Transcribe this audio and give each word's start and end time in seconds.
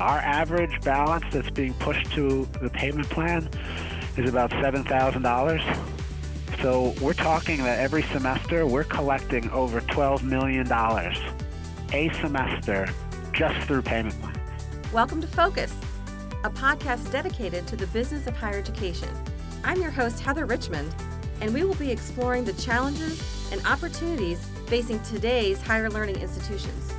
Our 0.00 0.18
average 0.18 0.82
balance 0.82 1.24
that's 1.32 1.48
being 1.48 1.72
pushed 1.74 2.12
to 2.12 2.46
the 2.60 2.68
payment 2.68 3.08
plan 3.08 3.48
is 4.18 4.28
about 4.28 4.50
$7,000. 4.50 6.60
So 6.60 6.94
we're 7.00 7.14
talking 7.14 7.64
that 7.64 7.78
every 7.78 8.02
semester 8.02 8.66
we're 8.66 8.84
collecting 8.84 9.48
over 9.50 9.80
$12 9.80 10.22
million 10.22 10.70
a 10.70 12.10
semester 12.20 12.86
just 13.32 13.66
through 13.66 13.80
payment 13.80 14.20
plans. 14.20 14.36
Welcome 14.92 15.22
to 15.22 15.26
Focus, 15.26 15.74
a 16.44 16.50
podcast 16.50 17.10
dedicated 17.10 17.66
to 17.66 17.76
the 17.76 17.86
business 17.86 18.26
of 18.26 18.36
higher 18.36 18.58
education. 18.58 19.08
I'm 19.64 19.80
your 19.80 19.90
host, 19.90 20.20
Heather 20.20 20.44
Richmond, 20.44 20.94
and 21.40 21.54
we 21.54 21.64
will 21.64 21.74
be 21.76 21.90
exploring 21.90 22.44
the 22.44 22.52
challenges 22.52 23.50
and 23.50 23.66
opportunities 23.66 24.46
facing 24.66 25.02
today's 25.04 25.62
higher 25.62 25.88
learning 25.88 26.16
institutions. 26.16 26.92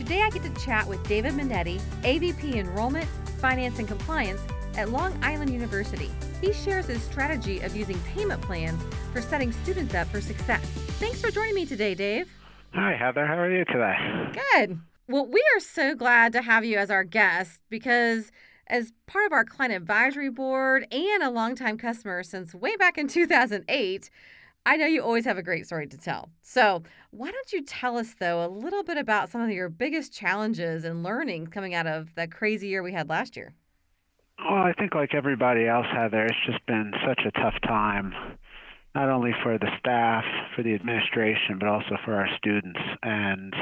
Today, 0.00 0.22
I 0.22 0.30
get 0.30 0.42
to 0.44 0.64
chat 0.64 0.86
with 0.88 1.06
David 1.06 1.34
Minetti, 1.34 1.78
AVP 2.04 2.54
Enrollment, 2.54 3.04
Finance, 3.38 3.80
and 3.80 3.86
Compliance 3.86 4.40
at 4.74 4.88
Long 4.88 5.12
Island 5.22 5.52
University. 5.52 6.10
He 6.40 6.54
shares 6.54 6.86
his 6.86 7.02
strategy 7.02 7.60
of 7.60 7.76
using 7.76 8.00
payment 8.14 8.40
plans 8.40 8.82
for 9.12 9.20
setting 9.20 9.52
students 9.52 9.94
up 9.94 10.08
for 10.08 10.22
success. 10.22 10.64
Thanks 10.98 11.20
for 11.20 11.30
joining 11.30 11.54
me 11.54 11.66
today, 11.66 11.94
Dave. 11.94 12.30
Hi, 12.72 12.96
Heather. 12.96 13.26
How 13.26 13.36
are 13.36 13.52
you 13.54 13.62
today? 13.66 13.94
Good. 14.54 14.80
Well, 15.06 15.26
we 15.26 15.44
are 15.54 15.60
so 15.60 15.94
glad 15.94 16.32
to 16.32 16.40
have 16.40 16.64
you 16.64 16.78
as 16.78 16.90
our 16.90 17.04
guest 17.04 17.60
because 17.68 18.32
as 18.68 18.94
part 19.06 19.26
of 19.26 19.32
our 19.32 19.44
client 19.44 19.74
advisory 19.74 20.30
board 20.30 20.86
and 20.90 21.22
a 21.22 21.28
longtime 21.28 21.76
customer 21.76 22.22
since 22.22 22.54
way 22.54 22.74
back 22.76 22.96
in 22.96 23.06
2008, 23.06 24.08
I 24.66 24.76
know 24.76 24.86
you 24.86 25.02
always 25.02 25.24
have 25.24 25.38
a 25.38 25.42
great 25.42 25.66
story 25.66 25.86
to 25.86 25.96
tell. 25.96 26.28
So, 26.42 26.82
why 27.10 27.30
don't 27.30 27.52
you 27.52 27.64
tell 27.64 27.96
us, 27.96 28.14
though, 28.20 28.44
a 28.44 28.48
little 28.48 28.82
bit 28.82 28.98
about 28.98 29.30
some 29.30 29.40
of 29.40 29.50
your 29.50 29.68
biggest 29.68 30.12
challenges 30.12 30.84
and 30.84 31.02
learnings 31.02 31.48
coming 31.48 31.74
out 31.74 31.86
of 31.86 32.14
that 32.14 32.30
crazy 32.30 32.68
year 32.68 32.82
we 32.82 32.92
had 32.92 33.08
last 33.08 33.36
year? 33.36 33.54
Well, 34.38 34.62
I 34.62 34.72
think, 34.74 34.94
like 34.94 35.14
everybody 35.14 35.66
else, 35.66 35.86
Heather, 35.92 36.26
it's 36.26 36.46
just 36.46 36.64
been 36.66 36.92
such 37.06 37.20
a 37.26 37.30
tough 37.32 37.54
time, 37.66 38.12
not 38.94 39.08
only 39.08 39.32
for 39.42 39.58
the 39.58 39.70
staff, 39.78 40.24
for 40.54 40.62
the 40.62 40.74
administration, 40.74 41.58
but 41.58 41.68
also 41.68 41.96
for 42.04 42.14
our 42.14 42.28
students. 42.36 42.80
And, 43.02 43.54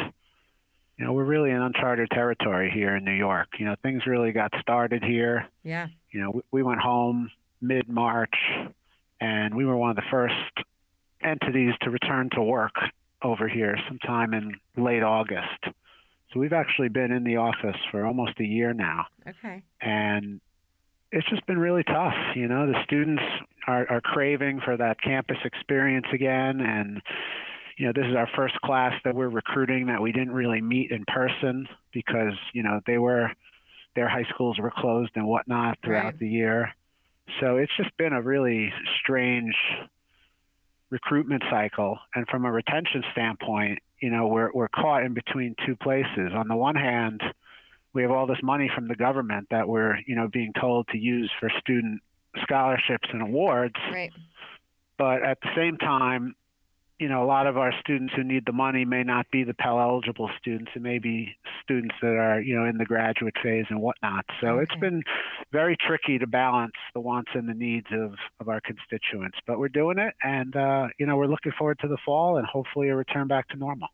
you 0.99 1.05
know, 1.05 1.13
we're 1.13 1.25
really 1.25 1.51
in 1.51 1.63
uncharted 1.63 2.11
territory 2.11 2.73
here 2.75 2.97
in 2.97 3.05
New 3.05 3.15
York. 3.15 3.49
You 3.59 3.67
know, 3.67 3.77
things 3.83 4.03
really 4.07 4.33
got 4.33 4.53
started 4.61 5.05
here. 5.05 5.47
Yeah. 5.63 5.87
You 6.11 6.21
know, 6.23 6.31
we, 6.31 6.41
we 6.51 6.63
went 6.65 6.81
home 6.81 7.31
mid 7.61 7.89
March, 7.89 8.35
and 9.21 9.55
we 9.55 9.65
were 9.65 9.77
one 9.77 9.91
of 9.91 9.97
the 9.97 10.03
first 10.11 10.35
entities 11.23 11.75
to 11.83 11.91
return 11.91 12.31
to 12.35 12.43
work 12.43 12.75
over 13.23 13.49
here 13.49 13.77
sometime 13.89 14.35
in 14.35 14.53
late 14.77 15.03
August. 15.03 15.65
So 16.33 16.41
we've 16.41 16.53
actually 16.53 16.89
been 16.89 17.11
in 17.11 17.25
the 17.25 17.37
office 17.37 17.77
for 17.91 18.05
almost 18.05 18.39
a 18.39 18.45
year 18.45 18.73
now. 18.75 19.07
Okay. 19.27 19.63
And 19.81 20.41
it's 21.11 21.29
just 21.29 21.45
been 21.47 21.59
really 21.59 21.85
tough. 21.85 22.15
You 22.37 22.49
know, 22.49 22.67
the 22.67 22.83
students 22.85 23.23
are, 23.67 23.91
are 23.91 24.01
craving 24.01 24.61
for 24.65 24.77
that 24.77 25.01
campus 25.01 25.39
experience 25.45 26.07
again. 26.13 26.61
And, 26.61 27.01
you 27.79 27.87
know, 27.87 27.93
this 27.95 28.05
is 28.07 28.15
our 28.15 28.29
first 28.37 28.61
class 28.61 28.93
that 29.05 29.15
we're 29.15 29.29
recruiting 29.31 29.87
that 29.87 30.03
we 30.03 30.13
didn't 30.13 30.33
really 30.33 30.61
meet 30.61 30.91
in 30.91 31.05
person 31.07 31.67
because, 31.93 32.35
you 32.53 32.63
know, 32.63 32.81
they 32.87 32.99
were, 32.99 33.31
their 33.97 34.09
high 34.09 34.27
schools 34.35 34.59
were 34.59 34.71
closed 34.71 35.13
and 35.15 35.27
whatnot 35.27 35.79
throughout 35.83 36.05
Right. 36.05 36.19
the 36.19 36.29
year. 36.29 36.75
So 37.41 37.57
it's 37.57 37.73
just 37.77 37.97
been 37.97 38.13
a 38.13 38.23
really 38.23 38.73
strange 39.01 39.55
recruitment 40.91 41.43
cycle. 41.51 41.99
And 42.15 42.27
from 42.29 42.45
a 42.45 42.51
retention 42.51 43.03
standpoint, 43.13 43.81
you 44.01 44.11
know, 44.11 44.27
we're, 44.27 44.51
we're 44.53 44.69
caught 44.69 45.03
in 45.03 45.15
between 45.15 45.55
two 45.67 45.77
places. 45.77 46.33
On 46.35 46.49
the 46.49 46.57
one 46.57 46.77
hand, 46.77 47.23
we 47.93 48.03
have 48.03 48.11
all 48.11 48.27
this 48.27 48.43
money 48.43 48.71
from 48.75 48.89
the 48.89 48.95
government 48.95 49.49
that 49.51 49.69
we're, 49.69 49.99
you 50.07 50.15
know, 50.15 50.29
being 50.29 50.53
told 50.59 50.89
to 50.89 50.99
use 50.99 51.31
for 51.41 51.51
student 51.59 52.01
scholarships 52.43 53.09
and 53.13 53.23
awards. 53.23 53.75
Right. 53.93 54.13
But 54.97 55.23
at 55.23 55.39
the 55.41 55.49
same 55.57 55.79
time, 55.79 56.35
you 56.99 57.09
know, 57.09 57.23
a 57.23 57.27
lot 57.27 57.47
of 57.47 57.57
our 57.57 57.73
students 57.81 58.13
who 58.15 58.25
need 58.25 58.45
the 58.47 58.53
money 58.53 58.85
may 58.85 59.05
not 59.05 59.27
be 59.31 59.45
the 59.45 59.55
Pell 59.55 59.81
eligible 59.81 60.31
students. 60.41 60.73
It 60.75 60.83
may 60.83 60.99
be 60.99 61.37
students 61.63 61.95
that 62.03 62.17
are, 62.17 62.41
you 62.41 62.57
know, 62.57 62.65
in 62.65 62.77
the 62.77 62.85
graduate 62.85 63.35
phase 63.43 63.67
and 63.71 63.81
whatnot. 63.81 64.25
So 64.41 64.59
it's 64.59 64.75
been 64.77 65.03
very 65.53 65.77
tricky 65.87 66.19
to 66.19 66.27
balance 66.27 66.73
the 66.95 67.01
wants 67.01 67.31
and 67.35 67.49
the 67.49 67.55
needs 67.55 67.87
of, 67.93 68.15
of 68.41 68.49
our 68.49 68.61
constituents. 68.61 69.39
But 69.47 69.59
we're 69.59 69.69
doing 69.69 69.99
it, 69.99 70.15
and 70.23 70.55
uh, 70.57 70.89
you 70.99 71.07
know, 71.07 71.17
we're 71.17 71.27
looking 71.27 71.53
forward 71.57 71.79
to 71.81 71.89
the 71.89 71.99
fall 72.05 72.39
and 72.39 72.47
hopefully 72.47 72.89
a 72.89 72.97
return 72.97 73.29
back 73.29 73.49
to 73.49 73.57
normal. 73.57 73.89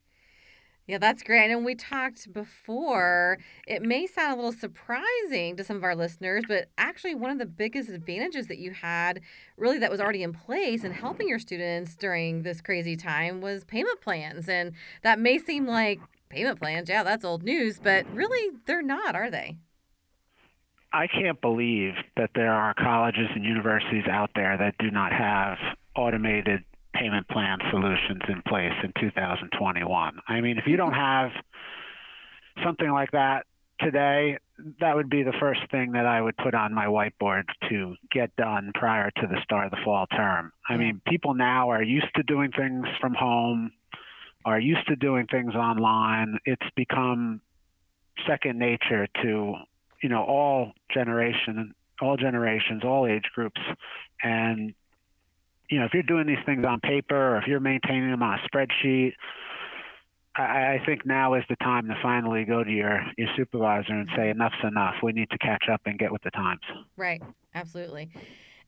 Yeah, 0.87 0.99
that's 0.99 1.23
great. 1.23 1.51
And 1.51 1.65
we 1.65 1.75
talked 1.75 2.31
before, 2.33 3.39
it 3.67 3.81
may 3.81 4.07
sound 4.07 4.35
a 4.35 4.37
little 4.37 4.53
surprising 4.53 5.57
to 5.57 5.65
some 5.65 5.77
of 5.77 5.85
our 5.85 5.97
listeners, 5.97 6.45
but 6.47 6.69
actually, 6.77 7.15
one 7.15 7.31
of 7.31 7.39
the 7.39 7.47
biggest 7.47 7.89
advantages 7.89 8.49
that 8.49 8.59
you 8.59 8.73
had, 8.73 9.21
really, 9.57 9.79
that 9.79 9.91
was 9.91 10.01
already 10.01 10.23
in 10.23 10.35
place 10.35 10.85
in 10.85 10.93
helping 10.93 11.27
your 11.27 11.39
students 11.39 11.97
during 11.97 12.43
this 12.43 12.61
crazy 12.61 12.97
time 12.97 13.41
was 13.41 13.65
payment 13.65 14.03
plans. 14.03 14.47
And 14.47 14.73
that 15.03 15.19
may 15.19 15.39
seem 15.39 15.67
like 15.67 16.01
payment 16.29 16.61
plans, 16.61 16.91
yeah, 16.91 17.03
that's 17.03 17.25
old 17.25 17.45
news, 17.45 17.79
but 17.83 18.05
really, 18.13 18.55
they're 18.67 18.83
not, 18.83 19.17
are 19.17 19.31
they? 19.31 19.57
I 20.93 21.07
can't 21.07 21.41
believe 21.41 21.95
that 22.17 22.31
there 22.35 22.53
are 22.53 22.75
colleges 22.75 23.29
and 23.35 23.43
universities 23.43 24.05
out 24.09 24.31
there 24.35 24.57
that 24.59 24.75
do 24.79 24.91
not 24.91 25.13
have 25.13 25.57
automated 25.97 26.63
payment 26.95 27.29
plan 27.29 27.59
solutions 27.71 28.23
in 28.29 28.43
place 28.49 28.73
in 28.83 28.93
2021. 29.01 30.19
I 30.29 30.41
mean, 30.41 30.59
if 30.59 30.67
you 30.67 30.77
don't 30.77 30.93
have 30.93 31.31
something 32.65 32.91
like 32.91 33.11
that 33.13 33.47
today, 33.81 34.39
that 34.81 34.95
would 34.95 35.11
be 35.11 35.23
the 35.23 35.33
first 35.41 35.61
thing 35.71 35.93
that 35.93 36.07
I 36.07 36.21
would 36.21 36.37
put 36.37 36.55
on 36.55 36.73
my 36.73 36.87
whiteboard 36.87 37.45
to 37.69 37.97
get 38.13 38.35
done 38.37 38.71
prior 38.75 39.11
to 39.11 39.27
the 39.27 39.41
start 39.43 39.67
of 39.67 39.71
the 39.73 39.79
fall 39.85 40.07
term. 40.07 40.53
I 40.69 40.77
mean, 40.77 41.01
people 41.07 41.35
now 41.35 41.71
are 41.71 41.83
used 41.83 42.15
to 42.17 42.23
doing 42.23 42.53
things 42.53 42.87
from 43.01 43.15
home, 43.15 43.73
are 44.45 44.61
used 44.61 44.87
to 44.89 44.97
doing 44.97 45.27
things 45.27 45.55
online. 45.55 46.39
It's 46.45 46.67
become 46.77 47.41
second 48.29 48.59
nature 48.59 49.09
to 49.23 49.55
you 50.03 50.09
know 50.09 50.23
all 50.23 50.73
generation 50.93 51.75
all 52.01 52.17
generations 52.17 52.85
all 52.85 53.07
age 53.07 53.25
groups 53.35 53.61
and 54.23 54.75
you 55.71 55.79
know 55.79 55.85
if 55.85 55.95
you're 55.95 56.03
doing 56.03 56.27
these 56.27 56.45
things 56.47 56.65
on 56.65 56.81
paper 56.81 57.35
or 57.35 57.39
if 57.39 57.47
you're 57.47 57.61
maintaining 57.61 58.11
them 58.11 58.23
on 58.23 58.39
a 58.39 58.49
spreadsheet 58.49 59.13
I, 60.37 60.43
I 60.43 60.83
think 60.85 61.07
now 61.07 61.35
is 61.35 61.45
the 61.49 61.57
time 61.57 61.87
to 61.89 61.95
finally 62.03 62.45
go 62.45 62.65
to 62.65 62.71
your 62.71 63.01
your 63.17 63.29
supervisor 63.37 63.93
and 63.93 64.09
say 64.17 64.31
enough's 64.31 64.53
enough. 64.65 64.95
We 65.03 65.13
need 65.13 65.31
to 65.31 65.39
catch 65.39 65.65
up 65.73 65.83
and 65.87 65.99
get 65.99 66.13
with 66.13 66.23
the 66.23 66.31
times. 66.31 66.63
Right, 66.97 67.23
absolutely. 67.55 68.11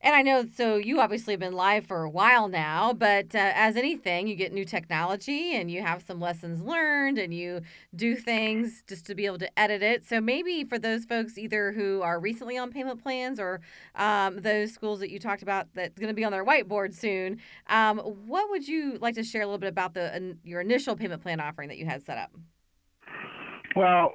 And 0.01 0.15
I 0.15 0.21
know, 0.21 0.45
so 0.55 0.75
you 0.75 0.99
obviously 0.99 1.33
have 1.33 1.39
been 1.39 1.53
live 1.53 1.87
for 1.87 2.03
a 2.03 2.09
while 2.09 2.47
now, 2.47 2.93
but 2.93 3.33
uh, 3.33 3.51
as 3.55 3.75
anything, 3.75 4.27
you 4.27 4.35
get 4.35 4.53
new 4.53 4.63
technology 4.63 5.55
and 5.55 5.71
you 5.71 5.81
have 5.81 6.03
some 6.03 6.19
lessons 6.19 6.61
learned 6.61 7.17
and 7.17 7.33
you 7.33 7.61
do 7.95 8.15
things 8.15 8.83
just 8.87 9.07
to 9.07 9.15
be 9.15 9.25
able 9.25 9.39
to 9.39 9.59
edit 9.59 9.81
it. 9.81 10.05
So 10.05 10.21
maybe 10.21 10.63
for 10.63 10.77
those 10.77 11.03
folks 11.05 11.37
either 11.37 11.71
who 11.71 12.03
are 12.03 12.19
recently 12.19 12.59
on 12.59 12.71
payment 12.71 13.01
plans 13.01 13.39
or 13.39 13.59
um, 13.95 14.39
those 14.41 14.71
schools 14.71 14.99
that 14.99 15.09
you 15.09 15.19
talked 15.19 15.41
about 15.41 15.67
that's 15.73 15.97
going 15.97 16.09
to 16.09 16.13
be 16.13 16.23
on 16.23 16.31
their 16.31 16.45
whiteboard 16.45 16.93
soon, 16.93 17.39
um, 17.67 17.97
what 17.97 18.51
would 18.51 18.67
you 18.67 18.99
like 19.01 19.15
to 19.15 19.23
share 19.23 19.41
a 19.41 19.45
little 19.45 19.57
bit 19.57 19.69
about 19.69 19.95
the 19.95 20.15
in- 20.15 20.37
your 20.43 20.61
initial 20.61 20.95
payment 20.95 21.23
plan 21.23 21.39
offering 21.39 21.69
that 21.69 21.77
you 21.79 21.85
had 21.85 22.05
set 22.05 22.19
up? 22.19 22.31
Well, 23.75 24.13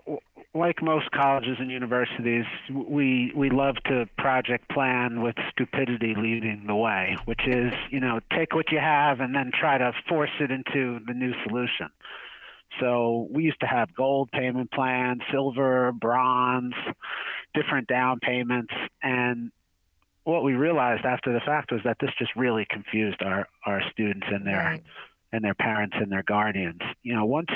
like 0.54 0.82
most 0.82 1.10
colleges 1.12 1.56
and 1.58 1.70
universities, 1.70 2.44
we 2.70 3.32
we 3.34 3.48
love 3.50 3.76
to 3.86 4.06
project 4.18 4.68
plan 4.68 5.22
with 5.22 5.34
stupidity 5.50 6.14
leading 6.16 6.64
the 6.66 6.74
way, 6.74 7.16
which 7.24 7.40
is 7.46 7.72
you 7.90 8.00
know 8.00 8.20
take 8.36 8.54
what 8.54 8.70
you 8.70 8.78
have 8.78 9.20
and 9.20 9.34
then 9.34 9.50
try 9.58 9.78
to 9.78 9.92
force 10.08 10.30
it 10.40 10.50
into 10.50 11.00
the 11.06 11.14
new 11.14 11.32
solution. 11.46 11.88
So 12.80 13.28
we 13.30 13.44
used 13.44 13.60
to 13.60 13.66
have 13.66 13.94
gold 13.94 14.30
payment 14.32 14.70
plans, 14.72 15.20
silver, 15.30 15.92
bronze, 15.92 16.74
different 17.54 17.86
down 17.88 18.20
payments, 18.20 18.72
and 19.02 19.52
what 20.24 20.44
we 20.44 20.52
realized 20.52 21.04
after 21.04 21.32
the 21.32 21.40
fact 21.40 21.72
was 21.72 21.80
that 21.84 21.96
this 22.00 22.10
just 22.18 22.34
really 22.36 22.66
confused 22.68 23.22
our 23.22 23.48
our 23.64 23.82
students 23.90 24.26
and 24.30 24.46
their 24.46 24.58
Right. 24.58 24.82
and 25.32 25.42
their 25.42 25.54
parents 25.54 25.96
and 25.98 26.12
their 26.12 26.22
guardians. 26.22 26.80
You 27.02 27.14
know, 27.14 27.24
once 27.24 27.48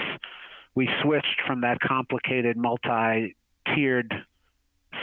we 0.77 0.89
switched 1.03 1.41
from 1.47 1.63
that 1.63 1.81
complicated 1.81 2.57
multi-tiered 2.57 4.15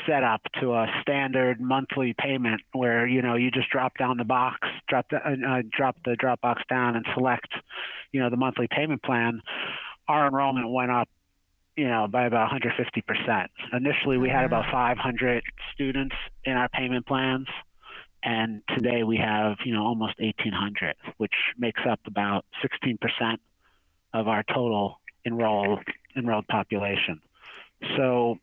setup 0.07 0.41
to 0.61 0.73
a 0.73 0.87
standard 1.01 1.59
monthly 1.59 2.15
payment 2.17 2.61
where 2.71 3.05
you 3.05 3.21
know 3.21 3.35
you 3.35 3.51
just 3.51 3.69
drop 3.69 3.97
down 3.97 4.17
the 4.17 4.23
box, 4.23 4.67
drop 4.87 5.07
the 5.09 5.17
uh, 5.17 5.31
uh, 5.31 5.61
drop 5.75 5.97
the 6.05 6.15
drop 6.15 6.39
box 6.41 6.61
down 6.69 6.95
and 6.95 7.05
select, 7.13 7.51
you 8.11 8.21
know, 8.21 8.29
the 8.29 8.37
monthly 8.37 8.67
payment 8.69 9.03
plan. 9.03 9.41
Our 10.07 10.27
enrollment 10.27 10.69
went 10.69 10.91
up, 10.91 11.09
you 11.75 11.87
know, 11.87 12.07
by 12.07 12.25
about 12.25 12.51
150 12.51 13.01
percent. 13.01 13.51
Initially, 13.73 14.17
we 14.17 14.29
had 14.29 14.45
about 14.45 14.65
500 14.71 15.43
students 15.73 16.15
in 16.43 16.53
our 16.53 16.69
payment 16.69 17.07
plans, 17.07 17.47
and 18.21 18.61
today 18.75 19.03
we 19.03 19.17
have 19.17 19.57
you 19.65 19.73
know 19.73 19.83
almost 19.83 20.19
1,800, 20.19 20.95
which 21.17 21.33
makes 21.57 21.81
up 21.89 21.99
about 22.05 22.45
16 22.61 22.97
percent 22.99 23.41
of 24.13 24.27
our 24.27 24.43
total 24.43 24.99
enrolled 25.25 25.79
enrolled 26.15 26.47
population. 26.47 27.19
So 27.97 28.37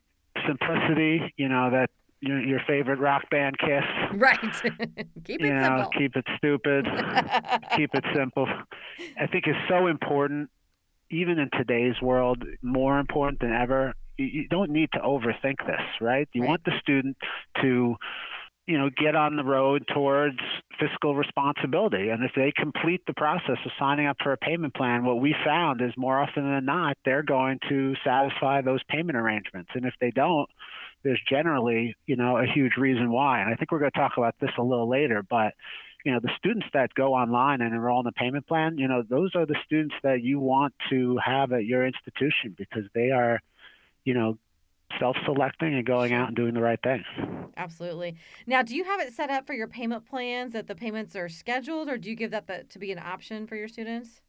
simplicity, 0.47 1.32
you 1.37 1.49
know, 1.49 1.71
that 1.71 1.91
your, 2.21 2.41
your 2.41 2.61
favorite 2.67 2.99
rock 2.99 3.23
band 3.31 3.56
Kiss. 3.59 3.85
Right. 4.15 4.41
keep 5.25 5.41
it 5.41 5.44
you 5.44 5.55
know, 5.55 5.87
simple. 5.87 5.91
keep 5.99 6.17
it 6.17 6.25
stupid, 6.37 6.87
keep 7.77 7.91
it 7.94 8.05
simple. 8.15 8.47
I 9.19 9.27
think 9.27 9.47
is 9.49 9.55
so 9.69 9.87
important, 9.87 10.50
even 11.11 11.38
in 11.38 11.49
today's 11.56 12.00
world, 12.03 12.44
more 12.62 12.99
important 12.99 13.41
than 13.41 13.53
ever. 13.53 13.94
You, 14.19 14.26
you 14.26 14.49
don't 14.49 14.71
need 14.71 14.91
to 14.93 14.99
overthink 15.00 15.56
this, 15.67 15.81
right? 16.00 16.29
You 16.33 16.43
Right. 16.43 16.49
want 16.50 16.65
the 16.65 16.73
student 16.81 17.17
to, 17.62 17.97
you 18.71 18.79
know, 18.79 18.89
get 18.89 19.17
on 19.17 19.35
the 19.35 19.43
road 19.43 19.85
towards 19.93 20.39
fiscal 20.79 21.17
responsibility. 21.17 22.11
And 22.11 22.23
if 22.23 22.31
they 22.37 22.53
complete 22.55 23.03
the 23.05 23.15
process 23.15 23.59
of 23.65 23.73
signing 23.81 24.07
up 24.07 24.19
for 24.23 24.33
a 24.33 24.37
payment 24.37 24.75
plan, 24.75 25.05
what 25.05 25.21
we 25.21 25.35
found 25.45 25.81
is 25.81 25.91
more 25.97 26.21
often 26.21 26.49
than 26.49 26.67
not, 26.67 26.97
they're 27.05 27.25
going 27.25 27.59
to 27.69 27.97
satisfy 28.05 28.61
those 28.61 28.79
payment 28.89 29.19
arrangements. 29.19 29.71
And 29.75 29.85
if 29.87 29.95
they 30.01 30.13
don't, 30.13 30.49
there's 31.03 31.21
generally, 31.29 31.97
you 32.07 32.15
know, 32.15 32.39
a 32.39 32.47
huge 32.47 32.77
reason 32.79 33.11
why. 33.11 33.41
And 33.41 33.53
I 33.53 33.57
think 33.57 33.73
we're 33.73 33.81
going 33.81 33.91
to 33.91 33.99
talk 33.99 34.13
about 34.17 34.37
this 34.41 34.51
a 34.57 34.63
little 34.63 34.89
later, 34.89 35.25
but 35.29 35.55
you 36.05 36.13
know, 36.13 36.21
the 36.23 36.31
students 36.39 36.67
that 36.73 36.95
go 36.95 37.13
online 37.13 37.61
and 37.61 37.75
enroll 37.75 37.99
in 37.99 38.05
the 38.05 38.13
payment 38.13 38.47
plan, 38.47 38.79
you 38.79 38.87
know, 38.87 39.03
those 39.03 39.35
are 39.35 39.47
the 39.47 39.57
students 39.67 39.97
that 40.05 40.23
you 40.23 40.39
want 40.39 40.75
to 40.91 41.19
have 41.23 41.53
at 41.53 41.65
your 41.65 41.85
institution 41.85 42.55
because 42.57 42.85
they 42.95 43.11
are, 43.11 43.41
you 44.05 44.15
know, 44.15 44.39
self-selecting 44.99 45.75
and 45.75 45.87
going 45.87 46.13
out 46.13 46.29
and 46.29 46.37
doing 46.37 46.55
the 46.55 46.61
right 46.61 46.81
thing. 46.83 47.05
Absolutely. 47.57 48.17
Now, 48.47 48.63
do 48.63 48.75
you 48.75 48.85
have 48.85 49.01
it 49.01 49.13
set 49.13 49.31
up 49.31 49.47
for 49.47 49.53
your 49.53 49.69
payment 49.69 50.07
plans 50.07 50.53
that 50.53 50.67
the 50.67 50.75
payments 50.75 51.15
are 51.17 51.29
scheduled, 51.29 51.89
or 51.89 51.99
do 51.99 52.11
you 52.11 52.17
give 52.17 52.31
that 52.31 52.47
the, 52.47 52.65
to 52.69 52.79
be 52.79 52.93
an 52.93 52.99
option 52.99 53.47
for 53.47 53.57
your 53.57 53.69
students? 53.69 54.21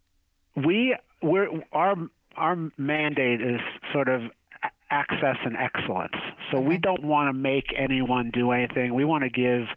We 0.56 0.96
we're 1.22 1.48
our 1.72 1.96
our 2.36 2.58
mandate 2.78 3.42
is 3.42 3.62
sort 3.94 4.10
of 4.10 4.22
access 4.90 5.38
and 5.46 5.56
excellence. 5.56 6.16
So 6.52 6.60
we 6.60 6.78
don't 6.78 7.04
want 7.04 7.30
to 7.30 7.34
make 7.34 7.74
anyone 7.78 8.30
do 8.34 8.52
anything. 8.52 8.94
We 8.94 9.06
want 9.06 9.24
to 9.24 9.30
give 9.30 9.68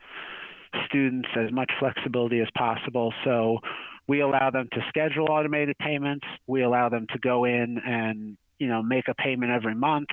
students 0.86 1.28
as 1.36 1.52
much 1.52 1.70
flexibility 1.78 2.40
as 2.40 2.48
possible. 2.56 3.14
So 3.24 3.60
we 4.08 4.20
allow 4.20 4.50
them 4.50 4.68
to 4.72 4.80
schedule 4.88 5.30
automated 5.30 5.78
payments. 5.78 6.26
We 6.46 6.62
allow 6.62 6.88
them 6.88 7.06
to 7.12 7.18
go 7.18 7.44
in 7.44 7.78
and 7.84 8.36
you 8.58 8.68
know 8.68 8.82
make 8.82 9.08
a 9.08 9.14
payment 9.14 9.52
every 9.52 9.74
month. 9.74 10.08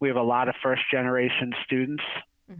We 0.00 0.08
have 0.08 0.16
a 0.16 0.22
lot 0.22 0.48
of 0.48 0.54
first 0.62 0.82
generation 0.90 1.54
students 1.64 2.02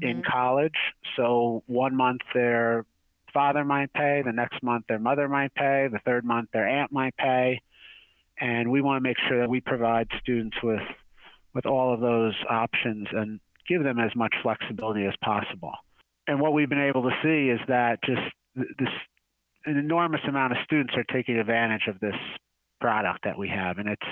in 0.03 0.23
Mhm. 0.23 0.25
college. 0.25 0.77
So 1.17 1.63
one 1.67 1.95
month 1.95 2.21
their 2.35 2.85
father 3.33 3.65
might 3.65 3.93
pay, 3.93 4.23
the 4.23 4.33
next 4.33 4.63
month 4.63 4.87
their 4.87 4.99
mother 4.99 5.29
might 5.29 5.55
pay, 5.55 5.89
the 5.89 5.99
third 6.01 6.25
month 6.25 6.51
their 6.53 6.67
aunt 6.67 6.93
might 6.93 7.17
pay, 7.17 7.61
and 8.39 8.71
we 8.71 8.81
want 8.81 8.97
to 8.97 9.01
make 9.01 9.19
sure 9.29 9.39
that 9.39 9.49
we 9.49 9.61
provide 9.61 10.09
students 10.21 10.61
with 10.63 10.83
with 11.55 11.67
all 11.67 11.93
of 11.93 12.01
those 12.01 12.35
options 12.49 13.09
and 13.13 13.41
give 13.67 13.83
them 13.83 13.99
as 13.99 14.15
much 14.15 14.35
flexibility 14.43 15.07
as 15.07 15.17
possible. 15.17 15.75
And 16.27 16.41
what 16.41 16.53
we've 16.53 16.69
been 16.69 16.79
able 16.79 17.03
to 17.11 17.17
see 17.23 17.49
is 17.49 17.61
that 17.69 18.03
just 18.03 18.23
this 18.55 18.93
an 19.65 19.77
enormous 19.77 20.21
amount 20.25 20.53
of 20.53 20.59
students 20.65 20.95
are 20.97 21.05
taking 21.05 21.37
advantage 21.39 21.89
of 21.89 21.99
this 22.01 22.15
product 22.81 23.25
that 23.25 23.39
we 23.39 23.49
have 23.49 23.79
and 23.79 23.89
it's 23.89 24.07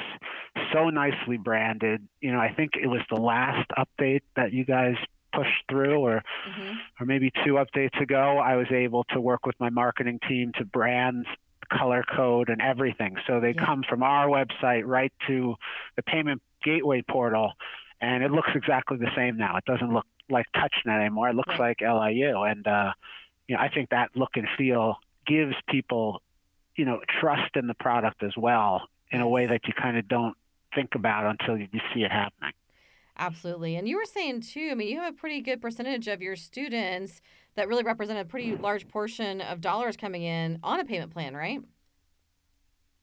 so 0.73 0.91
nicely 0.91 1.37
branded. 1.37 2.07
You 2.21 2.33
know, 2.33 2.41
I 2.41 2.53
think 2.53 2.73
it 2.77 2.87
was 2.89 3.01
the 3.11 3.21
last 3.21 3.71
update 3.79 4.23
that 4.37 4.53
you 4.53 4.65
guys 4.65 4.97
pushed 5.33 5.65
through 5.69 5.99
or 5.99 6.23
Mhm. 6.49 6.77
or 7.01 7.07
maybe 7.07 7.31
two 7.45 7.55
updates 7.55 8.01
ago, 8.01 8.39
I 8.39 8.57
was 8.57 8.71
able 8.73 9.05
to 9.05 9.21
work 9.21 9.45
with 9.45 9.59
my 9.61 9.69
marketing 9.71 10.19
team 10.27 10.53
to 10.55 10.65
brand 10.65 11.27
color 11.69 12.03
code 12.05 12.49
and 12.49 12.63
everything. 12.63 13.17
So 13.27 13.41
they 13.41 13.53
Yeah. 13.53 13.65
come 13.65 13.83
from 13.83 14.03
our 14.03 14.29
website 14.29 14.85
right 14.87 15.13
to 15.27 15.57
the 15.97 16.03
payment 16.03 16.41
gateway 16.63 17.03
portal, 17.03 17.53
and 18.01 18.23
it 18.23 18.31
looks 18.31 18.51
exactly 18.55 18.97
the 18.97 19.11
same 19.15 19.37
now. 19.37 19.57
It 19.57 19.65
doesn't 19.67 19.93
look 19.93 20.07
like 20.29 20.47
TouchNet 20.53 21.01
anymore. 21.01 21.29
It 21.29 21.35
looks 21.35 21.51
Right. 21.51 21.61
like 21.61 21.83
LIU, 21.83 22.43
and 22.43 22.67
uh, 22.67 22.93
you 23.49 23.57
know 23.57 23.63
I 23.63 23.69
think 23.69 23.91
that 23.91 24.17
look 24.17 24.37
and 24.37 24.49
feel 24.57 24.99
gives 25.27 25.55
people 25.69 26.23
you 26.77 26.85
know 26.85 27.01
trust 27.21 27.57
in 27.57 27.67
the 27.67 27.75
product 27.75 28.23
as 28.23 28.37
well 28.37 28.89
in 29.11 29.21
a 29.21 29.29
way 29.29 29.47
that 29.47 29.67
you 29.67 29.73
kind 29.81 29.97
of 29.97 30.09
don't 30.09 30.37
think 30.75 30.95
about 30.95 31.25
until 31.27 31.57
you, 31.57 31.69
see 31.95 32.03
it 32.03 32.11
happening. 32.11 32.53
Absolutely. 33.19 33.77
And 33.77 33.89
you 33.89 33.97
were 33.97 34.05
saying 34.05 34.43
too, 34.43 34.69
I 34.73 34.75
mean, 34.75 34.89
you 34.89 35.01
have 35.01 35.15
a 35.15 35.17
pretty 35.17 35.41
good 35.41 35.61
percentage 35.63 36.07
of 36.07 36.21
your 36.21 36.37
students 36.37 37.23
that 37.55 37.67
really 37.69 37.83
represent 37.83 38.19
a 38.19 38.25
pretty 38.25 38.55
large 38.57 38.87
portion 38.89 39.41
of 39.41 39.61
dollars 39.61 39.97
coming 39.97 40.23
in 40.23 40.59
on 40.63 40.81
a 40.81 40.85
payment 40.85 41.13
plan, 41.13 41.35
right? 41.35 41.61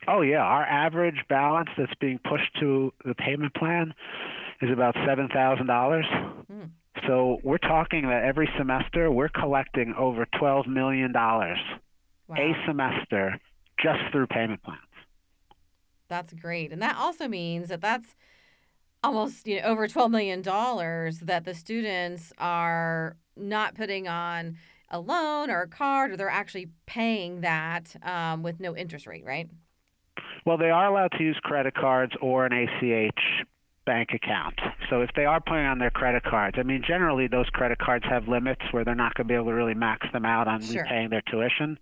Oh 0.08 0.22
yeah, 0.22 0.42
our 0.42 0.64
average 0.64 1.24
balance 1.30 1.70
that's 1.78 1.94
being 2.00 2.20
pushed 2.20 2.54
to 2.60 2.94
the 3.06 3.16
payment 3.16 3.54
plan 3.56 3.94
is 4.62 4.70
about 4.70 4.96
seven 5.06 5.30
thousand 5.34 5.68
dollars. 5.68 6.06
Hmm. 6.52 6.66
So 7.08 7.40
we're 7.44 7.58
talking 7.58 8.08
that 8.10 8.24
every 8.24 8.50
semester 8.58 9.10
we're 9.10 9.30
collecting 9.30 9.96
over 9.98 10.28
twelve 10.38 10.68
million 10.68 11.12
dollars 11.12 11.60
Wow. 12.28 12.38
a 12.38 12.54
semester 12.66 13.38
just 13.82 14.00
through 14.12 14.28
payment 14.28 14.62
plans. 14.64 14.80
That's 16.10 16.34
great. 16.34 16.72
And 16.72 16.82
that 16.82 16.96
also 16.98 17.28
means 17.28 17.70
that 17.70 17.82
that's 17.82 18.16
almost 19.04 19.48
you 19.48 19.62
know, 19.62 19.68
over 19.68 19.88
$12 19.88 20.12
million 20.12 20.42
that 20.42 21.44
the 21.46 21.54
students 21.54 22.32
are 22.38 23.18
not 23.36 23.76
putting 23.76 24.08
on 24.08 24.58
a 24.90 25.00
loan 25.00 25.50
or 25.50 25.62
a 25.62 25.68
card, 25.68 26.12
or 26.12 26.18
they're 26.18 26.30
actually 26.30 26.70
paying 26.86 27.42
that 27.42 27.96
um, 28.04 28.44
with 28.44 28.60
no 28.60 28.76
interest 28.76 29.08
rate, 29.08 29.26
right? 29.26 29.50
Well, 30.46 30.58
they 30.58 30.70
are 30.70 30.88
allowed 30.88 31.12
to 31.18 31.24
use 31.24 31.38
credit 31.42 31.74
cards 31.74 32.14
or 32.22 32.46
an 32.46 32.54
ACH 32.54 33.46
bank 33.86 34.10
account. 34.14 34.60
So 34.90 35.02
if 35.02 35.10
they 35.16 35.26
are 35.26 35.42
putting 35.42 35.66
on 35.66 35.80
their 35.80 35.90
credit 35.90 36.24
cards, 36.24 36.58
I 36.60 36.64
mean, 36.64 36.84
generally 36.86 37.28
those 37.28 37.50
credit 37.50 37.80
cards 37.80 38.06
have 38.10 38.28
limits 38.28 38.62
where 38.72 38.86
they're 38.86 38.96
not 38.96 39.14
going 39.16 39.28
to 39.28 39.32
be 39.32 39.36
able 39.36 39.46
to 39.48 39.54
really 39.54 39.74
max 39.74 40.08
them 40.14 40.26
out 40.26 40.48
on 40.48 40.62
Sure. 40.62 40.84
repaying 40.84 41.10
their 41.10 41.24
tuition. 41.30 41.78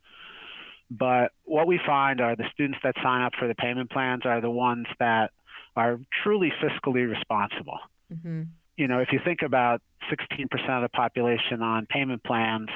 But 0.91 1.31
what 1.45 1.67
we 1.67 1.79
find 1.85 2.19
are 2.19 2.35
the 2.35 2.49
students 2.53 2.79
that 2.83 2.95
sign 3.01 3.21
up 3.21 3.31
for 3.39 3.47
the 3.47 3.55
payment 3.55 3.89
plans 3.89 4.25
are 4.25 4.41
the 4.41 4.49
ones 4.49 4.88
that 4.99 5.31
are 5.77 5.99
truly 6.21 6.51
fiscally 6.61 7.09
responsible. 7.09 7.79
Mm-hmm. 8.13 8.43
You 8.75 8.88
know, 8.89 8.99
if 8.99 9.13
you 9.13 9.19
think 9.23 9.41
about 9.41 9.81
16% 10.11 10.49
of 10.69 10.81
the 10.81 10.89
population 10.89 11.61
on 11.61 11.85
payment 11.85 12.23
plans, 12.25 12.67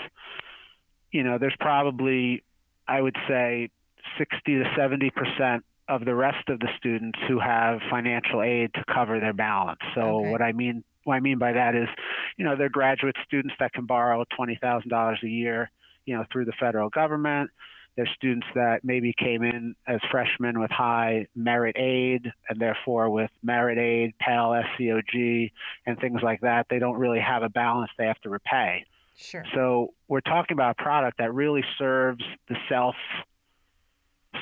you 1.12 1.24
know, 1.24 1.38
there's 1.38 1.56
probably, 1.60 2.44
I 2.88 3.02
would 3.02 3.18
say, 3.28 3.70
60 4.18 4.40
to 4.46 4.64
70% 4.78 5.62
of 5.90 6.06
the 6.06 6.16
rest 6.16 6.48
of 6.48 6.60
the 6.60 6.70
students 6.78 7.20
who 7.28 7.40
have 7.40 7.80
financial 7.90 8.42
aid 8.42 8.74
to 8.76 8.84
cover 8.92 9.20
their 9.20 9.34
balance. 9.34 9.82
So 9.94 10.20
Okay. 10.20 10.32
what 10.32 10.42
I 10.42 10.54
mean 10.54 10.84
what 11.04 11.16
I 11.16 11.20
mean 11.20 11.38
by 11.38 11.52
that 11.52 11.76
is, 11.76 11.88
you 12.36 12.46
know, 12.46 12.56
they're 12.56 12.70
graduate 12.70 13.16
students 13.24 13.54
that 13.60 13.74
can 13.74 13.86
borrow 13.86 14.26
$20,000 14.40 15.24
a 15.24 15.28
year, 15.28 15.70
you 16.06 16.16
know, 16.16 16.26
through 16.32 16.46
the 16.46 16.54
federal 16.60 16.90
government. 16.90 17.52
There's 17.96 18.10
students 18.16 18.48
that 18.56 18.84
maybe 18.84 19.14
came 19.18 19.44
in 19.44 19.76
as 19.88 20.00
freshmen 20.12 20.60
with 20.60 20.72
high 20.72 21.28
merit 21.36 21.78
aid 21.78 22.32
and 22.50 22.60
therefore 22.60 23.10
with 23.10 23.32
merit 23.42 23.78
aid, 23.78 24.14
Pell, 24.20 24.50
SEOG, 24.78 25.52
and 25.86 26.00
things 26.00 26.22
like 26.22 26.42
that. 26.42 26.68
They 26.70 26.80
don't 26.80 26.98
really 26.98 27.22
have 27.22 27.44
a 27.44 27.50
balance 27.50 27.90
they 27.98 28.08
have 28.08 28.20
to 28.22 28.30
repay. 28.30 28.86
Sure. 29.18 29.46
So 29.54 29.94
we're 30.10 30.22
talking 30.22 30.56
about 30.56 30.76
a 30.78 30.84
product 30.84 31.20
that 31.20 31.34
really 31.34 31.64
serves 31.78 32.24
the 32.50 32.58
self 32.68 32.96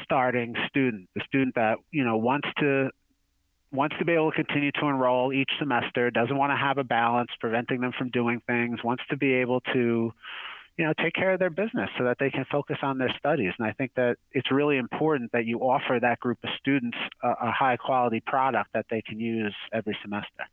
starting 0.03 0.55
student, 0.67 1.09
the 1.13 1.21
student 1.27 1.55
that, 1.55 1.77
you 1.91 2.03
know, 2.03 2.17
wants 2.17 2.47
to 2.59 2.89
wants 3.71 3.95
to 3.97 4.05
be 4.05 4.13
able 4.13 4.31
to 4.31 4.35
continue 4.35 4.71
to 4.71 4.85
enroll 4.85 5.33
each 5.33 5.49
semester, 5.57 6.11
doesn't 6.11 6.37
want 6.37 6.51
to 6.51 6.55
have 6.55 6.77
a 6.77 6.83
balance 6.83 7.31
preventing 7.39 7.81
them 7.81 7.91
from 7.97 8.09
doing 8.09 8.39
things, 8.45 8.83
wants 8.83 9.03
to 9.09 9.17
be 9.17 9.33
able 9.33 9.61
to 9.73 10.13
you 10.77 10.85
know, 10.85 10.93
take 11.01 11.13
care 11.13 11.31
of 11.31 11.39
their 11.39 11.51
business 11.51 11.89
so 11.97 12.03
that 12.05 12.17
they 12.19 12.31
can 12.31 12.45
focus 12.51 12.77
on 12.81 12.97
their 12.97 13.13
studies. 13.17 13.53
And 13.59 13.67
I 13.67 13.73
think 13.73 13.91
that 13.95 14.17
it's 14.31 14.51
really 14.51 14.77
important 14.77 15.31
that 15.31 15.45
you 15.45 15.59
offer 15.59 15.99
that 16.01 16.19
group 16.19 16.39
of 16.43 16.49
students 16.59 16.97
a, 17.21 17.29
a 17.29 17.51
high 17.51 17.77
quality 17.77 18.21
product 18.25 18.71
that 18.73 18.85
they 18.89 19.01
can 19.01 19.19
use 19.19 19.55
every 19.71 19.95
semester. 20.01 20.45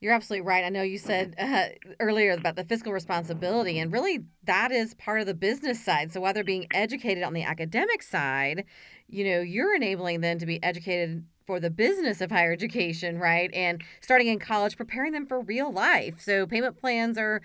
You're 0.00 0.14
absolutely 0.14 0.44
right. 0.44 0.64
I 0.64 0.68
know 0.68 0.82
you 0.82 0.98
said 0.98 1.36
uh, 1.38 1.66
earlier 2.00 2.32
about 2.32 2.56
the 2.56 2.64
fiscal 2.64 2.92
responsibility, 2.92 3.78
and 3.78 3.92
really 3.92 4.24
that 4.42 4.72
is 4.72 4.94
part 4.94 5.20
of 5.20 5.26
the 5.26 5.34
business 5.34 5.80
side. 5.84 6.12
So 6.12 6.20
while 6.20 6.34
they're 6.34 6.42
being 6.42 6.66
educated 6.72 7.22
on 7.22 7.34
the 7.34 7.44
academic 7.44 8.02
side, 8.02 8.64
you 9.06 9.24
know, 9.24 9.40
you're 9.40 9.76
enabling 9.76 10.20
them 10.20 10.40
to 10.40 10.46
be 10.46 10.60
educated 10.60 11.24
for 11.46 11.60
the 11.60 11.70
business 11.70 12.20
of 12.20 12.32
higher 12.32 12.52
education, 12.52 13.18
right? 13.18 13.52
And 13.54 13.82
starting 14.00 14.26
in 14.26 14.38
college, 14.40 14.76
preparing 14.76 15.12
them 15.12 15.26
for 15.26 15.40
real 15.40 15.72
life. 15.72 16.20
So 16.20 16.46
payment 16.46 16.80
plans 16.80 17.16
are 17.16 17.40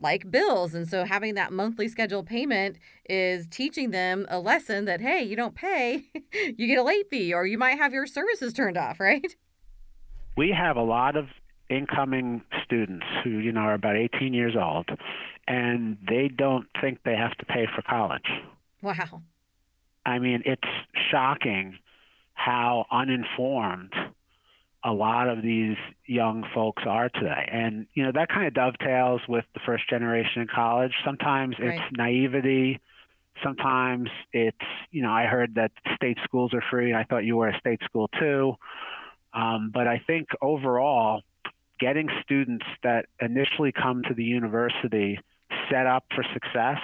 like 0.00 0.30
bills. 0.30 0.74
And 0.74 0.88
so 0.88 1.04
having 1.04 1.34
that 1.34 1.52
monthly 1.52 1.88
scheduled 1.88 2.26
payment 2.26 2.78
is 3.08 3.46
teaching 3.48 3.90
them 3.90 4.26
a 4.28 4.38
lesson 4.38 4.84
that, 4.84 5.00
hey, 5.00 5.22
you 5.22 5.36
don't 5.36 5.54
pay, 5.54 6.04
you 6.32 6.66
get 6.66 6.78
a 6.78 6.82
late 6.82 7.08
fee, 7.10 7.32
or 7.32 7.46
you 7.46 7.58
might 7.58 7.78
have 7.78 7.92
your 7.92 8.06
services 8.06 8.52
turned 8.52 8.76
off, 8.76 9.00
right? 9.00 9.36
We 10.36 10.50
have 10.50 10.76
a 10.76 10.82
lot 10.82 11.16
of 11.16 11.26
incoming 11.68 12.42
students 12.64 13.06
who, 13.24 13.30
you 13.30 13.52
know, 13.52 13.60
are 13.60 13.74
about 13.74 13.96
18 13.96 14.32
years 14.32 14.54
old 14.58 14.88
and 15.46 15.96
they 16.06 16.28
don't 16.28 16.66
think 16.80 17.00
they 17.04 17.16
have 17.16 17.34
to 17.38 17.46
pay 17.46 17.66
for 17.74 17.82
college. 17.82 18.28
Wow. 18.82 19.22
I 20.06 20.18
mean, 20.18 20.42
it's 20.44 20.62
shocking 21.10 21.78
how 22.34 22.86
uninformed 22.90 23.92
a 24.84 24.92
lot 24.92 25.28
of 25.28 25.42
these 25.42 25.76
young 26.06 26.44
folks 26.54 26.84
are 26.86 27.08
today. 27.08 27.48
And, 27.50 27.86
you 27.94 28.04
know, 28.04 28.12
that 28.12 28.28
kind 28.28 28.46
of 28.46 28.54
dovetails 28.54 29.20
with 29.28 29.44
the 29.54 29.60
first 29.66 29.88
generation 29.88 30.42
in 30.42 30.48
college. 30.48 30.92
Sometimes 31.04 31.56
it's 31.58 31.82
naivety. 31.92 32.80
Sometimes 33.42 34.08
it's, 34.32 34.56
you 34.90 35.02
know, 35.02 35.10
I 35.10 35.24
heard 35.24 35.56
that 35.56 35.72
state 35.96 36.18
schools 36.24 36.54
are 36.54 36.62
free. 36.70 36.90
and 36.90 36.96
I 36.96 37.04
thought 37.04 37.24
you 37.24 37.36
were 37.36 37.48
a 37.48 37.58
state 37.58 37.80
school 37.84 38.08
too. 38.18 38.54
Um, 39.32 39.70
but 39.72 39.86
I 39.86 40.02
think 40.06 40.28
overall, 40.40 41.22
getting 41.78 42.08
students 42.22 42.66
that 42.82 43.06
initially 43.20 43.72
come 43.72 44.02
to 44.08 44.14
the 44.14 44.24
university 44.24 45.18
set 45.70 45.86
up 45.86 46.04
for 46.14 46.24
success 46.32 46.78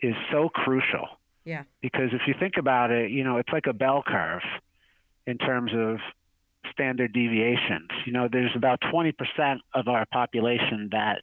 is 0.00 0.14
so 0.32 0.48
crucial. 0.48 1.06
Yeah. 1.44 1.64
Because 1.80 2.10
if 2.12 2.22
you 2.26 2.34
think 2.38 2.54
about 2.58 2.90
it, 2.90 3.10
you 3.10 3.24
know, 3.24 3.38
it's 3.38 3.48
like 3.52 3.66
a 3.66 3.72
bell 3.72 4.02
curve 4.06 4.42
in 5.26 5.38
terms 5.38 5.72
of 5.74 5.98
standard 6.80 7.12
deviations. 7.12 7.90
You 8.06 8.12
know, 8.12 8.28
there's 8.30 8.54
about 8.56 8.80
20% 8.92 9.12
of 9.74 9.88
our 9.88 10.06
population 10.06 10.88
that 10.92 11.20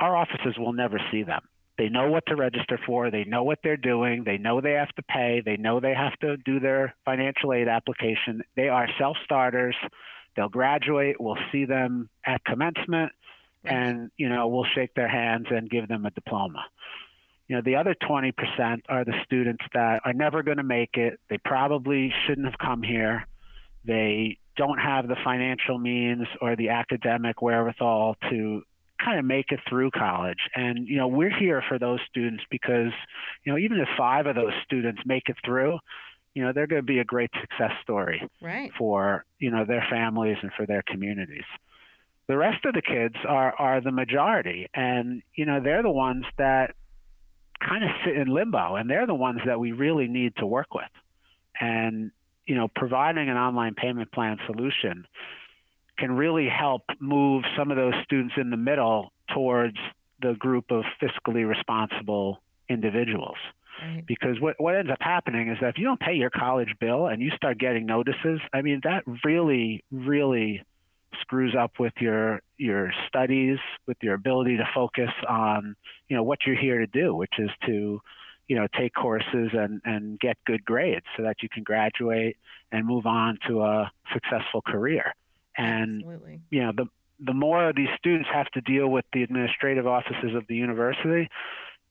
our 0.00 0.16
offices 0.16 0.58
will 0.58 0.72
never 0.72 1.00
see 1.12 1.22
them. 1.22 1.42
They 1.78 1.88
know 1.88 2.10
what 2.10 2.24
to 2.26 2.36
register 2.36 2.80
for, 2.84 3.10
they 3.10 3.24
know 3.24 3.44
what 3.44 3.58
they're 3.62 3.76
doing, 3.76 4.24
they 4.24 4.38
know 4.38 4.60
they 4.60 4.72
have 4.72 4.92
to 4.96 5.02
pay, 5.02 5.42
they 5.44 5.56
know 5.56 5.78
they 5.78 5.94
have 5.94 6.18
to 6.20 6.36
do 6.38 6.58
their 6.58 6.94
financial 7.04 7.52
aid 7.52 7.68
application. 7.68 8.42
They 8.56 8.68
are 8.68 8.88
self 8.98 9.16
starters. 9.24 9.76
They'll 10.34 10.48
graduate, 10.48 11.16
we'll 11.20 11.38
see 11.50 11.64
them 11.64 12.10
at 12.26 12.44
commencement, 12.44 13.12
and, 13.64 14.10
you 14.18 14.28
know, 14.28 14.48
we'll 14.48 14.66
shake 14.74 14.94
their 14.94 15.08
hands 15.08 15.46
and 15.50 15.70
give 15.70 15.88
them 15.88 16.04
a 16.04 16.10
diploma. 16.10 16.62
You 17.48 17.56
know, 17.56 17.62
the 17.62 17.76
other 17.76 17.94
20% 17.94 18.32
are 18.88 19.04
the 19.04 19.14
students 19.24 19.64
that 19.72 20.02
are 20.04 20.12
never 20.12 20.42
going 20.42 20.58
to 20.58 20.62
make 20.62 20.96
it. 20.96 21.18
They 21.30 21.38
probably 21.38 22.12
shouldn't 22.26 22.46
have 22.46 22.58
come 22.58 22.82
here. 22.82 23.26
They 23.84 24.38
don't 24.56 24.78
have 24.78 25.08
the 25.08 25.16
financial 25.24 25.78
means 25.78 26.26
or 26.40 26.56
the 26.56 26.70
academic 26.70 27.42
wherewithal 27.42 28.16
to 28.30 28.62
kind 29.02 29.18
of 29.18 29.24
make 29.24 29.52
it 29.52 29.60
through 29.68 29.90
college. 29.90 30.38
And, 30.54 30.88
you 30.88 30.96
know, 30.96 31.08
we're 31.08 31.36
here 31.36 31.62
for 31.68 31.78
those 31.78 32.00
students 32.08 32.42
because, 32.50 32.92
you 33.44 33.52
know, 33.52 33.58
even 33.58 33.78
if 33.78 33.88
five 33.96 34.26
of 34.26 34.34
those 34.34 34.52
students 34.64 35.02
make 35.04 35.28
it 35.28 35.36
through, 35.44 35.78
you 36.34 36.42
know, 36.42 36.52
they're 36.52 36.66
going 36.66 36.82
to 36.82 36.86
be 36.86 36.98
a 36.98 37.04
great 37.04 37.30
success 37.40 37.72
story 37.82 38.28
right. 38.42 38.70
for, 38.78 39.24
you 39.38 39.50
know, 39.50 39.64
their 39.64 39.86
families 39.90 40.36
and 40.42 40.50
for 40.56 40.66
their 40.66 40.82
communities. 40.86 41.44
The 42.28 42.36
rest 42.36 42.64
of 42.64 42.74
the 42.74 42.82
kids 42.82 43.14
are, 43.26 43.54
are 43.58 43.80
the 43.80 43.92
majority. 43.92 44.66
And, 44.74 45.22
you 45.34 45.46
know, 45.46 45.60
they're 45.62 45.82
the 45.82 45.90
ones 45.90 46.24
that 46.38 46.74
kind 47.60 47.84
of 47.84 47.90
sit 48.04 48.16
in 48.16 48.28
limbo 48.28 48.76
and 48.76 48.90
they're 48.90 49.06
the 49.06 49.14
ones 49.14 49.40
that 49.46 49.60
we 49.60 49.72
really 49.72 50.08
need 50.08 50.34
to 50.36 50.46
work 50.46 50.74
with. 50.74 50.84
And, 51.60 52.10
you 52.46 52.54
know, 52.54 52.68
providing 52.74 53.28
an 53.28 53.36
online 53.36 53.74
payment 53.74 54.12
plan 54.12 54.38
solution 54.46 55.06
can 55.98 56.12
really 56.12 56.48
help 56.48 56.82
move 57.00 57.44
some 57.56 57.70
of 57.70 57.76
those 57.76 57.94
students 58.04 58.34
in 58.36 58.50
the 58.50 58.56
middle 58.56 59.12
towards 59.32 59.76
the 60.20 60.34
group 60.34 60.70
of 60.70 60.84
fiscally 61.00 61.46
responsible 61.46 62.40
individuals. 62.68 63.36
Right. 63.82 64.04
Because 64.06 64.40
what, 64.40 64.54
what 64.58 64.74
ends 64.74 64.90
up 64.90 64.98
happening 65.00 65.48
is 65.48 65.58
that 65.60 65.70
if 65.70 65.78
you 65.78 65.84
don't 65.84 66.00
pay 66.00 66.14
your 66.14 66.30
college 66.30 66.74
bill 66.80 67.08
and 67.08 67.20
you 67.20 67.30
start 67.36 67.58
getting 67.58 67.84
notices, 67.84 68.40
I 68.52 68.62
mean, 68.62 68.80
that 68.84 69.04
really, 69.24 69.84
really 69.90 70.62
screws 71.20 71.54
up 71.58 71.72
with 71.78 71.92
your 72.00 72.40
your 72.58 72.90
studies, 73.06 73.58
with 73.86 73.98
your 74.02 74.14
ability 74.14 74.56
to 74.56 74.68
focus 74.74 75.10
on, 75.28 75.76
you 76.08 76.16
know, 76.16 76.22
what 76.22 76.40
you're 76.46 76.56
here 76.56 76.78
to 76.78 76.86
do, 76.86 77.14
which 77.14 77.34
is 77.38 77.50
to 77.66 78.00
you 78.48 78.56
know, 78.56 78.66
take 78.78 78.94
courses 78.94 79.50
and, 79.52 79.80
and 79.84 80.20
get 80.20 80.36
good 80.46 80.64
grades 80.64 81.06
so 81.16 81.22
that 81.24 81.42
you 81.42 81.48
can 81.48 81.62
graduate 81.62 82.36
and 82.70 82.86
move 82.86 83.06
on 83.06 83.38
to 83.48 83.62
a 83.62 83.90
successful 84.12 84.62
career. 84.62 85.14
And 85.56 86.02
Absolutely. 86.02 86.40
you 86.50 86.62
know, 86.62 86.72
the 86.76 86.86
the 87.18 87.32
more 87.32 87.72
these 87.74 87.88
students 87.98 88.28
have 88.32 88.46
to 88.50 88.60
deal 88.60 88.88
with 88.88 89.06
the 89.12 89.22
administrative 89.22 89.86
offices 89.86 90.34
of 90.34 90.46
the 90.48 90.54
university, 90.54 91.30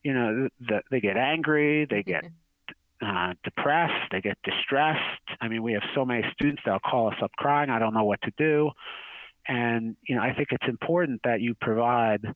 you 0.04 0.14
know, 0.14 0.50
the, 0.60 0.82
they 0.92 1.00
get 1.00 1.18
angry, 1.18 1.88
they 1.90 2.04
get 2.04 2.26
uh, 3.02 3.34
depressed, 3.44 4.12
they 4.12 4.22
get 4.22 4.38
distressed. 4.44 5.02
I 5.42 5.48
mean, 5.48 5.64
we 5.64 5.74
have 5.74 5.82
so 5.96 6.06
many 6.06 6.24
students 6.34 6.62
that'll 6.64 6.80
call 6.80 7.08
us 7.08 7.16
up 7.24 7.32
crying, 7.38 7.72
I 7.72 7.80
don't 7.80 7.94
know 7.94 8.04
what 8.04 8.22
to 8.22 8.32
do. 8.38 8.70
And 9.48 9.96
you 10.08 10.16
know, 10.16 10.22
I 10.22 10.34
think 10.34 10.50
it's 10.52 10.68
important 10.68 11.22
that 11.24 11.42
you 11.42 11.56
provide 11.56 12.34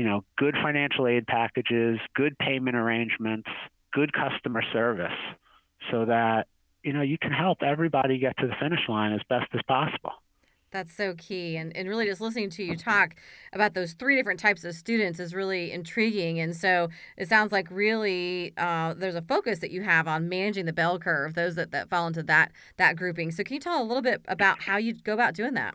you 0.00 0.06
know, 0.06 0.24
good 0.38 0.54
financial 0.62 1.06
aid 1.06 1.26
packages, 1.26 1.98
good 2.14 2.38
payment 2.38 2.74
arrangements, 2.74 3.50
good 3.92 4.10
customer 4.14 4.62
service 4.72 5.12
so 5.90 6.06
that, 6.06 6.46
you 6.82 6.94
know, 6.94 7.02
you 7.02 7.18
can 7.18 7.32
help 7.32 7.58
everybody 7.62 8.16
get 8.16 8.34
to 8.38 8.46
the 8.46 8.54
finish 8.58 8.80
line 8.88 9.12
as 9.12 9.20
best 9.28 9.48
as 9.52 9.60
possible. 9.68 10.12
That's 10.70 10.94
so 10.96 11.14
key. 11.18 11.58
And, 11.58 11.76
and 11.76 11.86
really, 11.86 12.06
just 12.06 12.22
listening 12.22 12.48
to 12.48 12.64
you 12.64 12.78
talk 12.78 13.14
about 13.52 13.74
those 13.74 13.92
three 13.92 14.16
different 14.16 14.40
types 14.40 14.64
of 14.64 14.74
students 14.74 15.20
is 15.20 15.34
really 15.34 15.70
intriguing. 15.70 16.40
And 16.40 16.56
so 16.56 16.88
it 17.18 17.28
sounds 17.28 17.52
like 17.52 17.70
really 17.70 18.54
uh, 18.56 18.94
there's 18.94 19.16
a 19.16 19.22
focus 19.22 19.58
that 19.58 19.70
you 19.70 19.82
have 19.82 20.08
on 20.08 20.30
managing 20.30 20.64
the 20.64 20.72
bell 20.72 20.98
curve, 20.98 21.34
those 21.34 21.56
that, 21.56 21.72
that 21.72 21.90
fall 21.90 22.06
into 22.06 22.22
that, 22.22 22.52
that 22.78 22.96
grouping. 22.96 23.32
So, 23.32 23.44
can 23.44 23.52
you 23.52 23.60
tell 23.60 23.82
a 23.82 23.84
little 23.84 24.00
bit 24.00 24.22
about 24.28 24.62
how 24.62 24.78
you 24.78 24.94
go 24.94 25.12
about 25.12 25.34
doing 25.34 25.52
that? 25.54 25.74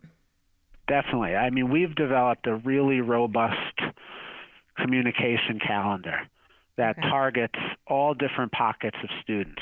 Definitely. 0.88 1.36
I 1.36 1.52
mean, 1.52 1.70
we've 1.70 1.94
developed 1.94 2.48
a 2.48 2.56
really 2.56 3.02
robust 3.02 3.82
communication 4.78 5.60
calendar 5.66 6.20
that 6.78 6.98
okay. 6.98 7.10
targets 7.10 7.60
all 7.88 8.14
different 8.14 8.52
pockets 8.52 8.98
of 9.04 9.10
students. 9.22 9.62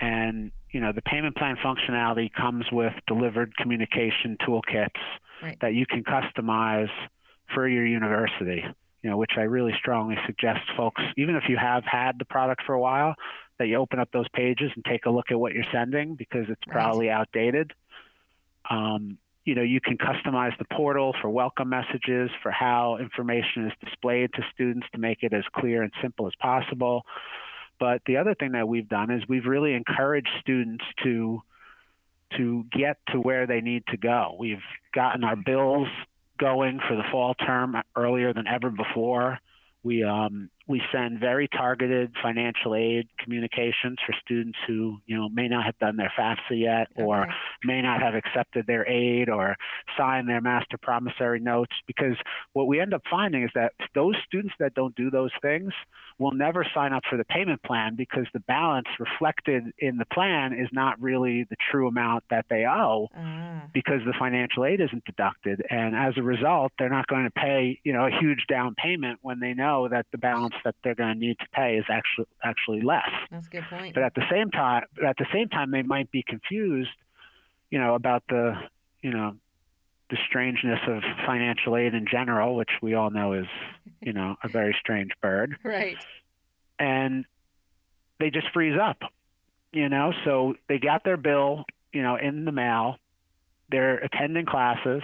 And 0.00 0.50
you 0.70 0.80
know, 0.80 0.92
the 0.92 1.02
payment 1.02 1.36
plan 1.36 1.56
functionality 1.64 2.32
comes 2.32 2.66
with 2.72 2.92
delivered 3.06 3.56
communication 3.56 4.36
toolkits 4.46 4.90
right. 5.42 5.56
that 5.60 5.74
you 5.74 5.86
can 5.86 6.02
customize 6.02 6.90
for 7.54 7.68
your 7.68 7.86
university. 7.86 8.64
You 9.02 9.10
know, 9.10 9.18
which 9.18 9.32
I 9.36 9.42
really 9.42 9.74
strongly 9.78 10.16
suggest 10.26 10.60
folks, 10.78 11.02
even 11.18 11.36
if 11.36 11.44
you 11.48 11.58
have 11.58 11.84
had 11.84 12.18
the 12.18 12.24
product 12.24 12.62
for 12.64 12.72
a 12.72 12.80
while, 12.80 13.14
that 13.58 13.68
you 13.68 13.76
open 13.76 13.98
up 13.98 14.08
those 14.12 14.28
pages 14.30 14.70
and 14.74 14.84
take 14.84 15.04
a 15.04 15.10
look 15.10 15.26
at 15.30 15.38
what 15.38 15.52
you're 15.52 15.64
sending 15.70 16.14
because 16.14 16.46
it's 16.48 16.64
probably 16.66 17.08
right. 17.08 17.14
outdated. 17.14 17.72
Um, 18.68 19.18
you 19.44 19.54
know, 19.54 19.62
you 19.62 19.80
can 19.80 19.98
customize 19.98 20.56
the 20.58 20.64
portal 20.72 21.14
for 21.20 21.28
welcome 21.28 21.68
messages, 21.68 22.30
for 22.42 22.50
how 22.50 22.96
information 22.98 23.66
is 23.66 23.72
displayed 23.84 24.30
to 24.34 24.42
students 24.54 24.86
to 24.92 24.98
make 24.98 25.18
it 25.22 25.32
as 25.32 25.44
clear 25.54 25.82
and 25.82 25.92
simple 26.00 26.26
as 26.26 26.32
possible. 26.40 27.02
But 27.78 28.02
the 28.06 28.16
other 28.16 28.34
thing 28.34 28.52
that 28.52 28.66
we've 28.66 28.88
done 28.88 29.10
is 29.10 29.22
we've 29.28 29.46
really 29.46 29.74
encouraged 29.74 30.30
students 30.40 30.84
to 31.02 31.42
to 32.38 32.64
get 32.72 32.96
to 33.12 33.20
where 33.20 33.46
they 33.46 33.60
need 33.60 33.84
to 33.88 33.96
go. 33.96 34.34
We've 34.38 34.62
gotten 34.92 35.22
our 35.22 35.36
bills 35.36 35.88
going 36.38 36.80
for 36.88 36.96
the 36.96 37.04
fall 37.12 37.34
term 37.34 37.76
earlier 37.94 38.32
than 38.32 38.46
ever 38.48 38.70
before. 38.70 39.38
We 39.82 40.02
um, 40.02 40.50
we 40.66 40.80
send 40.92 41.20
very 41.20 41.46
targeted 41.48 42.12
financial 42.22 42.74
aid 42.74 43.06
communications 43.18 43.98
for 44.06 44.14
students 44.24 44.58
who 44.66 44.98
you 45.06 45.16
know 45.16 45.28
may 45.28 45.48
not 45.48 45.64
have 45.64 45.78
done 45.78 45.96
their 45.96 46.12
FAFSA 46.18 46.58
yet, 46.58 46.88
okay. 46.92 47.02
or 47.02 47.26
may 47.64 47.82
not 47.82 48.00
have 48.00 48.14
accepted 48.14 48.66
their 48.66 48.88
aid 48.88 49.28
or 49.28 49.56
signed 49.96 50.28
their 50.28 50.40
master 50.40 50.78
promissory 50.78 51.40
notes. 51.40 51.72
Because 51.86 52.16
what 52.54 52.66
we 52.66 52.80
end 52.80 52.94
up 52.94 53.02
finding 53.10 53.42
is 53.42 53.50
that 53.54 53.72
those 53.94 54.14
students 54.26 54.54
that 54.58 54.74
don't 54.74 54.94
do 54.94 55.10
those 55.10 55.32
things 55.42 55.72
will 56.18 56.32
never 56.32 56.64
sign 56.74 56.92
up 56.92 57.02
for 57.10 57.16
the 57.16 57.24
payment 57.24 57.62
plan 57.62 57.96
because 57.96 58.26
the 58.32 58.40
balance 58.40 58.86
reflected 58.98 59.64
in 59.78 59.96
the 59.96 60.04
plan 60.06 60.52
is 60.52 60.68
not 60.72 61.00
really 61.00 61.44
the 61.50 61.56
true 61.70 61.88
amount 61.88 62.22
that 62.30 62.46
they 62.48 62.64
owe 62.64 63.08
uh. 63.16 63.60
because 63.72 64.00
the 64.06 64.14
financial 64.18 64.64
aid 64.64 64.80
isn't 64.80 65.04
deducted 65.04 65.62
and 65.70 65.96
as 65.96 66.14
a 66.16 66.22
result 66.22 66.72
they're 66.78 66.88
not 66.88 67.06
going 67.08 67.24
to 67.24 67.30
pay 67.30 67.78
you 67.82 67.92
know 67.92 68.06
a 68.06 68.10
huge 68.20 68.44
down 68.48 68.74
payment 68.76 69.18
when 69.22 69.40
they 69.40 69.54
know 69.54 69.88
that 69.88 70.06
the 70.12 70.18
balance 70.18 70.53
that 70.64 70.74
they're 70.82 70.94
going 70.94 71.12
to 71.12 71.18
need 71.18 71.38
to 71.38 71.46
pay 71.52 71.76
is 71.76 71.84
actually 71.88 72.26
actually 72.42 72.80
less 72.82 73.08
that's 73.30 73.46
a 73.46 73.50
good 73.50 73.64
point 73.70 73.94
but 73.94 74.02
at 74.02 74.14
the 74.14 74.24
same 74.30 74.50
time 74.50 74.84
at 75.06 75.16
the 75.16 75.26
same 75.32 75.48
time 75.48 75.70
they 75.70 75.82
might 75.82 76.10
be 76.10 76.22
confused 76.22 76.90
you 77.70 77.78
know 77.78 77.94
about 77.94 78.22
the 78.28 78.54
you 79.02 79.10
know 79.10 79.34
the 80.10 80.18
strangeness 80.28 80.80
of 80.86 81.02
financial 81.26 81.76
aid 81.76 81.94
in 81.94 82.06
general, 82.06 82.56
which 82.56 82.70
we 82.82 82.94
all 82.94 83.10
know 83.10 83.32
is, 83.32 83.46
you 84.00 84.12
know, 84.12 84.36
a 84.42 84.48
very 84.48 84.76
strange 84.78 85.10
bird. 85.20 85.56
Right. 85.64 85.96
And 86.78 87.24
they 88.20 88.30
just 88.30 88.46
freeze 88.52 88.78
up, 88.80 88.98
you 89.72 89.88
know. 89.88 90.12
So 90.24 90.54
they 90.68 90.78
got 90.78 91.04
their 91.04 91.16
bill, 91.16 91.64
you 91.92 92.02
know, 92.02 92.16
in 92.16 92.44
the 92.44 92.52
mail. 92.52 92.96
They're 93.70 93.96
attending 93.96 94.44
classes, 94.44 95.02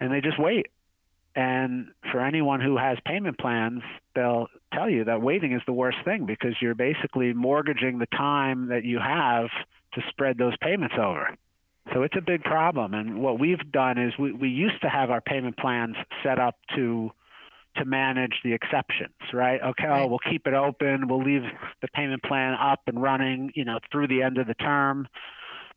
and 0.00 0.12
they 0.12 0.20
just 0.20 0.38
wait. 0.38 0.66
And 1.36 1.88
for 2.12 2.20
anyone 2.20 2.60
who 2.60 2.76
has 2.76 2.98
payment 3.04 3.38
plans, 3.38 3.82
they'll 4.14 4.46
tell 4.72 4.88
you 4.88 5.04
that 5.04 5.20
waiting 5.20 5.52
is 5.52 5.62
the 5.66 5.72
worst 5.72 5.98
thing 6.04 6.26
because 6.26 6.54
you're 6.60 6.76
basically 6.76 7.32
mortgaging 7.32 7.98
the 7.98 8.06
time 8.06 8.68
that 8.68 8.84
you 8.84 9.00
have 9.00 9.46
to 9.94 10.02
spread 10.10 10.38
those 10.38 10.56
payments 10.60 10.94
over. 10.98 11.36
So 11.92 12.02
it's 12.02 12.16
a 12.16 12.22
big 12.22 12.42
problem. 12.44 12.94
And 12.94 13.20
what 13.20 13.38
we've 13.38 13.70
done 13.72 13.98
is 13.98 14.16
we, 14.18 14.32
we 14.32 14.48
used 14.48 14.80
to 14.82 14.88
have 14.88 15.10
our 15.10 15.20
payment 15.20 15.56
plans 15.56 15.96
set 16.22 16.38
up 16.38 16.56
to 16.76 17.10
to 17.76 17.84
manage 17.84 18.34
the 18.44 18.52
exceptions, 18.52 19.14
right? 19.32 19.60
Okay, 19.60 19.86
oh, 19.86 19.90
right. 19.90 20.08
we'll 20.08 20.20
keep 20.30 20.46
it 20.46 20.54
open. 20.54 21.08
We'll 21.08 21.24
leave 21.24 21.42
the 21.82 21.88
payment 21.88 22.22
plan 22.22 22.54
up 22.54 22.82
and 22.86 23.02
running, 23.02 23.50
you 23.56 23.64
know, 23.64 23.80
through 23.90 24.06
the 24.06 24.22
end 24.22 24.38
of 24.38 24.46
the 24.46 24.54
term. 24.54 25.08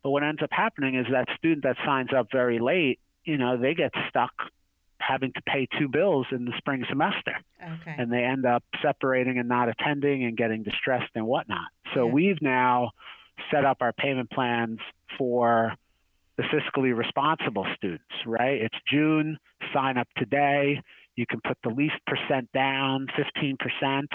But 0.04 0.10
what 0.10 0.22
ends 0.22 0.40
up 0.40 0.50
happening 0.52 0.94
is 0.94 1.06
that 1.10 1.26
student 1.36 1.64
that 1.64 1.76
signs 1.84 2.10
up 2.16 2.28
very 2.30 2.60
late, 2.60 3.00
you 3.24 3.36
know, 3.36 3.56
they 3.56 3.74
get 3.74 3.90
stuck 4.08 4.30
having 5.00 5.32
to 5.32 5.42
pay 5.42 5.66
two 5.78 5.88
bills 5.88 6.26
in 6.32 6.44
the 6.44 6.52
spring 6.58 6.84
semester. 6.88 7.36
Okay. 7.62 7.94
And 7.96 8.12
they 8.12 8.22
end 8.24 8.46
up 8.46 8.62
separating 8.82 9.38
and 9.38 9.48
not 9.48 9.68
attending 9.68 10.24
and 10.24 10.36
getting 10.36 10.62
distressed 10.62 11.10
and 11.14 11.26
whatnot. 11.26 11.66
So 11.94 12.06
Yeah. 12.06 12.12
we've 12.12 12.42
now 12.42 12.90
set 13.50 13.64
up 13.64 13.78
our 13.80 13.92
payment 13.92 14.30
plans 14.30 14.78
for 15.16 15.74
the 16.36 16.42
fiscally 16.44 16.96
responsible 16.96 17.66
students, 17.76 18.04
right? 18.26 18.60
It's 18.60 18.76
June, 18.90 19.38
sign 19.72 19.96
up 19.98 20.08
today. 20.16 20.80
You 21.16 21.26
can 21.26 21.40
put 21.40 21.58
the 21.64 21.70
least 21.70 21.96
percent 22.06 22.48
down, 22.52 23.08
15%, 23.16 24.06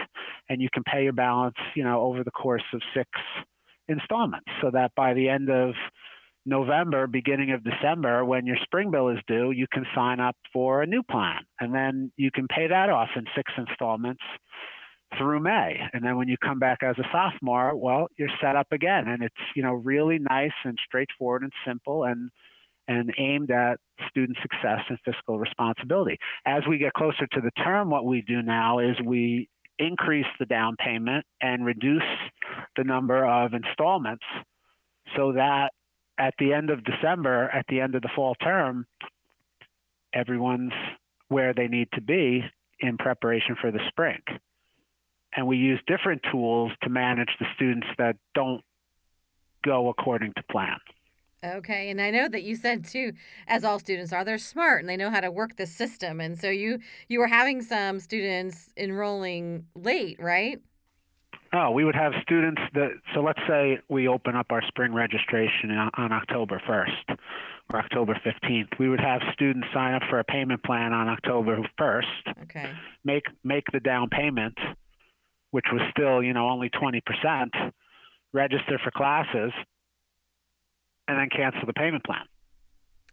and 0.49 0.61
you 0.61 0.69
can 0.73 0.83
pay 0.83 1.03
your 1.03 1.11
balance, 1.13 1.57
you 1.75 1.83
know, 1.83 2.01
over 2.01 2.23
the 2.23 2.31
course 2.31 2.63
of 2.73 2.81
six 2.93 3.09
installments 3.89 4.49
so 4.61 4.71
that 4.71 4.95
by 4.95 5.13
the 5.13 5.27
end 5.27 5.49
of 5.49 5.73
November, 6.45 7.07
beginning 7.07 7.51
of 7.51 7.63
December, 7.63 8.25
when 8.25 8.45
your 8.45 8.57
spring 8.63 8.91
bill 8.91 9.09
is 9.09 9.19
due, 9.27 9.51
you 9.51 9.65
can 9.71 9.85
sign 9.95 10.19
up 10.19 10.35
for 10.51 10.81
a 10.81 10.87
new 10.87 11.01
plan. 11.03 11.39
And 11.59 11.73
then 11.73 12.11
you 12.17 12.31
can 12.31 12.47
pay 12.47 12.67
that 12.67 12.89
off 12.89 13.09
in 13.15 13.23
six 13.35 13.51
installments 13.57 14.21
through 15.17 15.39
May. 15.39 15.79
And 15.93 16.03
then 16.03 16.17
when 16.17 16.27
you 16.27 16.35
come 16.37 16.59
back 16.59 16.79
as 16.81 16.97
a 16.97 17.07
sophomore, 17.11 17.75
well, 17.75 18.07
you're 18.17 18.29
set 18.41 18.55
up 18.55 18.67
again. 18.71 19.07
And 19.07 19.23
it's, 19.23 19.35
you 19.55 19.63
know, 19.63 19.73
really 19.73 20.19
nice 20.19 20.51
and 20.65 20.77
straightforward 20.85 21.43
and 21.43 21.51
simple 21.65 22.03
and 22.03 22.29
and 22.85 23.13
aimed 23.17 23.49
at 23.49 23.79
student 24.09 24.37
success 24.41 24.81
and 24.89 24.97
fiscal 25.05 25.39
responsibility. 25.39 26.17
As 26.45 26.63
we 26.67 26.77
get 26.77 26.91
closer 26.91 27.25
to 27.31 27.39
the 27.39 27.51
term, 27.63 27.89
what 27.89 28.05
we 28.05 28.23
do 28.27 28.41
now 28.41 28.79
is 28.79 28.97
we 29.05 29.47
increase 29.79 30.25
the 30.37 30.45
down 30.45 30.75
payment 30.77 31.25
and 31.39 31.65
reduce 31.65 32.03
the 32.75 32.83
number 32.83 33.25
of 33.25 33.53
installments 33.53 34.25
so 35.15 35.31
that 35.31 35.71
at 36.17 36.33
the 36.39 36.53
end 36.53 36.69
of 36.69 36.83
December, 36.83 37.49
at 37.49 37.65
the 37.67 37.81
end 37.81 37.95
of 37.95 38.01
the 38.01 38.09
fall 38.15 38.35
term, 38.35 38.85
everyone's 40.13 40.73
where 41.27 41.53
they 41.53 41.67
need 41.67 41.89
to 41.93 42.01
be 42.01 42.43
in 42.79 42.97
preparation 42.97 43.55
for 43.59 43.71
the 43.71 43.79
spring. 43.87 44.21
And 45.35 45.47
we 45.47 45.57
use 45.57 45.79
different 45.87 46.21
tools 46.31 46.71
to 46.83 46.89
manage 46.89 47.29
the 47.39 47.47
students 47.55 47.87
that 47.97 48.17
don't 48.35 48.61
go 49.63 49.89
according 49.89 50.33
to 50.35 50.43
plan. 50.51 50.77
Okay, 51.43 51.89
and 51.89 51.99
I 51.99 52.09
know 52.09 52.29
that 52.29 52.43
you 52.43 52.55
said 52.55 52.85
too, 52.85 53.13
as 53.47 53.65
all 53.65 53.79
students 53.79 54.13
are, 54.13 54.23
they're 54.23 54.37
smart 54.37 54.79
and 54.79 54.87
they 54.87 54.95
know 54.95 55.09
how 55.09 55.19
to 55.19 55.31
work 55.31 55.57
the 55.57 55.65
system. 55.65 56.21
And 56.21 56.39
so 56.39 56.49
you 56.49 56.79
you 57.09 57.19
were 57.19 57.27
having 57.27 57.61
some 57.61 57.99
students 57.99 58.71
enrolling 58.77 59.65
late, 59.75 60.17
right? 60.21 60.61
Oh, 61.55 61.69
we 61.69 61.85
would 61.85 61.95
have 61.95 62.13
students 62.23 62.61
that, 62.73 62.89
so 63.13 63.21
let's 63.21 63.39
say 63.47 63.77
we 63.87 64.07
open 64.07 64.35
up 64.35 64.47
our 64.49 64.63
spring 64.67 64.91
registration 64.91 65.69
on, 65.71 66.11
October 66.11 66.59
1st 66.67 67.17
or 67.71 67.79
October 67.79 68.19
15th. 68.25 68.79
We 68.79 68.89
would 68.89 68.99
have 68.99 69.21
students 69.33 69.67
sign 69.71 69.93
up 69.93 70.01
for 70.09 70.17
a 70.19 70.23
payment 70.23 70.63
plan 70.63 70.93
on 70.93 71.07
October 71.07 71.59
1st, 71.79 72.43
Okay. 72.43 72.71
make, 73.03 73.25
make 73.43 73.65
the 73.71 73.79
down 73.79 74.09
payment, 74.09 74.57
which 75.51 75.65
was 75.71 75.81
still, 75.91 76.23
you 76.23 76.33
know, 76.33 76.49
only 76.49 76.71
20%, 76.71 77.01
register 78.33 78.79
for 78.83 78.89
classes, 78.89 79.51
and 81.07 81.19
then 81.19 81.29
cancel 81.29 81.67
the 81.67 81.73
payment 81.73 82.03
plan. 82.03 82.25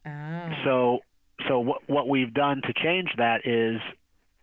Oh. 0.07 0.65
So, 0.65 0.99
so 1.47 1.61
what, 1.61 1.83
what 1.89 2.09
we've 2.09 2.33
done 2.33 2.63
to 2.63 2.73
change 2.83 3.11
that 3.19 3.47
is 3.47 3.81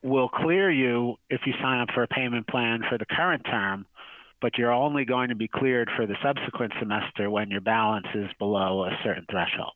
we'll 0.08 0.30
clear 0.30 0.72
you 0.72 1.16
if 1.30 1.42
you 1.46 1.54
sign 1.62 1.80
up 1.80 1.90
for 1.94 2.04
a 2.04 2.08
payment 2.08 2.48
plan 2.48 2.82
for 2.90 2.98
the 2.98 3.06
current 3.06 3.44
term, 3.46 3.86
but 4.42 4.58
you're 4.58 4.72
only 4.72 5.06
going 5.06 5.30
to 5.30 5.36
be 5.36 5.48
cleared 5.48 5.90
for 5.96 6.06
the 6.06 6.16
subsequent 6.24 6.74
semester 6.80 7.30
when 7.30 7.50
your 7.50 7.62
balance 7.62 8.08
is 8.14 8.30
below 8.40 8.86
a 8.86 8.98
certain 9.04 9.26
threshold. 9.30 9.76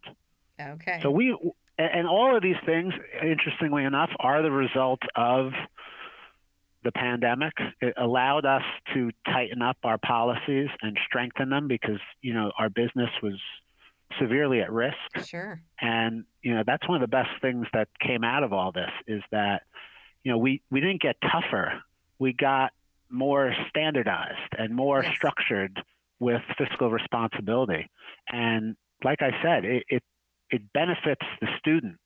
Okay. 0.60 1.00
So 1.02 1.10
we, 1.10 1.36
and 1.78 2.08
all 2.08 2.36
of 2.36 2.44
these 2.44 2.58
things, 2.66 2.94
interestingly 3.22 3.84
enough, 3.84 4.12
are 4.20 4.42
the 4.42 4.52
result 4.52 5.02
of 5.16 5.52
the 6.84 6.92
pandemic. 6.92 7.54
It 7.80 7.94
allowed 7.98 8.46
us 8.46 8.64
to 8.94 9.12
tighten 9.26 9.62
up 9.62 9.78
our 9.84 9.98
policies 9.98 10.70
and 10.82 10.98
strengthen 11.06 11.50
them 11.50 11.68
because, 11.68 12.00
you 12.22 12.34
know, 12.34 12.52
our 12.58 12.70
business 12.70 13.10
was 13.24 13.40
severely 14.20 14.62
at 14.62 14.72
risk. 14.72 14.96
sure. 15.26 15.62
And 15.80 16.26
you 16.42 16.54
know 16.54 16.64
that's 16.66 16.88
one 16.88 17.02
of 17.02 17.02
the 17.02 17.16
best 17.16 17.30
things 17.42 17.68
that 17.74 17.88
came 18.00 18.24
out 18.24 18.44
of 18.44 18.54
all 18.54 18.72
this 18.72 18.92
is 19.08 19.22
that 19.32 19.64
you 20.24 20.32
know 20.32 20.38
we 20.38 20.62
we 20.72 20.80
didn't 20.82 21.02
get 21.02 21.16
tougher, 21.22 21.82
we 22.20 22.34
got 22.34 22.72
more 23.10 23.54
standardized 23.70 24.54
and 24.58 24.76
more 24.76 25.04
Yes. 25.04 25.14
structured 25.16 25.82
with 26.20 26.42
fiscal 26.58 26.90
responsibility. 26.90 27.90
And 28.32 28.76
like 29.04 29.22
I 29.22 29.32
said, 29.44 29.66
it, 29.66 29.84
it 29.90 30.04
it 30.50 30.62
benefits 30.74 31.26
the 31.42 31.48
student 31.60 31.98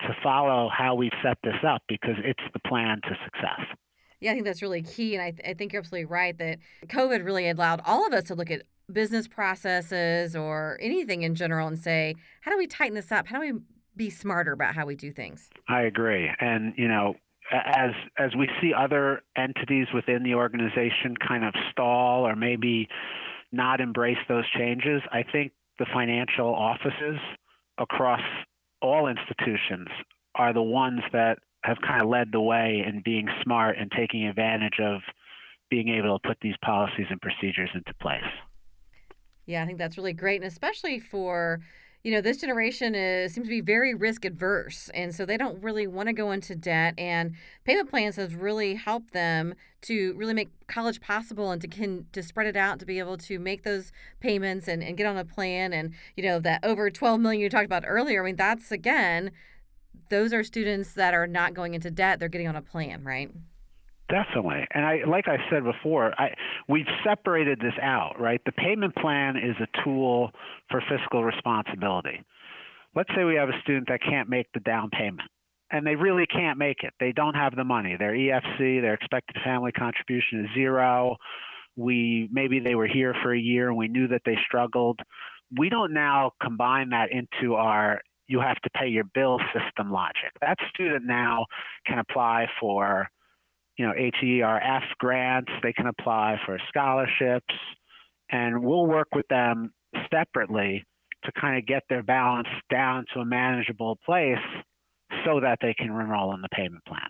to 0.00 0.16
follow 0.22 0.68
how 0.68 0.94
we've 0.94 1.12
set 1.22 1.36
this 1.42 1.56
up 1.66 1.82
because 1.88 2.14
it's 2.24 2.42
the 2.52 2.60
plan 2.60 3.00
to 3.02 3.16
success. 3.24 3.60
Yeah, 4.20 4.30
I 4.30 4.34
think 4.34 4.46
that's 4.46 4.62
really 4.62 4.82
key. 4.82 5.14
And 5.14 5.22
I, 5.22 5.30
th- 5.32 5.42
I 5.48 5.54
think 5.54 5.72
you're 5.72 5.80
absolutely 5.80 6.04
right 6.06 6.36
that 6.38 6.58
COVID 6.86 7.24
really 7.24 7.48
allowed 7.48 7.80
all 7.84 8.06
of 8.06 8.12
us 8.12 8.24
to 8.24 8.34
look 8.36 8.50
at 8.50 8.62
business 8.92 9.26
processes 9.28 10.34
or 10.36 10.78
anything 10.80 11.22
in 11.22 11.34
general 11.34 11.66
and 11.68 11.78
say, 11.78 12.14
how 12.40 12.50
do 12.50 12.56
we 12.58 12.66
tighten 12.66 12.94
this 12.94 13.10
up? 13.12 13.26
How 13.26 13.40
do 13.40 13.52
we 13.52 13.60
be 13.96 14.10
smarter 14.10 14.52
about 14.52 14.74
how 14.74 14.86
we 14.86 14.94
do 14.96 15.12
things? 15.12 15.50
I 15.68 15.82
agree. 15.82 16.30
And 16.40 16.74
you 16.76 16.86
know, 16.88 17.14
as 17.50 17.90
as 18.18 18.34
we 18.36 18.48
see 18.60 18.72
other 18.74 19.22
entities 19.36 19.86
within 19.94 20.22
the 20.22 20.34
organization 20.34 21.16
kind 21.26 21.44
of 21.44 21.54
stall 21.70 22.26
or 22.26 22.36
maybe 22.36 22.88
not 23.52 23.80
embrace 23.80 24.18
those 24.28 24.44
changes, 24.56 25.00
I 25.12 25.22
think 25.22 25.52
the 25.78 25.86
financial 25.92 26.54
offices 26.54 27.18
across 27.78 28.20
all 28.82 29.08
institutions 29.08 29.88
are 30.34 30.52
the 30.52 30.62
ones 30.62 31.00
that 31.12 31.38
have 31.64 31.78
kind 31.86 32.02
of 32.02 32.08
led 32.08 32.28
the 32.32 32.40
way 32.40 32.84
in 32.86 33.02
being 33.04 33.28
smart 33.42 33.76
and 33.78 33.90
taking 33.90 34.26
advantage 34.26 34.78
of 34.80 35.00
being 35.70 35.88
able 35.88 36.18
to 36.18 36.28
put 36.28 36.38
these 36.40 36.54
policies 36.64 37.06
and 37.10 37.20
procedures 37.20 37.70
into 37.74 37.92
place. 38.00 38.22
Yeah, 39.46 39.62
I 39.62 39.66
think 39.66 39.78
that's 39.78 39.96
really 39.96 40.12
great, 40.12 40.40
and 40.40 40.50
especially 40.50 41.00
for 41.00 41.60
you 42.08 42.14
know 42.14 42.22
this 42.22 42.38
generation 42.38 42.94
is 42.94 43.34
seems 43.34 43.48
to 43.48 43.50
be 43.50 43.60
very 43.60 43.92
risk 43.92 44.24
adverse, 44.24 44.88
and 44.94 45.14
so 45.14 45.26
they 45.26 45.36
don't 45.36 45.62
really 45.62 45.86
want 45.86 46.06
to 46.06 46.14
go 46.14 46.30
into 46.30 46.56
debt. 46.56 46.94
And 46.96 47.34
payment 47.66 47.90
plans 47.90 48.16
has 48.16 48.34
really 48.34 48.76
helped 48.76 49.12
them 49.12 49.52
to 49.82 50.14
really 50.14 50.32
make 50.32 50.48
college 50.68 51.02
possible 51.02 51.50
and 51.50 51.60
to 51.60 51.68
can 51.68 52.06
to 52.12 52.22
spread 52.22 52.46
it 52.46 52.56
out 52.56 52.78
to 52.78 52.86
be 52.86 52.98
able 52.98 53.18
to 53.18 53.38
make 53.38 53.62
those 53.62 53.92
payments 54.20 54.68
and, 54.68 54.82
and 54.82 54.96
get 54.96 55.04
on 55.04 55.18
a 55.18 55.24
plan. 55.26 55.74
And 55.74 55.92
you 56.16 56.22
know 56.22 56.40
that 56.40 56.64
over 56.64 56.88
12 56.88 57.20
million 57.20 57.42
you 57.42 57.50
talked 57.50 57.66
about 57.66 57.84
earlier. 57.86 58.22
I 58.22 58.24
mean 58.24 58.36
that's 58.36 58.72
again, 58.72 59.30
those 60.08 60.32
are 60.32 60.42
students 60.42 60.94
that 60.94 61.12
are 61.12 61.26
not 61.26 61.52
going 61.52 61.74
into 61.74 61.90
debt; 61.90 62.20
they're 62.20 62.30
getting 62.30 62.48
on 62.48 62.56
a 62.56 62.62
plan, 62.62 63.04
right? 63.04 63.30
Definitely. 64.08 64.66
And 64.72 64.86
I 64.86 65.00
like 65.06 65.28
I 65.28 65.36
said 65.50 65.64
before, 65.64 66.14
I 66.18 66.30
we've 66.66 66.86
separated 67.04 67.58
this 67.60 67.74
out, 67.82 68.18
right? 68.18 68.40
The 68.46 68.52
payment 68.52 68.94
plan 68.96 69.36
is 69.36 69.54
a 69.60 69.84
tool 69.84 70.30
for 70.70 70.82
fiscal 70.88 71.24
responsibility. 71.24 72.22
Let's 72.94 73.10
say 73.14 73.24
we 73.24 73.34
have 73.34 73.50
a 73.50 73.60
student 73.62 73.88
that 73.88 74.00
can't 74.02 74.28
make 74.28 74.46
the 74.54 74.60
down 74.60 74.90
payment. 74.90 75.28
And 75.70 75.86
they 75.86 75.94
really 75.94 76.24
can't 76.24 76.58
make 76.58 76.78
it. 76.82 76.94
They 76.98 77.12
don't 77.12 77.34
have 77.34 77.54
the 77.54 77.64
money. 77.64 77.96
Their 77.98 78.12
EFC, 78.12 78.80
their 78.80 78.94
expected 78.94 79.36
family 79.44 79.72
contribution 79.72 80.46
is 80.46 80.50
zero. 80.54 81.16
We 81.76 82.30
maybe 82.32 82.60
they 82.60 82.74
were 82.74 82.86
here 82.86 83.14
for 83.22 83.34
a 83.34 83.38
year 83.38 83.68
and 83.68 83.76
we 83.76 83.88
knew 83.88 84.08
that 84.08 84.22
they 84.24 84.38
struggled. 84.46 85.00
We 85.58 85.68
don't 85.68 85.92
now 85.92 86.32
combine 86.42 86.88
that 86.90 87.10
into 87.12 87.54
our 87.56 88.00
you 88.26 88.40
have 88.40 88.60
to 88.60 88.70
pay 88.70 88.88
your 88.88 89.04
bill 89.14 89.38
system 89.52 89.90
logic. 89.90 90.32
That 90.40 90.56
student 90.70 91.04
now 91.04 91.46
can 91.86 91.98
apply 91.98 92.46
for 92.58 93.08
you 93.78 93.86
know, 93.86 93.94
HEERF 93.94 94.82
grants. 94.98 95.50
They 95.62 95.72
can 95.72 95.86
apply 95.86 96.38
for 96.44 96.58
scholarships, 96.68 97.54
and 98.30 98.62
we'll 98.62 98.86
work 98.86 99.08
with 99.14 99.26
them 99.28 99.72
separately 100.10 100.84
to 101.24 101.32
kind 101.32 101.58
of 101.58 101.66
get 101.66 101.84
their 101.88 102.02
balance 102.02 102.48
down 102.70 103.06
to 103.14 103.20
a 103.20 103.24
manageable 103.24 103.98
place 104.04 104.36
so 105.24 105.40
that 105.40 105.58
they 105.62 105.74
can 105.74 105.86
enroll 105.86 106.34
in 106.34 106.42
the 106.42 106.48
payment 106.50 106.84
plan. 106.84 107.08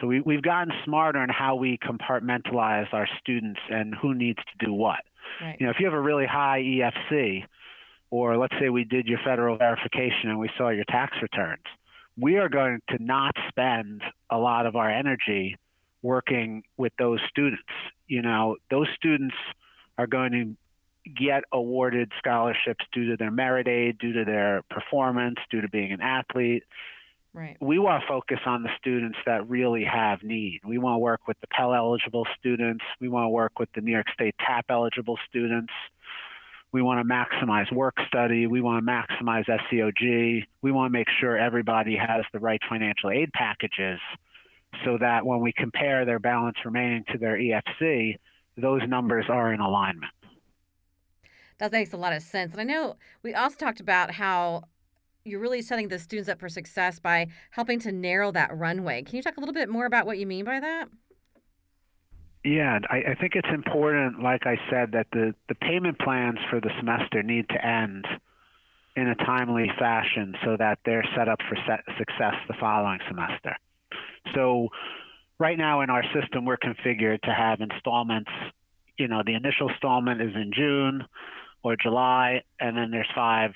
So 0.00 0.06
we, 0.06 0.20
we've 0.20 0.42
gotten 0.42 0.72
smarter 0.84 1.22
in 1.22 1.30
how 1.30 1.56
we 1.56 1.78
compartmentalize 1.78 2.92
our 2.92 3.08
students 3.20 3.60
and 3.70 3.94
who 3.94 4.14
needs 4.14 4.38
to 4.38 4.66
do 4.66 4.72
what. 4.72 5.00
Right. 5.40 5.56
You 5.58 5.66
know, 5.66 5.70
if 5.70 5.76
you 5.78 5.86
have 5.86 5.94
a 5.94 6.00
really 6.00 6.26
high 6.26 6.60
EFC, 6.60 7.44
or 8.10 8.36
let's 8.36 8.54
say 8.60 8.68
we 8.68 8.84
did 8.84 9.06
your 9.06 9.18
federal 9.24 9.56
verification 9.56 10.30
and 10.30 10.38
we 10.38 10.50
saw 10.56 10.68
your 10.68 10.84
tax 10.84 11.16
returns, 11.22 11.62
we 12.18 12.36
are 12.36 12.48
going 12.48 12.80
to 12.88 13.02
not 13.02 13.34
spend 13.48 14.02
a 14.30 14.38
lot 14.38 14.66
of 14.66 14.76
our 14.76 14.90
energy 14.90 15.56
working 16.06 16.62
with 16.76 16.92
those 16.98 17.20
students. 17.28 17.62
You 18.06 18.22
know, 18.22 18.56
those 18.70 18.86
students 18.96 19.34
are 19.98 20.06
going 20.06 20.32
to 20.32 21.12
get 21.12 21.44
awarded 21.52 22.12
scholarships 22.18 22.84
due 22.92 23.10
to 23.10 23.16
their 23.16 23.30
merit 23.30 23.68
aid, 23.68 23.98
due 23.98 24.12
to 24.12 24.24
their 24.24 24.62
performance, 24.70 25.36
due 25.50 25.60
to 25.60 25.68
being 25.68 25.92
an 25.92 26.00
athlete. 26.00 26.62
Right. 27.32 27.56
We 27.60 27.78
want 27.78 28.02
to 28.02 28.08
focus 28.08 28.38
on 28.46 28.62
the 28.62 28.70
students 28.78 29.18
that 29.26 29.48
really 29.48 29.84
have 29.84 30.22
need. 30.22 30.60
We 30.64 30.78
want 30.78 30.94
to 30.94 30.98
work 30.98 31.28
with 31.28 31.38
the 31.42 31.46
Pell 31.48 31.74
eligible 31.74 32.26
students. 32.38 32.84
We 32.98 33.08
want 33.08 33.24
to 33.24 33.28
work 33.28 33.58
with 33.58 33.68
the 33.74 33.82
New 33.82 33.92
York 33.92 34.06
State 34.14 34.34
TAP 34.44 34.66
eligible 34.70 35.18
students. 35.28 35.72
We 36.72 36.82
want 36.82 37.06
to 37.06 37.12
maximize 37.12 37.70
work 37.72 37.96
study. 38.08 38.46
We 38.46 38.60
want 38.60 38.84
to 38.84 38.90
maximize 38.90 39.44
SEOG. 39.46 40.44
We 40.62 40.72
want 40.72 40.90
to 40.90 40.98
make 40.98 41.08
sure 41.20 41.36
everybody 41.36 41.96
has 41.96 42.24
the 42.32 42.38
right 42.38 42.60
financial 42.68 43.10
aid 43.10 43.32
packages 43.32 44.00
so 44.84 44.98
that 44.98 45.24
when 45.24 45.40
we 45.40 45.52
compare 45.52 46.04
their 46.04 46.18
balance 46.18 46.56
remaining 46.64 47.04
to 47.12 47.18
their 47.18 47.36
EFC, 47.36 48.16
those 48.56 48.82
numbers 48.88 49.26
are 49.28 49.52
in 49.52 49.60
alignment. 49.60 50.12
That 51.58 51.72
makes 51.72 51.92
a 51.92 51.96
lot 51.96 52.12
of 52.12 52.22
sense. 52.22 52.52
And 52.52 52.60
I 52.60 52.64
know 52.64 52.96
we 53.22 53.34
also 53.34 53.56
talked 53.56 53.80
about 53.80 54.12
how 54.12 54.64
you're 55.24 55.40
really 55.40 55.62
setting 55.62 55.88
the 55.88 55.98
students 55.98 56.28
up 56.28 56.38
for 56.38 56.48
success 56.48 56.98
by 56.98 57.28
helping 57.50 57.80
to 57.80 57.92
narrow 57.92 58.30
that 58.32 58.56
runway. 58.56 59.02
Can 59.02 59.16
you 59.16 59.22
talk 59.22 59.36
a 59.36 59.40
little 59.40 59.54
bit 59.54 59.68
more 59.68 59.86
about 59.86 60.06
what 60.06 60.18
you 60.18 60.26
mean 60.26 60.44
by 60.44 60.60
that? 60.60 60.88
Yeah, 62.44 62.78
I, 62.88 62.98
I 63.10 63.14
think 63.20 63.34
it's 63.34 63.48
important, 63.52 64.22
like 64.22 64.46
I 64.46 64.56
said, 64.70 64.92
that 64.92 65.08
the, 65.12 65.34
the 65.48 65.56
payment 65.56 65.98
plans 65.98 66.38
for 66.48 66.60
the 66.60 66.70
semester 66.78 67.22
need 67.22 67.48
to 67.48 67.66
end 67.66 68.06
in 68.94 69.08
a 69.08 69.14
timely 69.16 69.70
fashion 69.78 70.34
so 70.44 70.56
that 70.56 70.78
they're 70.84 71.04
set 71.16 71.28
up 71.28 71.40
for 71.48 71.56
set 71.66 71.80
success 71.98 72.34
the 72.46 72.54
following 72.60 73.00
semester. 73.08 73.56
So, 74.34 74.68
right 75.38 75.58
now 75.58 75.82
in 75.82 75.90
our 75.90 76.02
system, 76.14 76.44
we're 76.44 76.56
configured 76.56 77.22
to 77.22 77.34
have 77.34 77.60
installments. 77.60 78.30
You 78.98 79.08
know, 79.08 79.22
the 79.24 79.34
initial 79.34 79.68
installment 79.68 80.22
is 80.22 80.34
in 80.34 80.52
June 80.54 81.04
or 81.62 81.76
July, 81.76 82.42
and 82.60 82.76
then 82.76 82.90
there's 82.90 83.08
five, 83.14 83.52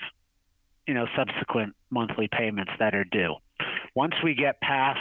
you 0.86 0.94
know, 0.94 1.06
subsequent 1.16 1.74
monthly 1.90 2.28
payments 2.30 2.72
that 2.78 2.94
are 2.94 3.04
due. 3.04 3.36
Once 3.94 4.14
we 4.22 4.34
get 4.34 4.60
past, 4.60 4.98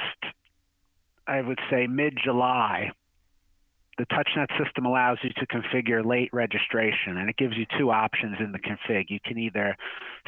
I 1.28 1.42
would 1.42 1.60
say 1.70 1.88
mid 1.88 2.18
July, 2.24 2.92
the 3.98 4.06
TouchNet 4.06 4.48
system 4.64 4.86
allows 4.86 5.18
you 5.24 5.30
to 5.32 5.46
configure 5.46 6.06
late 6.06 6.30
registration, 6.32 7.18
and 7.18 7.30
it 7.30 7.36
gives 7.36 7.58
you 7.58 7.66
two 7.78 7.92
options 7.92 8.38
in 8.40 8.52
the 8.54 8.60
config. 8.60 9.10
You 9.10 9.20
can 9.24 9.38
either 9.38 9.76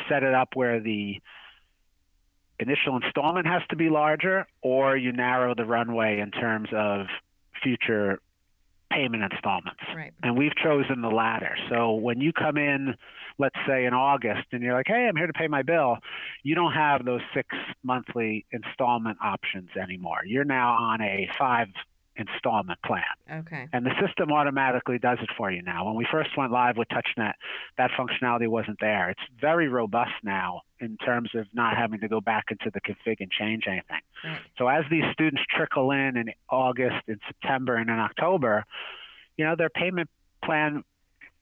set 0.10 0.24
it 0.24 0.34
up 0.34 0.50
where 0.56 0.82
the 0.82 1.22
initial 2.62 2.96
installment 2.96 3.48
has 3.48 3.62
to 3.70 3.76
be 3.76 3.90
larger, 3.90 4.48
or 4.62 4.96
you 4.96 5.12
narrow 5.12 5.54
the 5.56 5.66
runway 5.66 6.20
in 6.20 6.32
terms 6.32 6.70
of 6.74 7.08
future 7.62 8.20
payment 8.92 9.24
installments. 9.24 9.82
Right. 9.96 10.14
And 10.22 10.38
we've 10.38 10.56
chosen 10.56 11.02
the 11.02 11.10
latter. 11.10 11.56
So 11.70 11.94
when 11.94 12.20
you 12.20 12.34
come 12.34 12.58
in, 12.58 12.96
let's 13.40 13.56
say 13.68 13.86
in 13.86 13.94
August, 13.94 14.48
and 14.52 14.62
you're 14.62 14.74
like, 14.74 14.88
hey, 14.88 15.08
I'm 15.08 15.16
here 15.16 15.28
to 15.28 15.34
pay 15.34 15.48
my 15.48 15.64
bill, 15.64 15.98
you 16.44 16.56
don't 16.56 16.74
have 16.74 17.06
those 17.06 17.22
six 17.34 17.48
monthly 17.84 18.46
installment 18.52 19.18
options 19.24 19.70
anymore. 19.82 20.20
You're 20.26 20.44
now 20.44 20.74
on 20.74 21.02
a 21.02 21.30
five 21.40 21.68
installment 22.22 22.80
plan. 22.86 23.04
Okay. 23.42 23.68
And 23.74 23.86
the 23.86 23.92
system 24.06 24.32
automatically 24.32 25.00
does 25.00 25.18
it 25.22 25.30
for 25.38 25.52
you 25.52 25.62
now. 25.62 25.86
When 25.86 25.96
we 25.96 26.08
first 26.12 26.30
went 26.38 26.52
live 26.52 26.78
with 26.78 26.88
TouchNet, 26.90 27.34
that 27.78 27.92
functionality 28.00 28.48
wasn't 28.48 28.78
there. 28.80 29.10
It's 29.10 29.22
very 29.40 29.68
robust 29.68 30.12
now 30.24 30.62
in 30.80 30.98
terms 30.98 31.30
of 31.36 31.46
not 31.54 31.76
having 31.78 32.00
to 32.00 32.08
go 32.08 32.22
back 32.22 32.46
into 32.52 32.72
the 32.74 32.82
config 32.82 33.18
and 33.20 33.30
change 33.32 33.66
anything. 33.68 34.02
Right. 34.24 34.40
So 34.58 34.68
as 34.68 34.84
these 34.90 35.04
students 35.14 35.42
trickle 35.50 35.92
in 35.92 36.18
in 36.18 36.32
August, 36.50 36.98
in 37.08 37.20
September, 37.28 37.76
and 37.76 37.90
in 37.90 38.00
October, 38.00 38.66
you 39.38 39.46
know, 39.46 39.56
their 39.56 39.70
payment 39.70 40.10
plan 40.44 40.84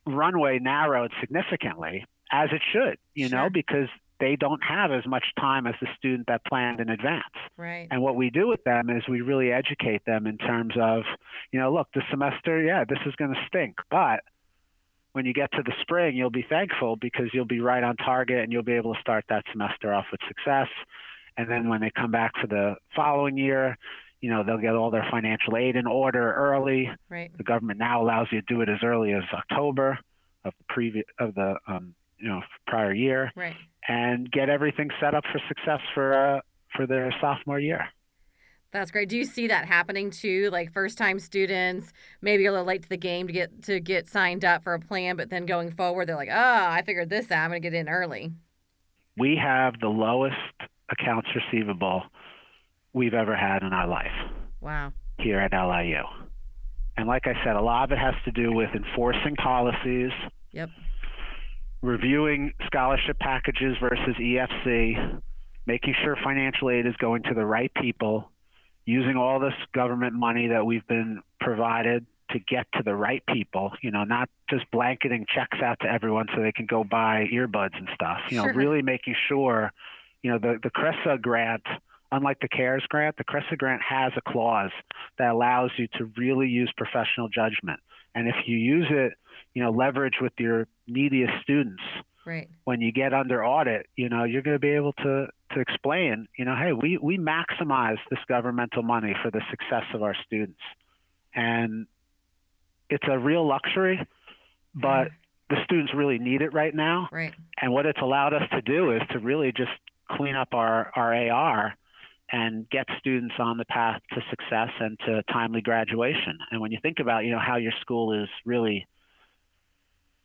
runway 0.06 0.60
narrowed 0.60 1.12
significantly, 1.20 2.06
as 2.32 2.50
it 2.52 2.62
should, 2.72 2.98
you 3.14 3.28
Sure. 3.30 3.38
know, 3.40 3.50
because 3.50 3.88
they 4.20 4.36
don't 4.36 4.62
have 4.64 4.92
as 4.92 5.06
much 5.06 5.24
time 5.40 5.68
as 5.68 5.76
the 5.82 5.88
student 5.98 6.28
that 6.28 6.46
planned 6.46 6.80
in 6.80 6.90
advance. 6.90 7.24
Right. 7.58 7.88
And 7.90 8.02
what 8.02 8.16
we 8.16 8.30
do 8.30 8.48
with 8.48 8.64
them 8.64 8.90
is 8.90 9.04
we 9.08 9.22
really 9.22 9.52
educate 9.52 10.04
them 10.06 10.28
in 10.28 10.38
terms 10.38 10.74
of, 10.80 11.04
you 11.52 11.60
know, 11.60 11.74
look, 11.74 11.88
this 11.94 12.04
semester, 12.10 12.62
yeah, 12.62 12.84
this 12.88 13.00
is 13.06 13.16
going 13.16 13.34
to 13.34 13.40
stink, 13.48 13.76
but 13.90 14.22
when 15.14 15.26
you 15.26 15.34
get 15.34 15.52
to 15.54 15.64
the 15.64 15.74
spring, 15.82 16.16
you'll 16.16 16.30
be 16.30 16.46
thankful 16.48 16.96
because 16.96 17.30
you'll 17.34 17.46
be 17.46 17.60
right 17.60 17.84
on 17.84 17.96
target 17.98 18.44
and 18.44 18.52
you'll 18.52 18.64
be 18.64 18.74
able 18.74 18.94
to 18.94 19.02
start 19.02 19.26
that 19.30 19.44
semester 19.52 19.94
off 19.94 20.06
with 20.12 20.22
success. 20.28 20.68
And 21.36 21.50
then 21.50 21.68
when 21.68 21.82
they 21.82 21.92
come 21.96 22.12
back 22.12 22.34
for 22.40 22.48
the 22.48 22.76
following 22.96 23.38
year, 23.38 23.78
you 24.22 24.30
know, 24.30 24.44
they'll 24.44 24.60
get 24.60 24.76
all 24.76 24.92
their 24.92 25.08
financial 25.10 25.58
aid 25.58 25.76
in 25.76 25.88
order 25.88 26.34
early. 26.34 26.90
Right. 27.10 27.36
The 27.36 27.44
government 27.44 27.80
now 27.80 28.04
allows 28.04 28.28
you 28.32 28.42
to 28.42 28.54
do 28.54 28.62
it 28.62 28.70
as 28.70 28.80
early 28.84 29.14
as 29.14 29.24
October 29.34 29.98
of 30.44 30.54
the 30.58 30.74
previous 30.74 31.06
of 31.20 31.36
the 31.36 31.56
um, 31.68 31.96
you 32.18 32.28
know 32.28 32.42
prior 32.68 32.94
year, 32.94 33.32
Right. 33.36 33.56
And 33.88 34.32
get 34.32 34.50
everything 34.50 34.90
set 35.00 35.14
up 35.16 35.24
for 35.32 35.40
success 35.48 35.80
for 35.94 36.14
uh, 36.38 36.42
for 36.76 36.86
their 36.86 37.14
sophomore 37.22 37.60
year. 37.60 37.88
That's 38.72 38.92
great. 38.92 39.10
Do 39.10 39.18
you 39.18 39.26
see 39.26 39.48
that 39.48 39.66
happening 39.66 40.12
too? 40.12 40.50
Like 40.52 40.72
first 40.72 40.98
time 40.98 41.18
students, 41.20 41.92
maybe 42.22 42.46
a 42.46 42.52
little 42.52 42.68
late 42.68 42.84
to 42.84 42.90
the 42.90 42.98
game 42.98 43.26
to 43.28 43.34
get 43.34 43.64
to 43.64 43.80
get 43.80 44.08
signed 44.08 44.46
up 44.46 44.64
for 44.64 44.74
a 44.76 44.80
plan, 44.80 45.16
but 45.16 45.30
then 45.32 45.46
going 45.48 45.72
forward, 45.72 46.08
they're 46.08 46.16
like, 46.16 46.30
oh, 46.32 46.66
I 46.70 46.84
figured 46.86 47.10
this 47.10 47.32
out. 47.32 47.46
I'm 47.46 47.50
gonna 47.50 47.62
get 47.62 47.74
in 47.74 47.90
early. 47.90 48.32
We 49.18 49.36
have 49.42 49.80
the 49.80 49.88
lowest 49.90 50.36
accounts 50.92 51.30
receivable 51.36 52.04
we've 52.94 53.14
ever 53.14 53.36
had 53.36 53.64
in 53.64 53.74
our 53.74 53.88
life 53.88 54.12
Wow. 54.62 54.94
here 55.20 55.40
at 55.40 55.52
LIU. 55.52 56.04
And 56.98 57.08
like 57.08 57.28
I 57.28 57.34
said, 57.44 57.56
a 57.56 57.62
lot 57.62 57.84
of 57.86 57.92
it 57.92 57.98
has 58.00 58.16
to 58.26 58.32
do 58.32 58.52
with 58.52 58.70
enforcing 58.76 59.36
policies, 59.36 60.12
Yep. 60.52 60.70
Reviewing 61.82 62.54
scholarship 62.66 63.18
packages 63.20 63.78
versus 63.80 64.16
EFC, 64.20 65.22
making 65.66 65.96
sure 66.04 66.18
financial 66.24 66.70
aid 66.70 66.86
is 66.86 66.96
going 66.98 67.24
to 67.24 67.34
the 67.34 67.46
right 67.46 67.72
people, 67.74 68.30
using 68.86 69.16
all 69.16 69.40
this 69.40 69.54
government 69.74 70.14
money 70.14 70.48
that 70.48 70.66
we've 70.66 70.86
been 70.88 71.22
provided 71.40 72.06
to 72.32 72.40
get 72.40 72.68
to 72.74 72.84
the 72.84 72.94
right 72.94 73.24
people, 73.34 73.72
you 73.82 73.92
know, 73.92 74.04
not 74.04 74.30
just 74.50 74.70
blanketing 74.72 75.26
checks 75.34 75.58
out 75.64 75.80
to 75.82 75.88
everyone 75.88 76.28
so 76.36 76.42
they 76.42 76.52
can 76.52 76.66
go 76.66 76.84
buy 76.84 77.28
earbuds 77.34 77.76
and 77.76 77.88
stuff. 77.96 78.20
You 78.30 78.38
know, 78.38 78.44
Sure. 78.44 78.54
really 78.54 78.82
making 78.82 79.16
sure, 79.28 79.72
you 80.22 80.32
know, 80.32 80.38
the, 80.38 80.60
the 80.62 80.70
CRRSAA 80.70 81.22
grant, 81.22 81.64
unlike 82.12 82.40
the 82.42 82.50
CARES 82.50 82.84
grant, 82.90 83.16
the 83.18 83.24
CRRSAA 83.24 83.58
grant 83.58 83.82
has 83.82 84.12
a 84.18 84.22
clause 84.32 84.72
that 85.18 85.32
allows 85.32 85.72
you 85.78 85.88
to 85.98 86.12
really 86.18 86.48
use 86.50 86.72
professional 86.78 87.30
judgment. 87.30 87.80
And 88.14 88.28
if 88.28 88.36
you 88.46 88.58
use 88.58 88.88
it, 88.90 89.14
you 89.54 89.64
know, 89.64 89.72
leverage 89.72 90.16
with 90.22 90.34
your 90.38 90.68
neediest 90.88 91.34
students, 91.42 91.82
Right. 92.26 92.48
when 92.64 92.82
you 92.82 92.92
get 92.92 93.14
under 93.14 93.44
audit, 93.44 93.88
you 93.96 94.10
know, 94.10 94.24
you're 94.24 94.42
going 94.42 94.56
to 94.56 94.60
be 94.60 94.70
able 94.70 94.94
to 94.94 95.28
to 95.54 95.60
explain, 95.60 96.28
you 96.38 96.46
know, 96.46 96.56
hey, 96.56 96.74
we 96.74 96.98
we 96.98 97.18
maximize 97.18 97.98
this 98.10 98.20
governmental 98.28 98.84
money 98.84 99.16
for 99.24 99.32
the 99.32 99.42
success 99.50 99.86
of 99.94 100.04
our 100.04 100.16
students, 100.26 100.60
and 101.34 101.88
it's 102.90 103.06
a 103.10 103.18
real 103.18 103.48
luxury, 103.48 104.06
but 104.76 105.06
mm-hmm. 105.06 105.56
the 105.56 105.64
students 105.64 105.94
really 105.96 106.20
need 106.20 106.42
it 106.42 106.54
right 106.54 106.76
now. 106.76 107.10
Right. 107.12 107.34
And 107.60 107.72
what 107.74 107.86
it's 107.86 108.02
allowed 108.02 108.34
us 108.34 108.44
to 108.52 108.62
do 108.62 108.92
is 108.92 109.02
to 109.12 109.20
really 109.20 109.52
just 109.52 109.72
clean 110.12 110.36
up 110.36 110.50
our 110.54 110.92
our 110.96 111.14
AR 111.14 111.76
and 112.32 112.70
get 112.70 112.86
students 113.00 113.36
on 113.40 113.58
the 113.58 113.66
path 113.66 114.02
to 114.14 114.22
success 114.30 114.70
and 114.80 115.00
to 115.00 115.24
timely 115.34 115.62
graduation. 115.62 116.38
And 116.52 116.62
when 116.62 116.72
you 116.72 116.78
think 116.82 117.00
about, 117.00 117.26
you 117.26 117.32
know, 117.32 117.40
how 117.40 117.58
your 117.58 117.72
school 117.82 118.14
is 118.22 118.30
really 118.46 118.88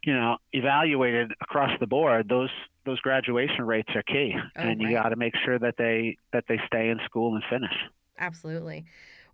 you 0.04 0.14
know, 0.14 0.36
evaluated 0.52 1.32
across 1.40 1.70
the 1.80 1.86
board, 1.86 2.28
those 2.28 2.50
those 2.86 3.00
graduation 3.00 3.64
rates 3.64 3.88
are 3.94 4.02
key, 4.02 4.34
Oh, 4.56 4.60
and 4.60 4.80
you 4.80 4.92
got 4.92 5.08
to 5.10 5.16
make 5.16 5.34
sure 5.44 5.58
that 5.58 5.76
they 5.78 6.16
that 6.32 6.44
they 6.48 6.60
stay 6.66 6.90
in 6.90 6.98
school 7.04 7.34
and 7.34 7.42
finish. 7.48 7.72
Absolutely. 8.18 8.84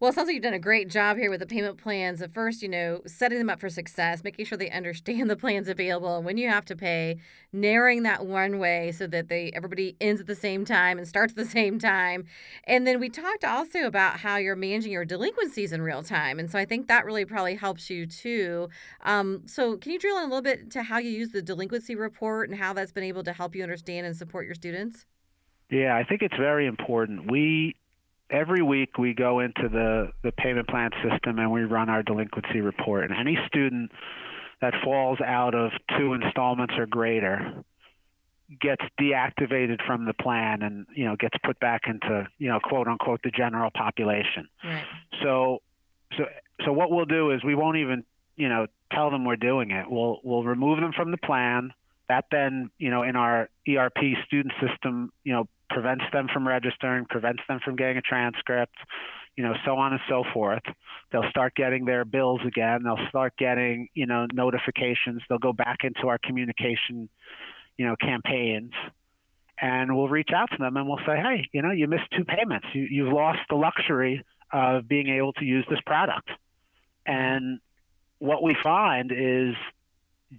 Well, 0.00 0.08
it 0.08 0.14
sounds 0.14 0.28
like 0.28 0.34
you've 0.34 0.42
done 0.42 0.54
a 0.54 0.58
great 0.58 0.88
job 0.88 1.18
here 1.18 1.28
with 1.28 1.40
the 1.40 1.46
payment 1.46 1.76
plans. 1.76 2.22
At 2.22 2.32
first, 2.32 2.62
you 2.62 2.70
know, 2.70 3.02
setting 3.04 3.36
them 3.36 3.50
up 3.50 3.60
for 3.60 3.68
success, 3.68 4.24
making 4.24 4.46
sure 4.46 4.56
they 4.56 4.70
understand 4.70 5.28
the 5.30 5.36
plans 5.36 5.68
available 5.68 6.16
and 6.16 6.24
when 6.24 6.38
you 6.38 6.48
have 6.48 6.64
to 6.66 6.76
pay, 6.76 7.18
narrowing 7.52 8.02
that 8.04 8.24
one 8.24 8.58
way 8.58 8.92
so 8.92 9.06
that 9.08 9.28
they 9.28 9.52
everybody 9.54 9.96
ends 10.00 10.18
at 10.18 10.26
the 10.26 10.34
same 10.34 10.64
time 10.64 10.96
and 10.96 11.06
starts 11.06 11.32
at 11.32 11.36
the 11.36 11.44
same 11.50 11.78
time. 11.78 12.24
And 12.64 12.86
then 12.86 12.98
we 12.98 13.10
talked 13.10 13.44
also 13.44 13.80
about 13.80 14.20
how 14.20 14.36
you're 14.36 14.56
managing 14.56 14.92
your 14.92 15.04
delinquencies 15.04 15.70
in 15.70 15.82
real 15.82 16.02
time. 16.02 16.38
And 16.38 16.50
so 16.50 16.58
I 16.58 16.64
think 16.64 16.88
that 16.88 17.04
really 17.04 17.26
probably 17.26 17.56
helps 17.56 17.90
you 17.90 18.06
too. 18.06 18.70
Um, 19.04 19.42
so 19.44 19.76
can 19.76 19.92
you 19.92 19.98
drill 19.98 20.16
in 20.16 20.22
a 20.22 20.26
little 20.28 20.40
bit 20.40 20.70
to 20.70 20.82
how 20.82 20.96
you 20.96 21.10
use 21.10 21.28
the 21.28 21.42
delinquency 21.42 21.94
report 21.94 22.48
and 22.48 22.58
how 22.58 22.72
that's 22.72 22.92
been 22.92 23.04
able 23.04 23.22
to 23.24 23.34
help 23.34 23.54
you 23.54 23.62
understand 23.62 24.06
and 24.06 24.16
support 24.16 24.46
your 24.46 24.54
students? 24.54 25.04
Yeah, 25.68 25.94
I 25.94 26.04
think 26.04 26.22
it's 26.22 26.36
very 26.36 26.66
important. 26.66 27.30
We 27.30 27.74
every 28.30 28.62
week 28.62 28.98
we 28.98 29.14
go 29.14 29.40
into 29.40 29.68
the 29.68 30.12
the 30.22 30.32
payment 30.32 30.68
plan 30.68 30.90
system 31.02 31.38
and 31.38 31.50
we 31.50 31.62
run 31.62 31.88
our 31.88 32.02
delinquency 32.02 32.60
report. 32.60 33.10
And 33.10 33.18
any 33.18 33.38
student 33.46 33.90
that 34.60 34.74
falls 34.84 35.18
out 35.20 35.54
of 35.54 35.72
two 35.98 36.14
installments 36.14 36.74
or 36.76 36.86
greater 36.86 37.64
gets 38.60 38.82
deactivated 39.00 39.78
from 39.86 40.06
the 40.06 40.14
plan 40.14 40.62
and 40.62 40.86
you 40.94 41.04
know 41.04 41.16
gets 41.16 41.36
put 41.44 41.58
back 41.60 41.82
into 41.86 42.26
you 42.38 42.48
know 42.48 42.58
quote 42.60 42.88
unquote 42.88 43.20
the 43.22 43.30
general 43.30 43.70
population. 43.70 44.48
Right. 44.64 44.84
So, 45.22 45.62
so, 46.16 46.24
so 46.64 46.72
what 46.72 46.90
we'll 46.90 47.04
do 47.04 47.30
is 47.30 47.44
we 47.44 47.54
won't 47.54 47.76
even, 47.76 48.04
you 48.36 48.48
know, 48.48 48.66
tell 48.92 49.10
them 49.10 49.24
we're 49.24 49.36
doing 49.36 49.70
it. 49.70 49.86
We'll 49.88 50.20
we'll 50.24 50.44
remove 50.44 50.80
them 50.80 50.92
from 50.92 51.10
the 51.10 51.18
plan. 51.18 51.72
That 52.08 52.24
then, 52.32 52.70
you 52.78 52.90
know, 52.90 53.04
in 53.04 53.14
our 53.14 53.48
ERP 53.68 53.98
student 54.26 54.52
system, 54.60 55.12
you 55.22 55.32
know, 55.32 55.48
prevents 55.70 56.04
them 56.12 56.28
from 56.32 56.46
registering, 56.46 57.06
prevents 57.06 57.42
them 57.48 57.60
from 57.64 57.76
getting 57.76 57.96
a 57.96 58.02
transcript. 58.02 58.76
You 59.36 59.44
know, 59.44 59.54
so 59.64 59.76
on 59.76 59.92
and 59.92 60.00
so 60.06 60.24
forth. 60.34 60.62
They'll 61.12 61.30
start 61.30 61.54
getting 61.54 61.86
their 61.86 62.04
bills 62.04 62.40
again. 62.46 62.82
They'll 62.82 63.08
start 63.08 63.32
getting, 63.38 63.88
you 63.94 64.04
know, 64.04 64.26
notifications. 64.34 65.22
They'll 65.28 65.38
go 65.38 65.52
back 65.54 65.78
into 65.82 66.08
our 66.08 66.18
communication, 66.18 67.08
you 67.78 67.86
know, 67.86 67.96
campaigns. 67.96 68.72
And 69.58 69.96
we'll 69.96 70.08
reach 70.08 70.30
out 70.34 70.50
to 70.50 70.56
them 70.58 70.76
and 70.76 70.86
we'll 70.86 70.98
say, 71.06 71.16
hey, 71.16 71.48
you 71.52 71.62
know, 71.62 71.70
you 71.70 71.86
missed 71.86 72.10
two 72.14 72.24
payments. 72.24 72.66
You, 72.74 72.86
you've 72.90 73.12
lost 73.12 73.38
the 73.48 73.56
luxury 73.56 74.24
of 74.52 74.88
being 74.88 75.08
able 75.08 75.32
to 75.34 75.44
use 75.44 75.64
this 75.70 75.80
product. 75.86 76.28
And 77.06 77.60
what 78.18 78.42
we 78.42 78.56
find 78.62 79.12
is 79.12 79.54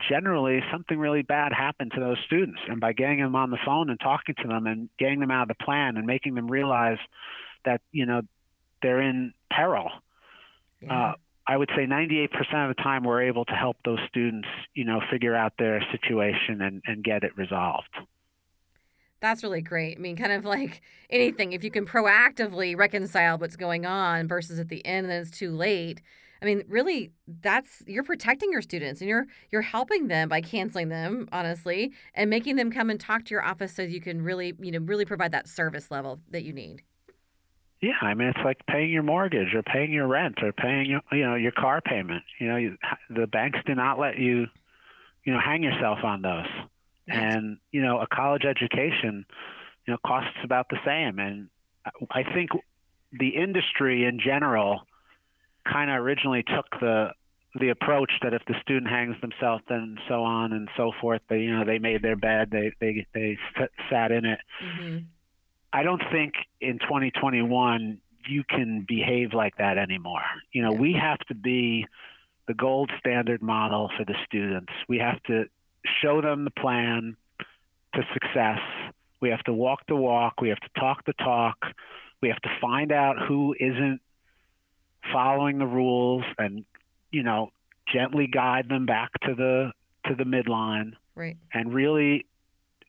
generally 0.10 0.62
something 0.72 0.98
really 0.98 1.22
bad 1.22 1.52
happened 1.54 1.92
to 1.96 2.00
those 2.00 2.18
students. 2.26 2.60
And 2.68 2.80
by 2.80 2.94
getting 2.94 3.20
them 3.20 3.36
on 3.36 3.52
the 3.52 3.58
phone 3.66 3.90
and 3.90 4.00
talking 4.00 4.36
to 4.42 4.48
them 4.48 4.68
and 4.68 4.90
getting 4.98 5.20
them 5.20 5.32
out 5.32 5.50
of 5.50 5.58
the 5.58 5.64
plan 5.64 5.98
and 5.98 6.06
making 6.06 6.36
them 6.36 6.50
realize 6.50 7.00
that, 7.66 7.82
you 7.92 8.06
know, 8.06 8.22
they're 8.82 9.02
in 9.02 9.34
peril. 9.52 9.90
Yeah. 10.82 11.12
Uh, 11.12 11.14
I 11.48 11.58
would 11.58 11.70
say 11.76 11.86
98% 11.86 12.30
of 12.70 12.76
the 12.76 12.82
time 12.82 13.04
we're 13.04 13.24
able 13.24 13.46
to 13.46 13.54
help 13.54 13.78
those 13.84 14.00
students, 14.08 14.48
you 14.74 14.86
know, 14.86 15.02
figure 15.12 15.36
out 15.36 15.54
their 15.58 15.84
situation 15.92 16.62
and, 16.62 16.82
and 16.86 17.04
get 17.04 17.24
it 17.24 17.36
resolved. 17.36 17.90
That's 19.22 19.44
really 19.44 19.62
great. 19.62 19.98
I 19.98 20.02
mean, 20.02 20.16
kind 20.16 20.32
of 20.32 20.46
like 20.46 20.82
anything, 21.10 21.54
if 21.54 21.64
you 21.64 21.70
can 21.70 21.86
proactively 21.86 22.78
reconcile 22.78 23.38
what's 23.38 23.56
going 23.56 23.86
on 23.86 24.28
versus 24.28 24.60
at 24.60 24.70
the 24.70 24.86
end 24.86 25.06
and 25.06 25.12
then 25.12 25.22
it's 25.22 25.32
too 25.32 25.52
late. 25.52 26.02
I 26.42 26.46
mean, 26.46 26.64
really, 26.68 27.12
that's 27.42 27.84
you're 27.86 28.04
protecting 28.04 28.52
your 28.52 28.64
students 28.64 29.00
and 29.00 29.10
you're 29.10 29.28
you're 29.52 29.62
helping 29.62 30.08
them 30.08 30.28
by 30.28 30.42
canceling 30.42 30.90
them, 30.90 31.30
honestly, 31.32 31.92
and 32.16 32.30
making 32.30 32.56
them 32.56 32.72
come 32.72 32.90
and 32.90 33.00
talk 33.00 33.26
to 33.26 33.32
your 33.32 33.44
office 33.44 33.76
so 33.76 33.84
you 33.84 34.02
can 34.02 34.24
really, 34.24 34.54
you 34.60 34.72
know, 34.72 34.80
really 34.80 35.06
provide 35.06 35.32
that 35.34 35.48
service 35.48 35.92
level 35.92 36.20
that 36.32 36.44
you 36.44 36.52
need. 36.52 36.82
Yeah, 37.82 37.94
I 38.02 38.14
mean 38.16 38.30
it's 38.30 38.44
like 38.44 38.66
paying 38.68 38.92
your 38.92 39.04
mortgage 39.04 39.54
or 39.54 39.62
paying 39.64 39.92
your 39.92 40.08
rent 40.08 40.40
or 40.42 40.52
paying 40.52 40.90
your, 40.90 41.02
you 41.12 41.24
know 41.24 41.36
your 41.36 41.52
car 41.52 41.80
payment. 41.82 42.24
You 42.40 42.48
know, 42.48 42.56
you, 42.56 42.78
the 43.10 43.28
banks 43.28 43.60
do 43.66 43.76
not 43.76 44.00
let 44.00 44.18
you, 44.18 44.48
you 45.24 45.34
know, 45.34 45.40
hang 45.40 45.62
yourself 45.62 46.00
on 46.04 46.24
those. 46.24 46.48
And 47.08 47.58
you 47.72 47.82
know, 47.82 48.00
a 48.00 48.08
college 48.08 48.46
education, 48.46 49.26
you 49.86 49.94
know, 49.94 49.98
costs 50.06 50.38
about 50.44 50.70
the 50.70 50.78
same. 50.86 51.20
And 51.20 51.50
I 52.10 52.24
think 52.24 52.52
the 53.12 53.30
industry 53.30 54.06
in 54.06 54.20
general 54.20 54.88
kind 55.66 55.90
of 55.90 55.98
originally 55.98 56.44
took 56.44 56.66
the 56.80 57.12
the 57.60 57.68
approach 57.68 58.12
that 58.22 58.34
if 58.34 58.42
the 58.48 58.56
student 58.62 58.90
hangs 58.90 59.20
themselves, 59.20 59.62
then 59.68 59.98
so 60.08 60.24
on 60.24 60.54
and 60.54 60.70
so 60.78 60.92
forth. 61.02 61.22
They 61.30 61.40
you 61.40 61.58
know 61.58 61.66
they 61.66 61.80
made 61.80 62.02
their 62.02 62.16
bed, 62.16 62.50
they 62.52 62.72
they 62.80 63.06
they 63.14 63.38
sat 63.90 64.12
in 64.12 64.26
it. 64.26 64.40
Mm-hmm 64.64 64.98
I 65.74 65.84
don't 65.84 66.02
think 66.12 66.34
in 66.60 66.80
2021 66.80 68.00
you 68.28 68.44
can 68.48 68.86
behave 68.88 69.34
like 69.34 69.58
that 69.58 69.78
anymore. 69.78 70.24
You 70.52 70.64
know, 70.64 70.74
yeah. 70.74 70.80
we 70.80 70.94
have 70.94 71.20
to 71.30 71.36
be 71.36 71.88
the 72.48 72.54
gold 72.54 72.92
standard 73.00 73.42
model 73.42 73.90
for 73.98 74.04
the 74.04 74.16
students. 74.26 74.72
We 74.88 75.00
have 75.00 75.22
to 75.24 75.46
show 76.02 76.22
them 76.22 76.44
the 76.44 76.52
plan 76.52 77.16
to 77.96 78.02
success. 78.14 78.60
We 79.22 79.30
have 79.30 79.44
to 79.44 79.54
walk 79.54 79.82
the 79.88 79.96
walk. 79.96 80.42
We 80.42 80.50
have 80.50 80.60
to 80.60 80.70
talk 80.80 81.06
the 81.06 81.14
talk. 81.14 81.58
We 82.22 82.30
have 82.30 82.42
to 82.42 82.50
find 82.60 82.92
out 82.92 83.16
who 83.28 83.56
isn't 83.60 84.02
following 85.12 85.60
the 85.60 85.66
rules 85.66 86.24
and, 86.38 86.66
you 87.12 87.24
know, 87.24 87.50
gently 87.92 88.28
guide 88.28 88.70
them 88.70 88.86
back 88.86 89.12
to 89.26 89.36
the 89.36 89.72
to 90.08 90.16
the 90.16 90.24
midline. 90.24 90.94
Right. 91.16 91.38
And 91.54 91.74
really 91.74 92.26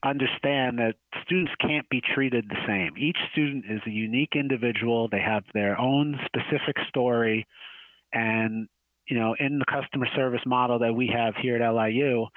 understand 0.03 0.79
that 0.79 0.95
students 1.23 1.51
can't 1.59 1.87
be 1.89 2.01
treated 2.01 2.49
the 2.49 2.57
same. 2.67 2.97
Each 2.97 3.17
student 3.31 3.65
is 3.69 3.81
a 3.85 3.89
unique 3.89 4.35
individual. 4.35 5.07
They 5.07 5.21
have 5.21 5.43
their 5.53 5.79
own 5.79 6.19
specific 6.25 6.75
story. 6.89 7.47
And, 8.11 8.67
you 9.07 9.17
know, 9.17 9.35
in 9.39 9.59
the 9.59 9.65
customer 9.65 10.07
service 10.15 10.41
model 10.45 10.79
that 10.79 10.93
we 10.93 11.07
have 11.15 11.35
here 11.41 11.61
at 11.61 11.69
LIU, 11.69 12.27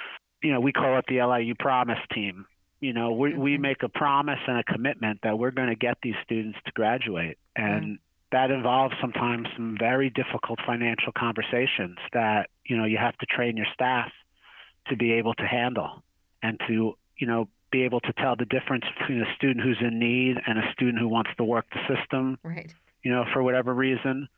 you 0.42 0.52
know, 0.52 0.60
we 0.60 0.72
call 0.72 0.98
it 0.98 1.04
the 1.08 1.22
LIU 1.22 1.54
Promise 1.58 1.98
Team. 2.14 2.46
You 2.80 2.92
know, 2.92 3.12
we, 3.12 3.34
we 3.34 3.52
mm-hmm. 3.52 3.62
make 3.62 3.82
a 3.82 3.88
promise 3.88 4.38
and 4.46 4.58
a 4.58 4.64
commitment 4.64 5.20
that 5.22 5.38
we're 5.38 5.50
going 5.50 5.68
to 5.68 5.76
get 5.76 5.98
these 6.02 6.14
students 6.24 6.58
to 6.66 6.72
graduate. 6.72 7.38
And 7.56 7.82
mm-hmm. 7.82 7.94
That 8.32 8.50
involves 8.50 8.94
sometimes 9.00 9.46
some 9.56 9.76
very 9.78 10.10
difficult 10.10 10.58
financial 10.66 11.12
conversations 11.16 11.96
that, 12.12 12.50
you 12.64 12.76
know, 12.76 12.84
you 12.84 12.98
have 12.98 13.16
to 13.18 13.26
train 13.26 13.56
your 13.56 13.66
staff 13.72 14.10
to 14.88 14.96
be 14.96 15.12
able 15.12 15.34
to 15.34 15.46
handle 15.46 16.02
and 16.42 16.60
to, 16.66 16.96
you 17.18 17.26
know, 17.26 17.48
be 17.70 17.82
able 17.82 18.00
to 18.00 18.12
tell 18.14 18.36
the 18.36 18.44
difference 18.44 18.84
between 18.98 19.20
a 19.22 19.34
student 19.36 19.64
who's 19.64 19.78
in 19.80 19.98
need 19.98 20.36
and 20.46 20.58
a 20.58 20.72
student 20.72 20.98
who 20.98 21.08
wants 21.08 21.30
to 21.36 21.44
work 21.44 21.66
the 21.72 21.94
system, 21.94 22.38
right. 22.42 22.72
you 23.02 23.10
know, 23.10 23.24
for 23.32 23.42
whatever 23.42 23.74
reason, 23.74 24.28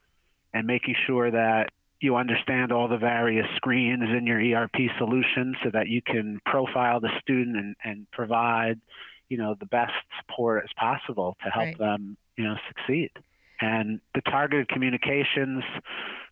and 0.53 0.67
making 0.67 0.95
sure 1.07 1.31
that 1.31 1.71
you 2.01 2.17
understand 2.17 2.73
all 2.73 2.89
the 2.89 2.97
various 2.97 3.47
screens 3.57 4.05
in 4.17 4.27
your 4.27 4.41
ERP 4.41 4.77
solution 4.99 5.55
so 5.63 5.71
that 5.71 5.89
you 5.89 6.01
can 6.01 6.41
profile 6.47 7.01
the 7.01 7.11
student 7.21 7.57
and, 7.57 7.77
and 7.85 8.11
provide, 8.13 8.81
you 9.29 9.37
know, 9.37 9.57
the 9.59 9.67
best 9.67 9.93
support 10.21 10.63
as 10.65 10.71
possible 10.77 11.37
to 11.45 11.51
help 11.51 11.67
right. 11.67 11.79
them, 11.79 12.17
you 12.37 12.45
know, 12.45 12.55
succeed. 12.69 13.11
And 13.61 14.01
the 14.15 14.21
targeted 14.23 14.69
communications, 14.69 15.65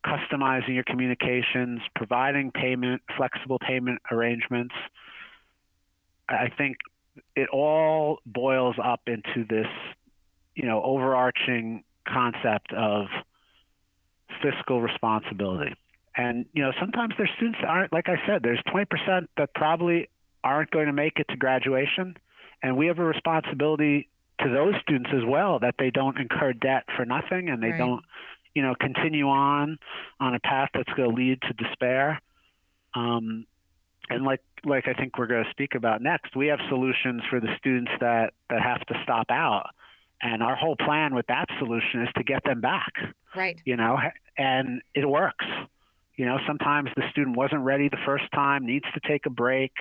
customizing 0.04 0.74
your 0.74 0.84
communications, 0.84 1.80
providing 1.94 2.52
payment, 2.52 3.02
flexible 3.16 3.58
payment 3.58 4.00
arrangements, 4.12 4.74
I 6.28 6.48
think 6.56 6.76
it 7.34 7.48
all 7.50 8.18
boils 8.26 8.76
up 8.82 9.00
into 9.06 9.44
this, 9.48 9.66
you 10.54 10.66
know, 10.66 10.82
overarching 10.82 11.84
concept 12.06 12.72
of 12.72 13.06
fiscal 14.42 14.80
responsibility. 14.80 15.74
And 16.16 16.46
you 16.52 16.62
know, 16.62 16.72
sometimes 16.80 17.14
there's 17.18 17.30
students 17.36 17.58
that 17.60 17.68
aren't, 17.68 17.92
like 17.92 18.08
I 18.08 18.16
said, 18.26 18.42
there's 18.42 18.60
20% 18.74 19.26
that 19.36 19.54
probably 19.54 20.08
aren't 20.42 20.70
going 20.70 20.86
to 20.86 20.92
make 20.92 21.18
it 21.18 21.26
to 21.30 21.36
graduation, 21.36 22.16
and 22.62 22.76
we 22.76 22.86
have 22.86 22.98
a 22.98 23.04
responsibility 23.04 24.08
to 24.40 24.48
those 24.48 24.74
students 24.82 25.10
as 25.14 25.24
well 25.26 25.58
that 25.60 25.76
they 25.78 25.90
don't 25.90 26.18
incur 26.18 26.52
debt 26.52 26.84
for 26.96 27.04
nothing 27.04 27.48
and 27.48 27.62
they 27.62 27.70
right. 27.70 27.78
don't, 27.78 28.02
you 28.54 28.62
know, 28.62 28.74
continue 28.78 29.28
on 29.28 29.78
on 30.20 30.34
a 30.34 30.40
path 30.40 30.70
that's 30.74 30.92
going 30.94 31.10
to 31.10 31.16
lead 31.16 31.40
to 31.42 31.52
despair. 31.54 32.20
Um, 32.94 33.46
and 34.08 34.24
like 34.24 34.40
like 34.64 34.88
I 34.88 34.94
think 34.94 35.18
we're 35.18 35.26
going 35.26 35.44
to 35.44 35.50
speak 35.50 35.74
about 35.74 36.02
next, 36.02 36.36
we 36.36 36.48
have 36.48 36.58
solutions 36.68 37.22
for 37.28 37.40
the 37.40 37.48
students 37.58 37.90
that 38.00 38.32
that 38.50 38.62
have 38.62 38.80
to 38.86 38.94
stop 39.02 39.26
out, 39.30 39.70
and 40.22 40.42
our 40.42 40.56
whole 40.56 40.76
plan 40.76 41.14
with 41.14 41.26
that 41.26 41.46
solution 41.58 42.02
is 42.02 42.08
to 42.16 42.24
get 42.24 42.44
them 42.44 42.60
back. 42.60 42.92
Right. 43.34 43.60
You 43.64 43.76
know, 43.76 43.98
and 44.36 44.82
it 44.94 45.08
works. 45.08 45.44
You 46.16 46.24
know, 46.24 46.38
sometimes 46.46 46.88
the 46.96 47.02
student 47.10 47.36
wasn't 47.36 47.62
ready 47.62 47.88
the 47.88 47.98
first 48.06 48.24
time, 48.34 48.64
needs 48.64 48.86
to 48.94 49.00
take 49.06 49.26
a 49.26 49.30
break. 49.30 49.72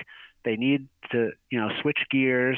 They 0.44 0.58
need 0.58 0.88
to, 1.12 1.32
you 1.50 1.60
know, 1.60 1.70
switch 1.82 2.00
gears. 2.12 2.58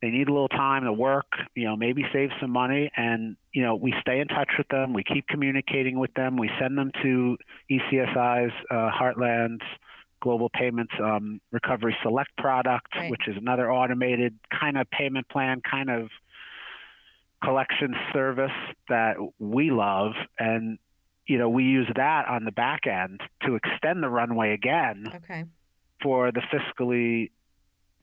They 0.00 0.10
need 0.10 0.28
a 0.28 0.32
little 0.32 0.48
time 0.48 0.84
to 0.84 0.92
work, 0.92 1.26
you 1.56 1.64
know, 1.64 1.76
maybe 1.76 2.04
save 2.12 2.30
some 2.40 2.50
money. 2.50 2.90
And, 2.96 3.36
you 3.52 3.62
know, 3.62 3.74
we 3.74 3.92
stay 4.00 4.20
in 4.20 4.28
touch 4.28 4.50
with 4.56 4.68
them. 4.68 4.92
We 4.92 5.02
keep 5.02 5.26
communicating 5.26 5.98
with 5.98 6.14
them. 6.14 6.36
We 6.36 6.50
send 6.60 6.78
them 6.78 6.92
to 7.02 7.36
ECSI's 7.70 8.52
uh, 8.70 8.90
Heartland's 8.90 9.64
Global 10.20 10.50
Payments 10.50 10.92
um, 11.02 11.40
Recovery 11.50 11.96
Select 12.02 12.30
product, 12.38 12.94
right. 12.94 13.10
which 13.10 13.26
is 13.26 13.36
another 13.36 13.72
automated 13.72 14.38
kind 14.58 14.76
of 14.76 14.88
payment 14.90 15.28
plan, 15.28 15.62
kind 15.68 15.90
of 15.90 16.10
collection 17.42 17.94
service 18.12 18.50
that 18.88 19.16
we 19.38 19.70
love. 19.70 20.12
And, 20.38 20.78
you 21.26 21.38
know, 21.38 21.48
we 21.48 21.64
use 21.64 21.88
that 21.96 22.26
on 22.28 22.44
the 22.44 22.52
back 22.52 22.86
end 22.86 23.20
to 23.46 23.56
extend 23.56 24.02
the 24.02 24.08
runway 24.08 24.52
again 24.52 25.06
okay. 25.16 25.44
for 26.02 26.30
the 26.32 26.42
fiscally 26.52 27.30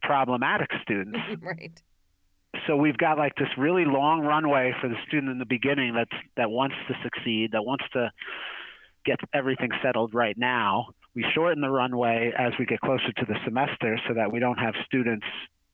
problematic 0.05 0.69
students. 0.81 1.19
right. 1.41 1.81
So 2.67 2.77
we've 2.77 2.97
got 2.97 3.17
like 3.17 3.35
this 3.35 3.49
really 3.57 3.83
long 3.85 4.21
runway 4.21 4.73
for 4.79 4.87
the 4.87 4.95
student 5.07 5.31
in 5.31 5.39
the 5.39 5.45
beginning 5.45 5.93
that's 5.93 6.23
that 6.37 6.49
wants 6.49 6.75
to 6.87 6.95
succeed, 7.03 7.51
that 7.51 7.65
wants 7.65 7.83
to 7.93 8.11
get 9.05 9.19
everything 9.33 9.69
settled 9.83 10.13
right 10.13 10.37
now 10.37 10.87
we 11.15 11.25
shorten 11.33 11.61
the 11.61 11.69
runway 11.69 12.31
as 12.37 12.51
we 12.59 12.65
get 12.65 12.81
closer 12.81 13.11
to 13.17 13.25
the 13.25 13.35
semester 13.45 13.97
so 14.07 14.13
that 14.13 14.31
we 14.31 14.39
don't 14.39 14.59
have 14.59 14.73
students, 14.85 15.25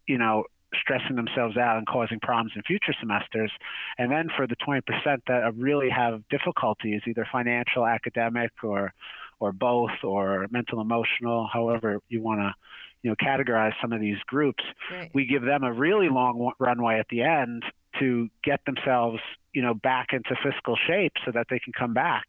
you 0.08 0.18
know, 0.18 0.44
stressing 0.80 1.16
themselves 1.16 1.58
out 1.58 1.78
and 1.78 1.88
causing 1.88 2.20
problems 2.20 2.52
in 2.56 2.62
future 2.62 2.94
semesters. 3.00 3.52
And 3.98 4.12
then 4.12 4.30
for 4.38 4.48
the 4.48 4.56
20% 4.56 4.82
that 5.28 5.56
really 5.56 5.90
have 5.90 6.22
difficulties, 6.30 7.02
either 7.08 7.28
financial, 7.32 7.86
academic, 7.86 8.52
or 8.64 8.94
or 9.40 9.52
both, 9.52 10.04
or 10.04 10.46
mental, 10.52 10.82
emotional, 10.82 11.50
however 11.52 11.98
you 12.10 12.22
want 12.22 12.42
to, 12.42 12.54
you 13.04 13.10
know, 13.10 13.16
categorize 13.16 13.74
some 13.82 13.94
of 13.94 14.00
these 14.00 14.18
groups, 14.28 14.64
right. 14.92 15.10
we 15.14 15.26
give 15.26 15.44
them 15.44 15.64
a 15.64 15.74
really 15.74 16.10
long 16.10 16.52
runway 16.60 17.00
at 17.00 17.08
the 17.10 17.22
end 17.22 17.64
to 18.00 18.30
get 18.44 18.60
themselves, 18.66 19.20
you 19.54 19.62
know, 19.62 19.74
back 19.74 20.10
into 20.14 20.36
fiscal 20.44 20.78
shape 20.88 21.14
so 21.26 21.32
that 21.32 21.48
they 21.50 21.60
can 21.60 21.74
come 21.74 21.94
back 21.94 22.26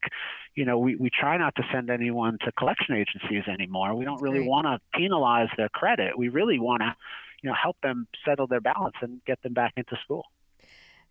you 0.55 0.65
know, 0.65 0.79
we, 0.79 0.97
we 0.97 1.11
try 1.11 1.37
not 1.37 1.55
to 1.57 1.63
send 1.73 1.91
anyone 1.91 2.39
to 2.45 2.53
collection 2.53 2.95
agencies 2.95 3.45
anymore. 3.49 3.95
We 3.95 4.05
don't 4.05 4.21
really 4.21 4.41
right. 4.41 4.49
want 4.49 4.67
to 4.67 4.99
penalize 4.99 5.49
their 5.57 5.69
credit. 5.71 6.17
We 6.19 6.29
really 6.29 6.59
want 6.59 6.83
to, 6.83 6.95
you 7.43 7.49
know, 7.49 7.57
help 7.61 7.77
them 7.83 8.07
settle 8.25 8.47
their 8.47 8.61
balance 8.61 8.97
and 9.01 9.25
get 9.25 9.43
them 9.43 9.55
back 9.55 9.73
into 9.77 9.97
school. 10.05 10.25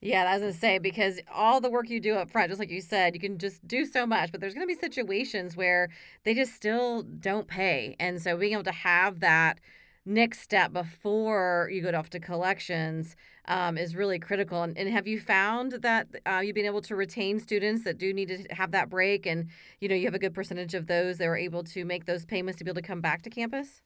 Yeah, 0.02 0.24
I 0.24 0.34
was 0.34 0.42
gonna 0.42 0.54
say 0.54 0.80
because 0.80 1.20
all 1.32 1.62
the 1.62 1.70
work 1.70 1.88
you 1.90 2.00
do 2.00 2.16
up 2.16 2.32
front, 2.32 2.50
just 2.50 2.60
like 2.60 2.72
you 2.72 2.82
said, 2.82 3.14
you 3.14 3.20
can 3.20 3.38
just 3.38 3.66
do 3.68 3.86
so 3.86 4.08
much, 4.08 4.32
but 4.32 4.42
there's 4.42 4.56
gonna 4.56 4.66
be 4.66 4.74
situations 4.74 5.56
where 5.56 5.90
they 6.24 6.34
just 6.34 6.56
still 6.56 7.04
don't 7.04 7.48
pay. 7.48 7.96
And 8.00 8.20
so 8.20 8.36
being 8.36 8.54
able 8.54 8.64
to 8.64 8.72
have 8.72 9.20
that 9.20 9.60
next 10.04 10.42
step 10.42 10.74
before 10.74 11.70
you 11.72 11.84
go 11.84 11.96
off 11.96 12.10
to 12.10 12.20
collections 12.20 13.16
um, 13.46 13.78
is 13.78 13.96
really 13.96 14.18
critical. 14.18 14.64
And, 14.64 14.76
and 14.76 14.90
have 14.90 15.06
you 15.06 15.20
found 15.20 15.74
that 15.84 16.08
uh, 16.26 16.42
you've 16.44 16.56
been 16.56 16.66
able 16.66 16.82
to 16.82 16.96
retain 16.96 17.40
students 17.40 17.84
that 17.84 18.00
do 18.00 18.12
need 18.12 18.30
to 18.30 18.56
have 18.56 18.72
that 18.72 18.90
break, 18.90 19.28
and 19.28 19.50
you 19.80 19.88
know 19.88 19.96
you 19.96 20.06
have 20.06 20.16
a 20.16 20.20
good 20.20 20.34
percentage 20.34 20.74
of 20.74 20.88
those 20.88 21.20
that 21.20 21.28
are 21.28 21.38
able 21.38 21.64
to 21.66 21.86
make 21.86 22.06
those 22.06 22.26
payments 22.26 22.58
to 22.58 22.64
be 22.64 22.72
able 22.72 22.82
to 22.82 22.88
come 22.88 23.02
back 23.02 23.22
to 23.22 23.30
campus? 23.30 23.82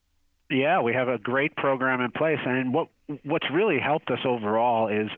Yeah, 0.49 0.79
we 0.79 0.93
have 0.93 1.09
a 1.09 1.17
great 1.17 1.55
program 1.57 1.99
in 1.99 2.11
place, 2.11 2.39
and 2.45 2.73
what 2.73 2.87
what's 3.23 3.47
really 3.51 3.79
helped 3.79 4.09
us 4.11 4.19
overall 4.25 4.87
is 4.87 5.09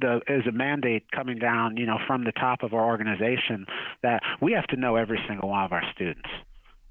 the 0.00 0.20
is 0.28 0.46
a 0.46 0.52
mandate 0.52 1.04
coming 1.14 1.38
down, 1.38 1.76
you 1.76 1.86
know, 1.86 1.98
from 2.06 2.24
the 2.24 2.32
top 2.32 2.62
of 2.62 2.74
our 2.74 2.84
organization 2.84 3.66
that 4.02 4.22
we 4.40 4.52
have 4.52 4.66
to 4.68 4.76
know 4.76 4.96
every 4.96 5.20
single 5.28 5.50
one 5.50 5.64
of 5.64 5.72
our 5.72 5.84
students, 5.94 6.28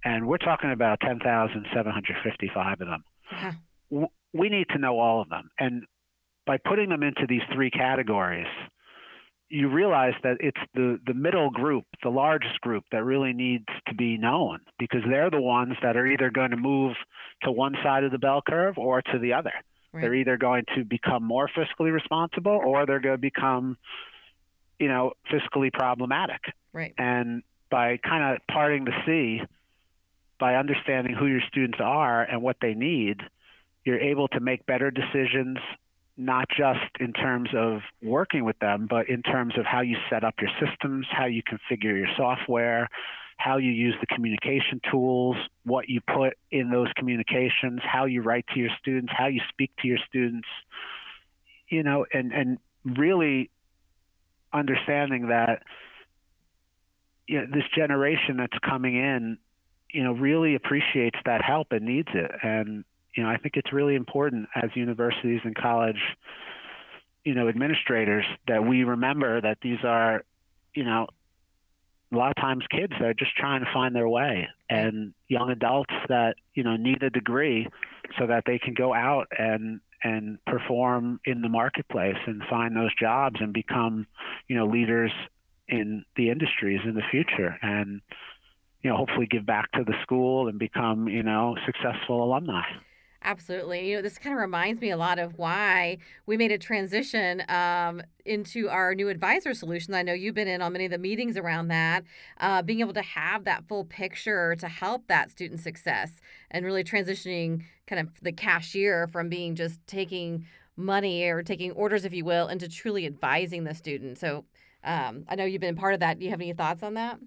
and 0.04 0.28
we're 0.28 0.38
talking 0.38 0.72
about 0.72 1.00
10,755 1.02 2.82
of 2.82 2.88
them. 2.88 3.04
Uh-huh. 3.32 4.08
We 4.34 4.50
need 4.50 4.68
to 4.70 4.78
know 4.78 5.00
all 5.00 5.22
of 5.22 5.30
them, 5.30 5.50
and 5.60 5.84
by 6.46 6.58
putting 6.58 6.90
them 6.90 7.04
into 7.04 7.26
these 7.28 7.42
three 7.54 7.70
categories, 7.70 8.48
you 9.50 9.68
realize 9.68 10.14
that 10.24 10.38
it's 10.40 10.62
the, 10.74 11.00
the 11.06 11.14
middle 11.14 11.50
group, 11.50 11.86
the 12.04 12.10
largest 12.10 12.60
group 12.62 12.84
that 12.92 13.04
really 13.04 13.34
needs 13.34 13.66
to 13.88 13.96
be 13.96 14.18
known 14.18 14.60
because 14.78 15.02
they're 15.10 15.32
the 15.32 15.42
ones 15.42 15.74
that 15.82 15.98
are 15.98 16.06
either 16.06 16.30
going 16.30 16.52
to 16.52 16.58
move 16.58 16.96
to 17.44 17.52
one 17.52 17.76
side 17.84 18.04
of 18.04 18.12
the 18.12 18.20
bell 18.20 18.42
curve 18.48 18.78
or 18.78 19.02
to 19.02 19.20
the 19.20 19.34
other. 19.34 19.52
Right. 19.92 20.02
They're 20.02 20.16
either 20.16 20.38
going 20.38 20.66
to 20.76 20.84
become 20.84 21.24
more 21.24 21.50
fiscally 21.50 21.92
responsible 21.92 22.62
or 22.64 22.86
they're 22.86 23.00
going 23.00 23.16
to 23.16 23.22
become, 23.22 23.78
you 24.80 24.88
know, 24.88 25.14
fiscally 25.32 25.74
problematic. 25.74 26.42
Right. 26.74 26.94
And 26.98 27.44
by 27.72 27.98
kind 27.98 28.36
of 28.36 28.42
parting 28.48 28.86
the 28.86 28.94
sea, 29.06 29.42
by 30.40 30.56
understanding 30.56 31.16
who 31.16 31.26
your 31.26 31.42
students 31.48 31.80
are 31.82 32.24
and 32.24 32.42
what 32.42 32.58
they 32.62 32.74
need, 32.74 33.22
you're 33.84 34.00
able 34.00 34.28
to 34.30 34.40
make 34.40 34.66
better 34.66 34.92
decisions 34.92 35.58
not 36.20 36.50
just 36.50 36.92
in 37.00 37.14
terms 37.14 37.50
of 37.56 37.80
working 38.04 38.44
with 38.44 38.60
them, 38.60 38.88
but 38.90 39.08
in 39.08 39.22
terms 39.24 39.58
of 39.58 39.66
how 39.66 39.80
you 39.80 39.96
set 40.10 40.24
up 40.24 40.36
your 40.42 40.52
systems, 40.60 41.08
how 41.10 41.26
you 41.26 41.42
configure 41.42 41.98
your 41.98 42.10
software, 42.18 42.90
how 43.40 43.56
you 43.56 43.72
use 43.72 43.96
the 44.02 44.06
communication 44.06 44.82
tools, 44.92 45.38
what 45.64 45.88
you 45.88 46.02
put 46.02 46.38
in 46.52 46.70
those 46.70 46.90
communications, 46.98 47.80
how 47.82 48.04
you 48.04 48.22
write 48.22 48.46
to 48.54 48.60
your 48.60 48.70
students, 48.82 49.14
how 49.18 49.28
you 49.28 49.40
speak 49.48 49.72
to 49.82 49.88
your 49.88 49.98
students, 50.10 50.48
you 51.70 51.82
know, 51.82 52.06
and, 52.14 52.34
and 52.34 52.58
really 52.84 53.50
understanding 54.52 55.30
that 55.30 55.64
you 57.28 57.40
know, 57.40 57.46
this 57.54 57.64
generation 57.74 58.36
that's 58.38 58.58
coming 58.68 58.98
in, 58.98 59.38
you 59.90 60.04
know, 60.04 60.12
really 60.12 60.56
appreciates 60.56 61.18
that 61.26 61.42
help 61.42 61.68
and 61.72 61.86
needs 61.86 62.10
it. 62.14 62.32
And 62.44 62.84
you 63.16 63.24
know, 63.24 63.30
I 63.30 63.38
think 63.38 63.56
it's 63.56 63.72
really 63.72 63.96
important 63.96 64.50
as 64.54 64.70
universities 64.76 65.40
and 65.46 65.56
college, 65.56 66.02
you 67.24 67.36
know, 67.36 67.48
administrators 67.48 68.26
that 68.50 68.66
we 68.66 68.84
remember 68.84 69.40
that 69.40 69.60
these 69.62 69.80
are, 69.86 70.26
you 70.74 70.84
know, 70.84 71.08
a 72.12 72.16
lot 72.16 72.30
of 72.32 72.36
times 72.38 72.64
kids 72.72 72.94
that 73.00 73.06
are 73.08 73.14
just 73.14 73.36
trying 73.36 73.64
to 73.64 73.72
find 73.74 73.96
their 73.96 74.10
way 74.10 74.48
and 74.70 75.14
young 75.28 75.52
adults 75.52 75.94
that, 76.08 76.36
you 76.54 76.64
know, 76.64 76.76
need 76.76 77.04
a 77.04 77.10
degree 77.10 77.68
so 78.18 78.28
that 78.28 78.44
they 78.46 78.58
can 78.60 78.74
go 78.74 78.94
out 78.94 79.28
and 79.38 79.80
and 80.04 80.44
perform 80.46 81.20
in 81.26 81.42
the 81.42 81.50
marketplace 81.50 82.16
and 82.26 82.42
find 82.50 82.76
those 82.76 82.96
jobs 82.96 83.36
and 83.42 83.54
become, 83.54 84.08
you 84.48 84.56
know, 84.56 84.66
leaders 84.66 85.12
in 85.68 86.06
the 86.16 86.30
industries 86.30 86.80
in 86.86 86.96
the 86.96 87.04
future 87.12 87.58
and 87.62 88.02
you 88.82 88.90
know 88.90 88.98
hopefully 88.98 89.28
give 89.30 89.46
back 89.46 89.72
to 89.74 89.84
the 89.84 89.94
school 90.02 90.48
and 90.48 90.58
become 90.58 91.08
you 91.08 91.22
know 91.22 91.56
successful 91.66 92.24
alumni 92.24 92.64
Absolutely. 93.22 93.90
You 93.90 93.98
know, 93.98 94.02
this 94.02 94.18
kind 94.18 94.34
of 94.34 94.40
reminds 94.40 94.80
me 94.80 94.92
a 94.92 94.98
lot 94.98 95.20
of 95.20 95.38
why 95.38 95.98
we 96.26 96.38
made 96.38 96.54
a 96.54 96.58
transition 96.58 97.44
um, 97.50 98.02
into 98.26 98.70
our 98.70 98.96
new 98.96 99.10
advisor 99.10 99.54
solution. 99.54 99.94
I 99.94 100.04
know 100.04 100.14
you've 100.14 100.36
been 100.36 100.48
in 100.48 100.62
on 100.62 100.72
many 100.72 100.86
of 100.86 100.92
the 100.92 100.98
meetings 100.98 101.36
around 101.36 101.68
that, 101.68 102.06
uh, 102.40 102.62
being 102.62 102.80
able 102.80 102.94
to 102.94 103.02
have 103.02 103.44
that 103.44 103.68
full 103.68 103.84
picture 103.84 104.56
to 104.56 104.68
help 104.70 105.08
that 105.08 105.32
student 105.32 105.60
success 105.60 106.22
and 106.50 106.66
really 106.66 106.84
transitioning 106.84 107.64
kind 107.88 108.00
of 108.00 108.22
the 108.22 108.32
cashier 108.32 109.08
from 109.08 109.28
being 109.28 109.54
just 109.54 109.86
taking 109.86 110.46
money 110.78 111.24
or 111.24 111.44
taking 111.44 111.72
orders, 111.74 112.06
if 112.06 112.14
you 112.14 112.24
will, 112.24 112.48
into 112.48 112.70
truly 112.70 113.06
advising 113.06 113.66
the 113.66 113.76
student. 113.76 114.18
So 114.18 114.46
um, 114.86 115.26
I 115.28 115.36
know 115.36 115.44
you've 115.44 115.60
been 115.60 115.76
part 115.76 115.94
of 115.94 116.00
that. 116.00 116.20
Do 116.20 116.26
you 116.26 116.32
have 116.32 116.40
any 116.40 116.54
thoughts 116.54 116.84
on 116.84 116.94
that? 116.94 117.20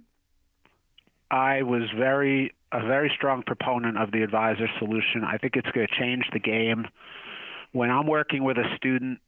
I 1.32 1.62
was 1.62 1.84
very 1.96 2.54
a 2.72 2.86
very 2.86 3.10
strong 3.16 3.42
proponent 3.42 3.98
of 3.98 4.12
the 4.12 4.22
advisor 4.22 4.68
solution. 4.78 5.24
I 5.24 5.38
think 5.38 5.56
it's 5.56 5.70
going 5.70 5.86
to 5.86 6.00
change 6.00 6.24
the 6.32 6.38
game. 6.38 6.86
When 7.72 7.90
I'm 7.90 8.06
working 8.06 8.44
with 8.44 8.58
a 8.58 8.76
student, 8.76 9.18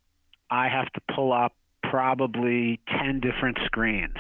I 0.50 0.68
have 0.68 0.90
to 0.92 1.00
pull 1.14 1.32
up 1.32 1.52
probably 1.82 2.80
10 2.88 3.20
different 3.20 3.58
screens 3.64 4.16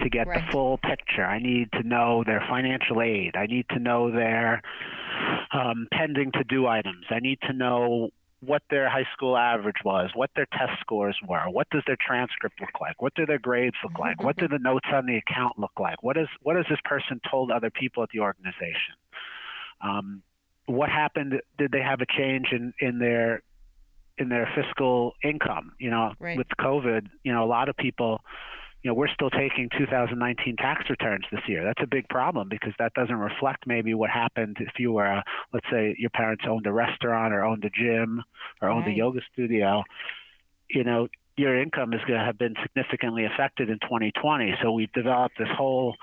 to 0.00 0.08
get 0.08 0.26
right. 0.26 0.44
the 0.44 0.52
full 0.52 0.78
picture. 0.78 1.24
I 1.24 1.38
need 1.38 1.70
to 1.72 1.82
know 1.82 2.24
their 2.24 2.44
financial 2.48 3.00
aid. 3.02 3.36
I 3.36 3.46
need 3.46 3.66
to 3.70 3.78
know 3.78 4.10
their 4.10 4.62
um, 5.52 5.86
pending 5.92 6.32
to 6.32 6.44
do 6.44 6.66
items. 6.66 7.04
I 7.10 7.20
need 7.20 7.38
to 7.42 7.52
know 7.52 8.10
what 8.44 8.62
their 8.70 8.88
high 8.88 9.06
school 9.12 9.36
average 9.36 9.76
was, 9.84 10.10
what 10.14 10.30
their 10.34 10.46
test 10.46 10.72
scores 10.80 11.16
were, 11.26 11.44
what 11.48 11.68
does 11.70 11.82
their 11.86 11.96
transcript 12.04 12.60
look 12.60 12.80
like, 12.80 13.00
what 13.00 13.14
do 13.14 13.24
their 13.24 13.38
grades 13.38 13.76
look 13.84 13.98
like, 14.00 14.20
what 14.22 14.36
do 14.36 14.48
the 14.48 14.58
notes 14.58 14.88
on 14.92 15.06
the 15.06 15.16
account 15.16 15.58
look 15.58 15.72
like, 15.78 16.02
what 16.02 16.16
is 16.16 16.26
what 16.42 16.56
has 16.56 16.66
this 16.68 16.80
person 16.84 17.20
told 17.30 17.52
other 17.52 17.70
people 17.70 18.02
at 18.02 18.08
the 18.12 18.18
organization, 18.18 18.94
um, 19.80 20.22
what 20.66 20.88
happened? 20.88 21.40
Did 21.56 21.70
they 21.70 21.80
have 21.82 22.00
a 22.00 22.06
change 22.06 22.48
in 22.50 22.72
in 22.80 22.98
their 22.98 23.42
in 24.18 24.28
their 24.28 24.50
fiscal 24.56 25.14
income? 25.22 25.72
You 25.78 25.90
know, 25.90 26.12
right. 26.18 26.36
with 26.36 26.48
COVID, 26.60 27.06
you 27.22 27.32
know, 27.32 27.44
a 27.44 27.46
lot 27.46 27.68
of 27.68 27.76
people 27.76 28.22
you 28.82 28.90
know, 28.90 28.94
we're 28.94 29.08
still 29.08 29.30
taking 29.30 29.68
2019 29.78 30.56
tax 30.56 30.90
returns 30.90 31.24
this 31.30 31.40
year. 31.46 31.64
That's 31.64 31.82
a 31.82 31.86
big 31.86 32.08
problem 32.08 32.48
because 32.48 32.72
that 32.78 32.92
doesn't 32.94 33.14
reflect 33.14 33.64
maybe 33.66 33.94
what 33.94 34.10
happened 34.10 34.56
if 34.60 34.72
you 34.78 34.92
were, 34.92 35.04
a, 35.04 35.24
let's 35.52 35.66
say, 35.70 35.94
your 35.98 36.10
parents 36.10 36.44
owned 36.48 36.66
a 36.66 36.72
restaurant 36.72 37.32
or 37.32 37.44
owned 37.44 37.64
a 37.64 37.70
gym 37.70 38.22
or 38.60 38.68
owned 38.68 38.86
right. 38.86 38.94
a 38.94 38.98
yoga 38.98 39.20
studio. 39.32 39.84
You 40.68 40.82
know, 40.82 41.06
your 41.36 41.60
income 41.60 41.92
is 41.92 42.00
going 42.06 42.18
to 42.18 42.24
have 42.24 42.38
been 42.38 42.54
significantly 42.62 43.24
affected 43.24 43.70
in 43.70 43.78
2020. 43.80 44.54
So 44.62 44.72
we've 44.72 44.92
developed 44.92 45.38
this 45.38 45.48
whole 45.56 45.94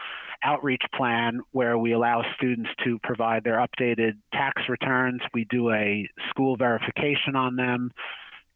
outreach 0.44 0.84
plan 0.96 1.42
where 1.52 1.78
we 1.78 1.92
allow 1.92 2.24
students 2.38 2.70
to 2.86 2.98
provide 3.04 3.44
their 3.44 3.58
updated 3.58 4.14
tax 4.32 4.62
returns. 4.70 5.22
We 5.34 5.46
do 5.50 5.72
a 5.72 6.08
school 6.30 6.56
verification 6.56 7.36
on 7.36 7.58
them 7.58 7.92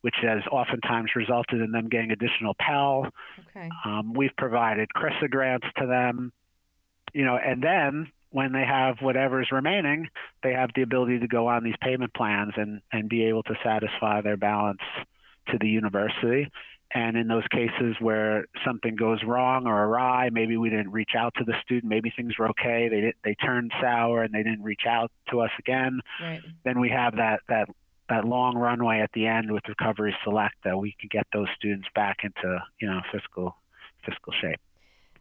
which 0.03 0.15
has 0.21 0.41
oftentimes 0.51 1.11
resulted 1.15 1.61
in 1.61 1.71
them 1.71 1.87
getting 1.87 2.11
additional 2.11 2.53
Pell. 2.59 3.07
Okay. 3.49 3.69
Um, 3.85 4.13
we've 4.13 4.35
provided 4.37 4.89
CRRSAA 4.93 5.29
grants 5.29 5.67
to 5.77 5.87
them, 5.87 6.33
you 7.13 7.23
know, 7.23 7.37
and 7.37 7.63
then 7.63 8.11
when 8.29 8.51
they 8.51 8.65
have 8.65 8.97
whatever's 8.99 9.49
remaining, 9.49 10.09
they 10.43 10.51
have 10.51 10.71
the 10.75 10.81
ability 10.81 11.19
to 11.19 11.27
go 11.27 11.47
on 11.47 11.63
these 11.63 11.75
payment 11.81 12.13
plans 12.13 12.51
and, 12.57 12.81
and 12.91 13.07
be 13.07 13.23
able 13.23 13.43
to 13.43 13.55
satisfy 13.63 14.19
their 14.19 14.35
balance 14.35 14.81
to 15.49 15.57
the 15.57 15.69
university. 15.69 16.49
And 16.93 17.15
in 17.15 17.29
those 17.29 17.47
cases 17.49 17.95
where 18.01 18.45
something 18.65 18.97
goes 18.97 19.19
wrong 19.25 19.67
or 19.67 19.85
awry, 19.85 20.31
maybe 20.31 20.57
we 20.57 20.69
didn't 20.69 20.91
reach 20.91 21.11
out 21.17 21.33
to 21.37 21.45
the 21.45 21.53
student, 21.63 21.85
maybe 21.89 22.11
things 22.13 22.37
were 22.37 22.49
okay, 22.49 22.89
they 22.89 23.13
they 23.23 23.35
turned 23.35 23.71
sour 23.81 24.21
and 24.21 24.33
they 24.33 24.43
didn't 24.43 24.63
reach 24.63 24.83
out 24.87 25.11
to 25.29 25.39
us 25.39 25.49
again. 25.57 26.01
Right. 26.21 26.41
Then 26.65 26.79
we 26.79 26.89
have 26.89 27.15
that 27.15 27.39
that 27.47 27.69
that 28.09 28.25
long 28.25 28.55
runway 28.55 28.99
at 28.99 29.11
the 29.13 29.25
end 29.25 29.51
with 29.51 29.63
Recovery 29.67 30.15
Select 30.23 30.55
that 30.63 30.77
we 30.77 30.95
can 30.99 31.09
get 31.11 31.25
those 31.33 31.47
students 31.57 31.87
back 31.95 32.17
into 32.23 32.59
you 32.79 32.87
know 32.87 33.01
fiscal 33.11 33.55
fiscal 34.05 34.33
shape. 34.41 34.59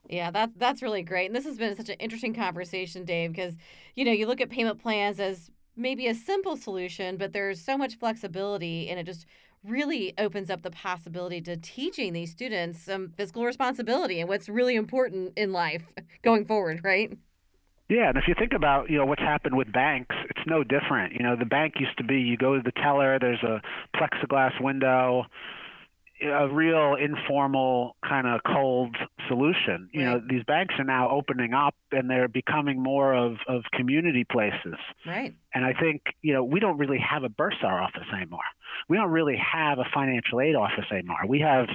Yeah, 0.08 0.30
that's 0.30 0.52
that's 0.56 0.82
really 0.82 1.02
great. 1.02 1.26
And 1.26 1.36
this 1.36 1.44
has 1.44 1.58
been 1.58 1.76
such 1.76 1.88
an 1.88 1.96
interesting 2.00 2.34
conversation, 2.34 3.04
Dave, 3.04 3.32
because 3.32 3.56
you 3.94 4.04
know, 4.04 4.12
you 4.12 4.26
look 4.26 4.40
at 4.40 4.50
payment 4.50 4.80
plans 4.80 5.20
as 5.20 5.50
maybe 5.76 6.06
a 6.06 6.14
simple 6.14 6.56
solution, 6.56 7.16
but 7.16 7.32
there's 7.32 7.60
so 7.60 7.78
much 7.78 7.96
flexibility 7.96 8.88
and 8.88 8.98
it 8.98 9.06
just 9.06 9.26
really 9.64 10.12
opens 10.18 10.50
up 10.50 10.62
the 10.62 10.70
possibility 10.70 11.40
to 11.40 11.56
teaching 11.56 12.12
these 12.12 12.32
students 12.32 12.80
some 12.80 13.10
fiscal 13.16 13.44
responsibility 13.44 14.18
and 14.18 14.28
what's 14.28 14.48
really 14.48 14.74
important 14.74 15.32
in 15.36 15.52
life 15.52 15.84
going 16.22 16.44
forward, 16.44 16.80
right? 16.82 17.16
Yeah, 17.92 18.08
and 18.08 18.16
if 18.16 18.24
you 18.26 18.34
think 18.38 18.54
about 18.54 18.88
you 18.88 18.96
know 18.96 19.04
what's 19.04 19.20
happened 19.20 19.54
with 19.54 19.70
banks, 19.70 20.16
it's 20.30 20.40
no 20.46 20.64
different. 20.64 21.12
You 21.12 21.22
know, 21.22 21.36
the 21.36 21.44
bank 21.44 21.74
used 21.78 21.98
to 21.98 22.04
be 22.04 22.20
you 22.20 22.38
go 22.38 22.56
to 22.56 22.62
the 22.62 22.72
teller, 22.72 23.18
there's 23.18 23.42
a 23.42 23.60
plexiglass 23.94 24.58
window, 24.62 25.26
a 26.24 26.48
real 26.48 26.94
informal 26.94 27.96
kind 28.02 28.26
of 28.26 28.40
cold 28.46 28.96
solution. 29.28 29.90
You 29.92 30.06
right. 30.06 30.12
know, 30.14 30.22
these 30.26 30.42
banks 30.44 30.74
are 30.78 30.84
now 30.84 31.10
opening 31.10 31.52
up 31.52 31.74
and 31.90 32.08
they're 32.08 32.28
becoming 32.28 32.82
more 32.82 33.12
of 33.12 33.36
of 33.46 33.64
community 33.74 34.24
places. 34.24 34.78
Right. 35.06 35.34
And 35.52 35.62
I 35.62 35.74
think 35.78 36.00
you 36.22 36.32
know 36.32 36.44
we 36.44 36.60
don't 36.60 36.78
really 36.78 36.98
have 36.98 37.24
a 37.24 37.28
bursar 37.28 37.66
office 37.66 38.08
anymore. 38.16 38.40
We 38.88 38.96
don't 38.96 39.10
really 39.10 39.36
have 39.36 39.78
a 39.78 39.86
financial 39.92 40.40
aid 40.40 40.54
office 40.54 40.86
anymore. 40.90 41.26
We 41.28 41.40
have 41.40 41.66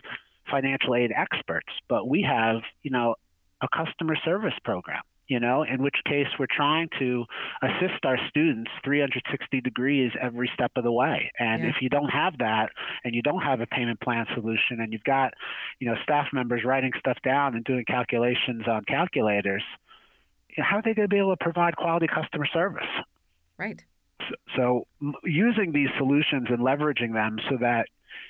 financial 0.50 0.96
aid 0.96 1.12
experts, 1.16 1.70
but 1.88 2.08
we 2.08 2.24
have, 2.24 2.64
you 2.82 2.90
know, 2.90 3.16
a 3.62 3.68
customer 3.68 4.16
service 4.26 4.58
program 4.64 5.02
you 5.28 5.40
know, 5.40 5.64
in 5.64 5.84
which 5.84 5.96
case 6.06 6.28
we're 6.40 6.48
trying 6.50 6.90
to 7.00 7.26
assist 7.62 8.06
our 8.06 8.18
students 8.30 8.72
360 8.84 9.62
degrees 9.62 10.12
every 10.22 10.50
step 10.54 10.72
of 10.76 10.84
the 10.84 10.92
way. 10.92 11.32
And 11.38 11.64
yeah. 11.64 11.70
if 11.70 11.76
you 11.82 11.90
don't 11.90 12.10
have 12.10 12.38
that 12.38 12.72
and 13.04 13.14
you 13.14 13.22
don't 13.22 13.42
have 13.42 13.60
a 13.60 13.66
payment 13.66 14.00
plan 14.00 14.26
solution 14.34 14.80
and 14.80 14.94
you've 14.94 15.04
got, 15.04 15.34
you 15.80 15.88
know, 15.88 15.96
staff 16.04 16.28
members 16.32 16.64
writing 16.64 16.92
stuff 16.98 17.18
down 17.24 17.56
and 17.56 17.66
doing 17.66 17.84
calculations 17.86 18.64
on 18.68 18.86
calculators, 18.86 19.64
how 20.58 20.78
are 20.78 20.82
they 20.82 20.94
going 20.94 21.08
to 21.08 21.14
be 21.14 21.20
able 21.20 21.36
to 21.36 21.44
provide 21.44 21.76
quality 21.76 22.08
customer 22.08 22.46
service? 22.46 22.88
Right. 23.58 23.82
So, 24.30 24.36
so 24.56 24.88
using 25.24 25.74
these 25.74 25.90
solutions 25.98 26.48
and 26.50 26.60
leveraging 26.60 27.14
them 27.14 27.38
so 27.50 27.58
that 27.60 27.88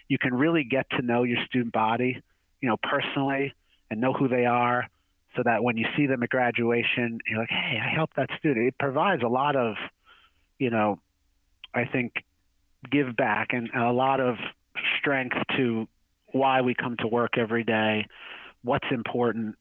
you 0.08 0.18
can 0.18 0.34
really 0.34 0.64
get 0.64 0.90
to 0.92 1.02
know 1.02 1.24
your 1.24 1.44
student 1.46 1.74
body, 1.74 2.22
you 2.60 2.70
know, 2.70 2.78
personally 2.82 3.54
and 3.92 4.02
know 4.02 4.14
who 4.14 4.28
they 4.28 4.46
are 4.46 4.90
so 5.38 5.44
that 5.46 5.64
when 5.64 5.78
you 5.78 5.86
see 5.96 6.08
them 6.08 6.24
at 6.24 6.30
graduation, 6.30 7.20
you're 7.30 7.40
like, 7.40 7.50
hey, 7.50 7.80
I 7.82 7.96
helped 7.96 8.16
that 8.16 8.30
student. 8.40 8.68
It 8.68 8.78
provides 8.80 9.22
a 9.24 9.28
lot 9.28 9.56
of, 9.56 9.76
you 10.58 10.72
know, 10.72 11.00
I 11.74 11.86
think, 11.86 12.14
give 12.92 13.16
back 13.16 13.50
and 13.52 13.70
a 13.74 13.92
lot 13.92 14.20
of 14.20 14.36
strength 15.00 15.38
to 15.56 15.88
why 16.32 16.62
we 16.62 16.74
come 16.74 16.98
to 17.00 17.08
work 17.08 17.38
every 17.38 17.64
day, 17.64 18.08
what's 18.64 18.88
important. 18.92 19.56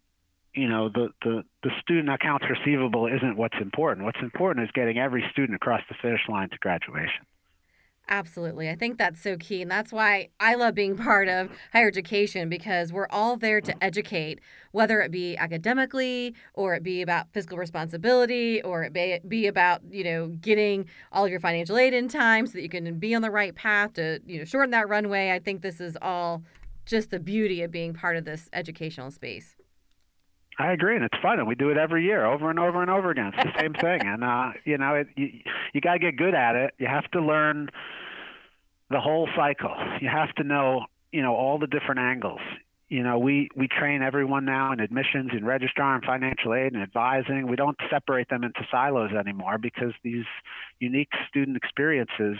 You 0.55 0.68
know, 0.68 0.89
the, 0.89 1.11
the, 1.22 1.45
the 1.62 1.70
student 1.83 2.09
accounts 2.09 2.47
receivable 2.49 3.07
isn't 3.07 3.37
what's 3.37 3.59
important. 3.61 4.07
What's 4.07 4.20
important 4.22 4.64
is 4.64 4.70
getting 4.72 4.99
every 4.99 5.24
student 5.31 5.57
across 5.57 5.83
the 5.89 5.95
finish 6.01 6.22
line 6.29 6.49
to 6.49 6.57
graduation. 6.59 7.27
Absolutely. 8.09 8.70
I 8.70 8.76
think 8.76 8.98
that's 8.98 9.20
so 9.20 9.36
key. 9.36 9.62
And 9.62 9.70
that's 9.70 9.92
why 9.92 10.28
I 10.38 10.54
love 10.54 10.74
being 10.74 10.96
part 11.09 11.28
of 11.28 11.50
higher 11.72 11.88
education 11.88 12.48
because 12.48 12.92
we're 12.92 13.09
all 13.11 13.36
there 13.36 13.61
to 13.61 13.84
educate, 13.84 14.40
whether 14.70 15.00
it 15.00 15.11
be 15.11 15.36
academically 15.36 16.34
or 16.54 16.74
it 16.74 16.84
be 16.84 17.02
about 17.02 17.32
fiscal 17.32 17.59
responsibility 17.59 18.62
or 18.62 18.84
it 18.84 18.92
be, 18.92 19.18
be 19.26 19.46
about, 19.48 19.82
you 19.90 20.04
know, 20.04 20.28
getting 20.28 20.86
all 21.11 21.24
of 21.24 21.30
your 21.30 21.40
financial 21.40 21.76
aid 21.76 21.94
in 21.94 22.09
time 22.09 22.46
so 22.46 22.52
that 22.52 22.62
you 22.62 22.68
can 22.68 22.98
be 22.98 23.14
on 23.14 23.22
the 23.22 23.30
right 23.30 23.54
path 23.57 23.94
to, 23.94 24.20
you 24.24 24.38
know, 24.38 24.44
shorten 24.44 24.70
that 24.70 24.88
runway. 24.88 25.32
I 25.32 25.40
think 25.40 25.62
this 25.62 25.80
is 25.80 25.98
all 26.00 26.42
just 26.84 27.11
the 27.11 27.18
beauty 27.18 27.62
of 27.62 27.72
being 27.72 27.92
part 27.92 28.16
of 28.16 28.24
this 28.24 28.48
educational 28.52 29.11
space. 29.11 29.55
I 30.59 30.72
agree, 30.72 30.96
and 30.96 31.04
it's 31.04 31.18
fun, 31.20 31.38
and 31.38 31.46
we 31.46 31.54
do 31.54 31.68
it 31.68 31.76
every 31.76 32.04
year, 32.04 32.24
over 32.24 32.48
and 32.48 32.59
over 32.59 32.80
and 32.80 32.90
over 32.90 33.11
again. 33.11 33.32
It's 33.36 33.52
the 33.52 33.61
same 33.61 33.74
thing, 33.80 34.00
and 34.07 34.24
uh, 34.24 34.52
you 34.64 34.78
know, 34.78 34.94
it, 34.94 35.09
you 35.16 35.28
you 35.72 35.80
got 35.80 35.94
to 35.94 35.98
get 35.98 36.16
good 36.16 36.34
at 36.34 36.57
it. 36.57 36.74
You 36.78 36.86
have 36.86 37.11
to 37.11 37.20
learn 37.20 37.68
the 38.90 39.00
whole 39.00 39.28
cycle. 39.36 39.74
You 40.00 40.09
have 40.09 40.34
to 40.36 40.44
know, 40.44 40.86
you 41.12 41.22
know, 41.22 41.34
all 41.34 41.59
the 41.59 41.66
different 41.66 42.00
angles. 42.00 42.40
You 42.88 43.02
know, 43.02 43.18
we 43.18 43.50
we 43.54 43.68
train 43.68 44.00
everyone 44.00 44.46
now 44.46 44.72
in 44.72 44.80
admissions, 44.80 45.32
in 45.36 45.44
registrar, 45.44 45.96
and 45.96 46.04
financial 46.04 46.54
aid, 46.54 46.72
and 46.72 46.82
advising. 46.82 47.48
We 47.48 47.57
don't 47.57 47.76
separate 47.90 48.30
them 48.30 48.42
into 48.42 48.61
silos 48.70 49.11
anymore 49.12 49.59
because 49.59 49.92
these 50.02 50.24
unique 50.78 51.11
student 51.28 51.57
experiences. 51.57 52.38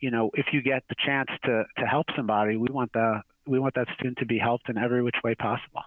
You 0.00 0.10
know, 0.10 0.30
if 0.34 0.46
you 0.52 0.60
get 0.60 0.82
the 0.88 0.96
chance 1.06 1.28
to 1.44 1.64
to 1.78 1.86
help 1.86 2.06
somebody, 2.16 2.56
we 2.56 2.68
want 2.70 2.92
the 2.94 3.22
we 3.46 3.60
want 3.60 3.74
that 3.74 3.86
student 3.94 4.18
to 4.18 4.26
be 4.26 4.38
helped 4.38 4.68
in 4.68 4.76
every 4.76 5.02
which 5.02 5.16
way 5.22 5.34
possible. 5.34 5.82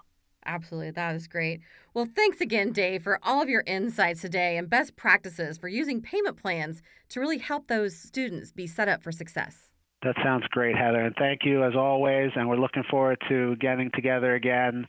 Absolutely. 0.47 0.91
That 0.91 1.13
is 1.13 1.27
great. 1.27 1.59
Well, 1.93 2.07
thanks 2.15 2.39
again, 2.39 2.71
Dave, 2.71 3.03
for 3.03 3.19
all 3.21 3.41
of 3.41 3.49
your 3.49 3.63
insights 3.67 4.21
today 4.21 4.57
and 4.57 4.69
best 4.69 4.95
practices 4.95 5.57
for 5.57 5.67
using 5.67 6.01
payment 6.01 6.41
plans 6.41 6.81
to 7.09 7.19
really 7.19 7.37
help 7.37 7.67
those 7.67 7.95
students 7.95 8.51
be 8.53 8.65
set 8.65 8.87
up 8.87 9.03
for 9.03 9.11
success. 9.11 9.69
That 10.03 10.15
sounds 10.23 10.45
great, 10.51 10.75
Heather. 10.75 11.01
And 11.01 11.15
thank 11.17 11.41
you 11.43 11.63
as 11.63 11.75
always. 11.75 12.31
And 12.35 12.47
we're 12.47 12.57
looking 12.57 12.83
forward 12.89 13.17
to 13.27 13.55
getting 13.57 13.91
together 13.93 14.35
again 14.35 14.87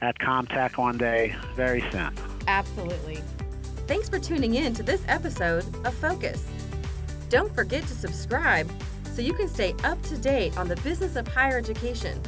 at 0.00 0.18
Comtech 0.18 0.78
one 0.78 0.96
day 0.96 1.36
very 1.54 1.82
soon. 1.90 2.14
Absolutely. 2.46 3.22
Thanks 3.86 4.08
for 4.08 4.18
tuning 4.18 4.54
in 4.54 4.72
to 4.74 4.82
this 4.82 5.02
episode 5.06 5.64
of 5.86 5.92
Focus. 5.94 6.46
Don't 7.28 7.54
forget 7.54 7.82
to 7.82 7.94
subscribe 7.94 8.70
so 9.12 9.20
you 9.20 9.34
can 9.34 9.48
stay 9.48 9.74
up 9.84 10.00
to 10.04 10.16
date 10.16 10.56
on 10.56 10.68
the 10.68 10.76
business 10.76 11.16
of 11.16 11.28
higher 11.28 11.58
education 11.58 12.20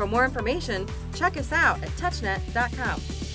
for 0.00 0.06
more 0.06 0.24
information, 0.24 0.86
check 1.14 1.36
us 1.36 1.52
out 1.52 1.82
at 1.82 1.90
touchnet.com. 1.90 3.29